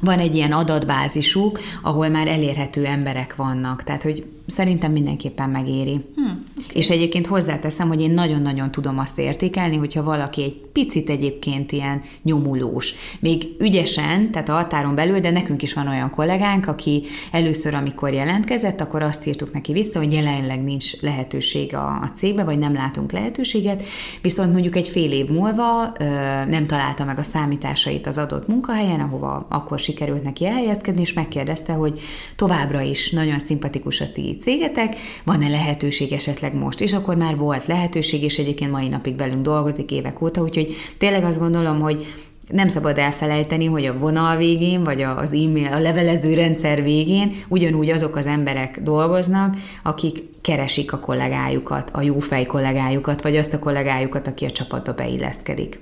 van 0.00 0.18
egy 0.18 0.34
ilyen 0.34 0.52
adatbázisuk, 0.52 1.60
ahol 1.82 2.08
már 2.08 2.28
elérhető 2.28 2.84
emberek 2.84 3.36
vannak. 3.36 3.82
Tehát, 3.82 4.02
hogy 4.02 4.24
szerintem 4.46 4.92
mindenképpen 4.92 5.50
megéri. 5.50 6.04
Hmm. 6.14 6.44
És 6.72 6.90
egyébként 6.90 7.26
hozzáteszem, 7.26 7.88
hogy 7.88 8.00
én 8.00 8.10
nagyon-nagyon 8.10 8.70
tudom 8.70 8.98
azt 8.98 9.18
értékelni, 9.18 9.76
hogyha 9.76 10.02
valaki 10.02 10.42
egy 10.42 10.54
picit 10.72 11.10
egyébként 11.10 11.72
ilyen 11.72 12.02
nyomulós. 12.22 12.94
Még 13.20 13.42
ügyesen, 13.58 14.30
tehát 14.30 14.48
a 14.48 14.52
határon 14.52 14.94
belül, 14.94 15.20
de 15.20 15.30
nekünk 15.30 15.62
is 15.62 15.74
van 15.74 15.88
olyan 15.88 16.10
kollégánk, 16.10 16.66
aki 16.66 17.02
először, 17.32 17.74
amikor 17.74 18.12
jelentkezett, 18.12 18.80
akkor 18.80 19.02
azt 19.02 19.26
írtuk 19.26 19.52
neki 19.52 19.72
vissza, 19.72 19.98
hogy 19.98 20.12
jelenleg 20.12 20.62
nincs 20.62 21.00
lehetőség 21.00 21.74
a, 21.74 21.86
a 21.86 22.10
cégbe, 22.14 22.44
vagy 22.44 22.58
nem 22.58 22.74
látunk 22.74 23.12
lehetőséget, 23.12 23.82
viszont 24.22 24.52
mondjuk 24.52 24.76
egy 24.76 24.88
fél 24.88 25.12
év 25.12 25.28
múlva 25.28 25.92
ö, 25.98 26.04
nem 26.48 26.66
találta 26.66 27.04
meg 27.04 27.18
a 27.18 27.22
számításait 27.22 28.06
az 28.06 28.18
adott 28.18 28.48
munkahelyen, 28.48 29.00
ahova 29.00 29.46
akkor 29.48 29.78
sikerült 29.78 30.22
neki 30.22 30.46
elhelyezkedni, 30.46 31.00
és 31.00 31.12
megkérdezte, 31.12 31.72
hogy 31.72 32.00
továbbra 32.36 32.80
is 32.80 33.10
nagyon 33.10 33.38
szimpatikus 33.38 34.00
a 34.00 34.12
ti 34.12 34.35
cégetek, 34.40 34.96
van-e 35.24 35.48
lehetőség 35.48 36.12
esetleg 36.12 36.54
most? 36.54 36.80
És 36.80 36.92
akkor 36.92 37.16
már 37.16 37.36
volt 37.36 37.66
lehetőség, 37.66 38.22
és 38.22 38.38
egyébként 38.38 38.70
mai 38.70 38.88
napig 38.88 39.16
velünk 39.16 39.42
dolgozik 39.42 39.90
évek 39.90 40.22
óta, 40.22 40.40
úgyhogy 40.40 40.74
tényleg 40.98 41.24
azt 41.24 41.38
gondolom, 41.38 41.80
hogy 41.80 42.06
nem 42.48 42.68
szabad 42.68 42.98
elfelejteni, 42.98 43.64
hogy 43.64 43.84
a 43.84 43.98
vonal 43.98 44.36
végén, 44.36 44.84
vagy 44.84 45.02
az 45.02 45.32
e-mail, 45.32 45.72
a 45.72 45.78
levelező 45.78 46.34
rendszer 46.34 46.82
végén 46.82 47.32
ugyanúgy 47.48 47.90
azok 47.90 48.16
az 48.16 48.26
emberek 48.26 48.80
dolgoznak, 48.82 49.56
akik 49.82 50.22
keresik 50.40 50.92
a 50.92 51.00
kollégájukat, 51.00 51.90
a 51.92 52.02
jófej 52.02 52.44
kollégájukat, 52.44 53.22
vagy 53.22 53.36
azt 53.36 53.54
a 53.54 53.58
kollégájukat, 53.58 54.26
aki 54.26 54.44
a 54.44 54.50
csapatba 54.50 54.92
beilleszkedik. 54.92 55.80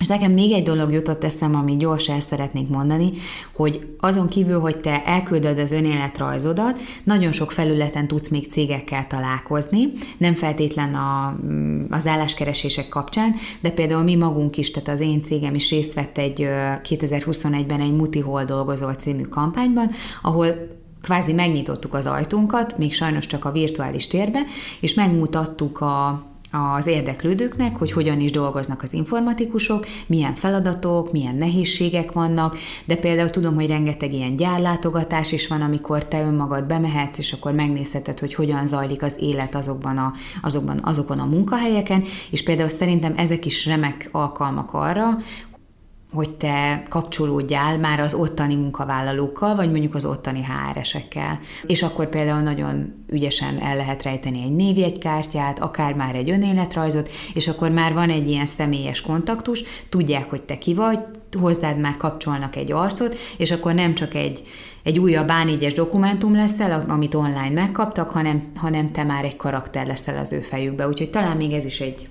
És 0.00 0.06
nekem 0.06 0.32
még 0.32 0.52
egy 0.52 0.62
dolog 0.62 0.92
jutott 0.92 1.24
eszem, 1.24 1.54
ami 1.54 1.76
gyors 1.76 2.08
el 2.08 2.20
szeretnék 2.20 2.68
mondani, 2.68 3.12
hogy 3.54 3.94
azon 3.98 4.28
kívül, 4.28 4.60
hogy 4.60 4.76
te 4.76 5.04
elküldöd 5.04 5.58
az 5.58 5.72
önéletrajzodat, 5.72 6.78
nagyon 7.04 7.32
sok 7.32 7.52
felületen 7.52 8.06
tudsz 8.08 8.28
még 8.28 8.50
cégekkel 8.50 9.06
találkozni, 9.06 9.92
nem 10.18 10.34
feltétlen 10.34 10.94
a, 10.94 11.38
mm, 11.46 11.84
az 11.90 12.06
álláskeresések 12.06 12.88
kapcsán, 12.88 13.34
de 13.60 13.70
például 13.70 14.02
mi 14.02 14.14
magunk 14.14 14.56
is, 14.56 14.70
tehát 14.70 14.88
az 14.88 15.00
én 15.00 15.22
cégem 15.22 15.54
is 15.54 15.70
részt 15.70 15.94
vett 15.94 16.18
egy 16.18 16.48
2021-ben 16.82 17.80
egy 17.80 17.92
Multihol 17.92 18.44
dolgozol 18.44 18.94
című 18.94 19.22
kampányban, 19.22 19.90
ahol 20.22 20.46
kvázi 21.02 21.32
megnyitottuk 21.32 21.94
az 21.94 22.06
ajtónkat, 22.06 22.78
még 22.78 22.92
sajnos 22.92 23.26
csak 23.26 23.44
a 23.44 23.52
virtuális 23.52 24.06
térbe, 24.06 24.40
és 24.80 24.94
megmutattuk 24.94 25.80
a 25.80 26.28
az 26.50 26.86
érdeklődőknek, 26.86 27.76
hogy 27.76 27.92
hogyan 27.92 28.20
is 28.20 28.30
dolgoznak 28.30 28.82
az 28.82 28.92
informatikusok, 28.92 29.86
milyen 30.06 30.34
feladatok, 30.34 31.12
milyen 31.12 31.34
nehézségek 31.34 32.12
vannak, 32.12 32.56
de 32.84 32.96
például 32.96 33.30
tudom, 33.30 33.54
hogy 33.54 33.66
rengeteg 33.66 34.12
ilyen 34.12 34.36
gyárlátogatás 34.36 35.32
is 35.32 35.46
van, 35.46 35.60
amikor 35.60 36.04
te 36.04 36.22
önmagad 36.22 36.64
bemehetsz, 36.64 37.18
és 37.18 37.32
akkor 37.32 37.52
megnézheted, 37.52 38.18
hogy 38.18 38.34
hogyan 38.34 38.66
zajlik 38.66 39.02
az 39.02 39.16
élet 39.18 39.54
azokban 39.54 39.98
a, 39.98 40.12
azokban, 40.42 40.80
azokon 40.82 41.18
a 41.18 41.24
munkahelyeken, 41.24 42.04
és 42.30 42.42
például 42.42 42.68
szerintem 42.68 43.14
ezek 43.16 43.46
is 43.46 43.66
remek 43.66 44.08
alkalmak 44.12 44.74
arra, 44.74 45.18
hogy 46.12 46.30
te 46.30 46.82
kapcsolódjál 46.88 47.78
már 47.78 48.00
az 48.00 48.14
ottani 48.14 48.54
munkavállalókkal, 48.54 49.54
vagy 49.54 49.70
mondjuk 49.70 49.94
az 49.94 50.04
ottani 50.04 50.44
HR-esekkel. 50.44 51.38
És 51.66 51.82
akkor 51.82 52.08
például 52.08 52.40
nagyon 52.40 53.04
ügyesen 53.08 53.58
el 53.60 53.76
lehet 53.76 54.02
rejteni 54.02 54.42
egy 54.42 54.52
névjegykártyát, 54.52 55.58
akár 55.58 55.94
már 55.94 56.14
egy 56.14 56.30
önéletrajzot, 56.30 57.10
és 57.34 57.48
akkor 57.48 57.70
már 57.70 57.92
van 57.92 58.10
egy 58.10 58.28
ilyen 58.28 58.46
személyes 58.46 59.00
kontaktus, 59.00 59.62
tudják, 59.88 60.30
hogy 60.30 60.42
te 60.42 60.58
ki 60.58 60.74
vagy, 60.74 60.98
hozzád 61.38 61.78
már 61.78 61.96
kapcsolnak 61.96 62.56
egy 62.56 62.72
arcot, 62.72 63.16
és 63.36 63.50
akkor 63.50 63.74
nem 63.74 63.94
csak 63.94 64.14
egy, 64.14 64.42
egy 64.82 64.98
újabb 64.98 65.28
A4-es 65.30 65.72
dokumentum 65.74 66.34
leszel, 66.34 66.84
amit 66.88 67.14
online 67.14 67.50
megkaptak, 67.50 68.10
hanem, 68.10 68.52
hanem 68.56 68.92
te 68.92 69.04
már 69.04 69.24
egy 69.24 69.36
karakter 69.36 69.86
leszel 69.86 70.18
az 70.18 70.32
ő 70.32 70.40
fejükbe. 70.40 70.88
Úgyhogy 70.88 71.10
talán 71.10 71.36
még 71.36 71.52
ez 71.52 71.64
is 71.64 71.80
egy, 71.80 72.08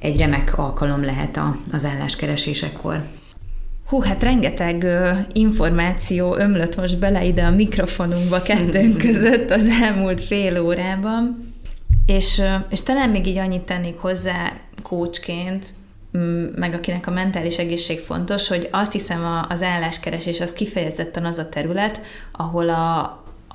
egy 0.00 0.18
remek 0.18 0.58
alkalom 0.58 1.04
lehet 1.04 1.36
a, 1.36 1.58
az 1.72 1.84
álláskeresésekkor. 1.84 3.04
Hú, 3.86 4.00
hát 4.00 4.22
rengeteg 4.22 4.82
ö, 4.82 5.10
információ 5.32 6.36
ömlött 6.36 6.76
most 6.76 6.98
bele 6.98 7.24
ide 7.24 7.44
a 7.44 7.50
mikrofonunkba 7.50 8.42
kettőnk 8.42 8.96
között 9.06 9.50
az 9.50 9.66
elmúlt 9.82 10.20
fél 10.20 10.60
órában, 10.62 11.52
és, 12.06 12.38
ö, 12.38 12.54
és 12.70 12.82
talán 12.82 13.10
még 13.10 13.26
így 13.26 13.38
annyit 13.38 13.62
tennék 13.62 13.96
hozzá 13.98 14.52
kócsként, 14.82 15.66
meg 16.56 16.74
akinek 16.74 17.06
a 17.06 17.10
mentális 17.10 17.58
egészség 17.58 17.98
fontos, 17.98 18.48
hogy 18.48 18.68
azt 18.70 18.92
hiszem 18.92 19.44
az 19.48 19.62
álláskeresés 19.62 20.40
az 20.40 20.52
kifejezetten 20.52 21.24
az 21.24 21.38
a 21.38 21.48
terület, 21.48 22.00
ahol 22.32 22.68
a, 22.68 23.00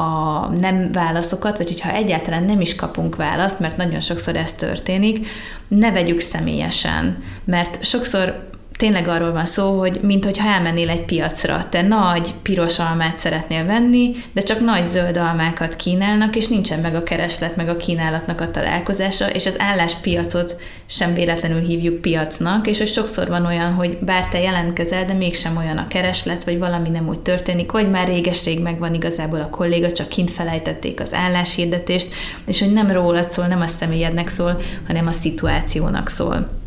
a 0.03 0.47
nem 0.47 0.91
válaszokat, 0.91 1.57
vagy 1.57 1.67
hogyha 1.67 1.93
egyáltalán 1.93 2.43
nem 2.43 2.61
is 2.61 2.75
kapunk 2.75 3.15
választ, 3.15 3.59
mert 3.59 3.77
nagyon 3.77 3.99
sokszor 3.99 4.35
ez 4.35 4.53
történik, 4.53 5.27
ne 5.67 5.91
vegyük 5.91 6.19
személyesen, 6.19 7.23
mert 7.43 7.83
sokszor 7.83 8.49
tényleg 8.81 9.07
arról 9.07 9.31
van 9.31 9.45
szó, 9.45 9.79
hogy 9.79 9.99
mintha 10.01 10.47
elmennél 10.47 10.89
egy 10.89 11.05
piacra, 11.05 11.67
te 11.69 11.81
nagy 11.81 12.33
piros 12.41 12.79
almát 12.79 13.17
szeretnél 13.17 13.65
venni, 13.65 14.11
de 14.31 14.41
csak 14.41 14.59
nagy 14.59 14.87
zöld 14.87 15.17
almákat 15.17 15.75
kínálnak, 15.75 16.35
és 16.35 16.47
nincsen 16.47 16.79
meg 16.79 16.95
a 16.95 17.03
kereslet, 17.03 17.55
meg 17.55 17.69
a 17.69 17.77
kínálatnak 17.77 18.41
a 18.41 18.51
találkozása, 18.51 19.29
és 19.29 19.45
az 19.45 19.55
álláspiacot 19.59 20.61
sem 20.85 21.13
véletlenül 21.13 21.59
hívjuk 21.59 22.01
piacnak, 22.01 22.67
és 22.67 22.77
hogy 22.77 22.87
sokszor 22.87 23.27
van 23.27 23.45
olyan, 23.45 23.73
hogy 23.73 23.97
bár 23.97 24.27
te 24.27 24.39
jelentkezel, 24.39 25.05
de 25.05 25.13
mégsem 25.13 25.57
olyan 25.57 25.77
a 25.77 25.87
kereslet, 25.87 26.43
vagy 26.43 26.59
valami 26.59 26.89
nem 26.89 27.07
úgy 27.07 27.19
történik, 27.19 27.71
vagy 27.71 27.89
már 27.89 28.07
réges-rég 28.07 28.61
megvan 28.61 28.93
igazából 28.93 29.41
a 29.41 29.49
kolléga, 29.49 29.91
csak 29.91 30.07
kint 30.07 30.31
felejtették 30.31 31.01
az 31.01 31.13
álláshirdetést, 31.13 32.13
és 32.45 32.59
hogy 32.59 32.71
nem 32.71 32.91
rólad 32.91 33.31
szól, 33.31 33.45
nem 33.45 33.61
a 33.61 33.67
személyednek 33.67 34.29
szól, 34.29 34.61
hanem 34.87 35.07
a 35.07 35.11
szituációnak 35.11 36.09
szól. 36.09 36.60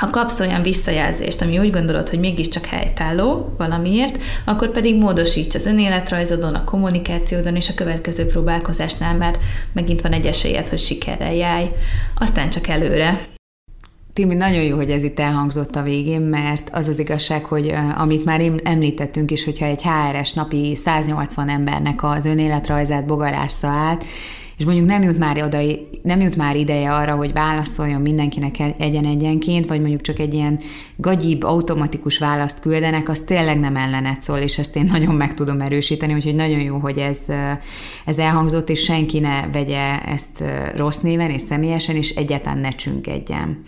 Ha 0.00 0.10
kapsz 0.10 0.40
olyan 0.40 0.62
visszajelzést, 0.62 1.42
ami 1.42 1.58
úgy 1.58 1.70
gondolod, 1.70 2.08
hogy 2.08 2.18
mégiscsak 2.18 2.64
helytálló 2.64 3.54
valamiért, 3.58 4.18
akkor 4.44 4.70
pedig 4.70 4.96
módosíts 4.96 5.54
az 5.54 5.66
önéletrajzodon, 5.66 6.54
a 6.54 6.64
kommunikációdon 6.64 7.56
és 7.56 7.68
a 7.68 7.74
következő 7.74 8.26
próbálkozásnál, 8.26 9.14
mert 9.16 9.38
megint 9.72 10.00
van 10.00 10.12
egy 10.12 10.26
esélyed, 10.26 10.68
hogy 10.68 10.78
sikerrel 10.78 11.34
járj. 11.34 11.66
Aztán 12.14 12.50
csak 12.50 12.68
előre. 12.68 13.20
Timi, 14.12 14.34
nagyon 14.34 14.62
jó, 14.62 14.76
hogy 14.76 14.90
ez 14.90 15.02
itt 15.02 15.20
elhangzott 15.20 15.76
a 15.76 15.82
végén, 15.82 16.20
mert 16.20 16.70
az 16.72 16.88
az 16.88 16.98
igazság, 16.98 17.44
hogy 17.44 17.74
amit 17.96 18.24
már 18.24 18.40
említettünk 18.62 19.30
is, 19.30 19.44
hogyha 19.44 19.64
egy 19.64 19.82
HRS 19.82 20.32
napi 20.32 20.74
180 20.76 21.48
embernek 21.48 22.04
az 22.04 22.26
önéletrajzát 22.26 23.06
bogarásza 23.06 23.68
át, 23.68 24.04
és 24.60 24.66
mondjuk 24.66 24.86
nem 24.86 25.02
jut 25.02 25.18
már 25.18 25.42
oda, 25.42 25.58
nem 26.02 26.20
jut 26.20 26.36
már 26.36 26.56
ideje 26.56 26.94
arra, 26.94 27.14
hogy 27.14 27.32
válaszoljon 27.32 28.00
mindenkinek 28.00 28.56
egyen-egyenként, 28.78 29.66
vagy 29.66 29.80
mondjuk 29.80 30.00
csak 30.00 30.18
egy 30.18 30.34
ilyen 30.34 30.58
gagyibb, 30.96 31.42
automatikus 31.42 32.18
választ 32.18 32.60
küldenek, 32.60 33.08
az 33.08 33.20
tényleg 33.20 33.60
nem 33.60 33.76
ellenet 33.76 34.20
szól, 34.20 34.38
és 34.38 34.58
ezt 34.58 34.76
én 34.76 34.84
nagyon 34.92 35.14
meg 35.14 35.34
tudom 35.34 35.60
erősíteni, 35.60 36.14
úgyhogy 36.14 36.34
nagyon 36.34 36.60
jó, 36.60 36.78
hogy 36.78 36.98
ez, 36.98 37.18
ez 38.04 38.18
elhangzott, 38.18 38.68
és 38.68 38.82
senki 38.82 39.18
ne 39.18 39.48
vegye 39.52 40.00
ezt 40.00 40.42
rossz 40.76 40.98
néven 40.98 41.30
és 41.30 41.42
személyesen, 41.42 41.96
és 41.96 42.10
egyáltalán 42.10 42.58
ne 42.58 42.68
csüngedjen. 42.68 43.62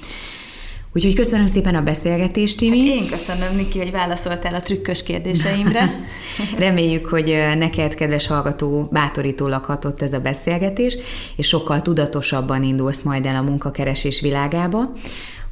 Úgyhogy 0.95 1.15
köszönöm 1.15 1.47
szépen 1.47 1.75
a 1.75 1.83
beszélgetést, 1.83 2.59
Timi. 2.59 2.89
Hát 2.89 3.01
én 3.01 3.09
köszönöm, 3.09 3.57
Niki, 3.57 3.79
hogy 3.79 3.91
válaszoltál 3.91 4.55
a 4.55 4.61
trükkös 4.61 5.03
kérdéseimre. 5.03 5.91
Reméljük, 6.59 7.07
hogy 7.07 7.39
neked, 7.59 7.95
kedves 7.95 8.27
hallgató, 8.27 8.89
bátorítólag 8.91 9.65
hatott 9.65 10.03
ez 10.03 10.13
a 10.13 10.21
beszélgetés, 10.21 10.97
és 11.37 11.47
sokkal 11.47 11.83
tudatosabban 11.83 12.63
indulsz 12.63 13.03
majd 13.03 13.27
el 13.27 13.37
a 13.37 13.43
munkakeresés 13.43 14.21
világába. 14.21 14.93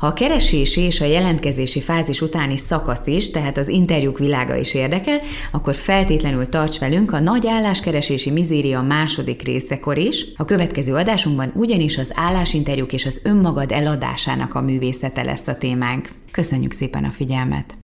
Ha 0.00 0.06
a 0.06 0.12
keresési 0.12 0.80
és 0.80 1.00
a 1.00 1.04
jelentkezési 1.04 1.80
fázis 1.80 2.20
utáni 2.20 2.56
szakasz 2.56 3.06
is, 3.06 3.30
tehát 3.30 3.58
az 3.58 3.68
interjúk 3.68 4.18
világa 4.18 4.56
is 4.56 4.74
érdekel, 4.74 5.20
akkor 5.52 5.74
feltétlenül 5.74 6.48
tarts 6.48 6.78
velünk 6.78 7.12
a 7.12 7.20
nagy 7.20 7.46
álláskeresési 7.46 8.30
mizéria 8.30 8.82
második 8.82 9.42
részekor 9.42 9.98
is. 9.98 10.26
A 10.36 10.44
következő 10.44 10.94
adásunkban 10.94 11.52
ugyanis 11.54 11.98
az 11.98 12.12
állásinterjúk 12.14 12.92
és 12.92 13.06
az 13.06 13.20
önmagad 13.24 13.72
eladásának 13.72 14.54
a 14.54 14.60
művészete 14.60 15.22
lesz 15.22 15.46
a 15.46 15.56
témánk. 15.56 16.08
Köszönjük 16.30 16.72
szépen 16.72 17.04
a 17.04 17.10
figyelmet! 17.10 17.74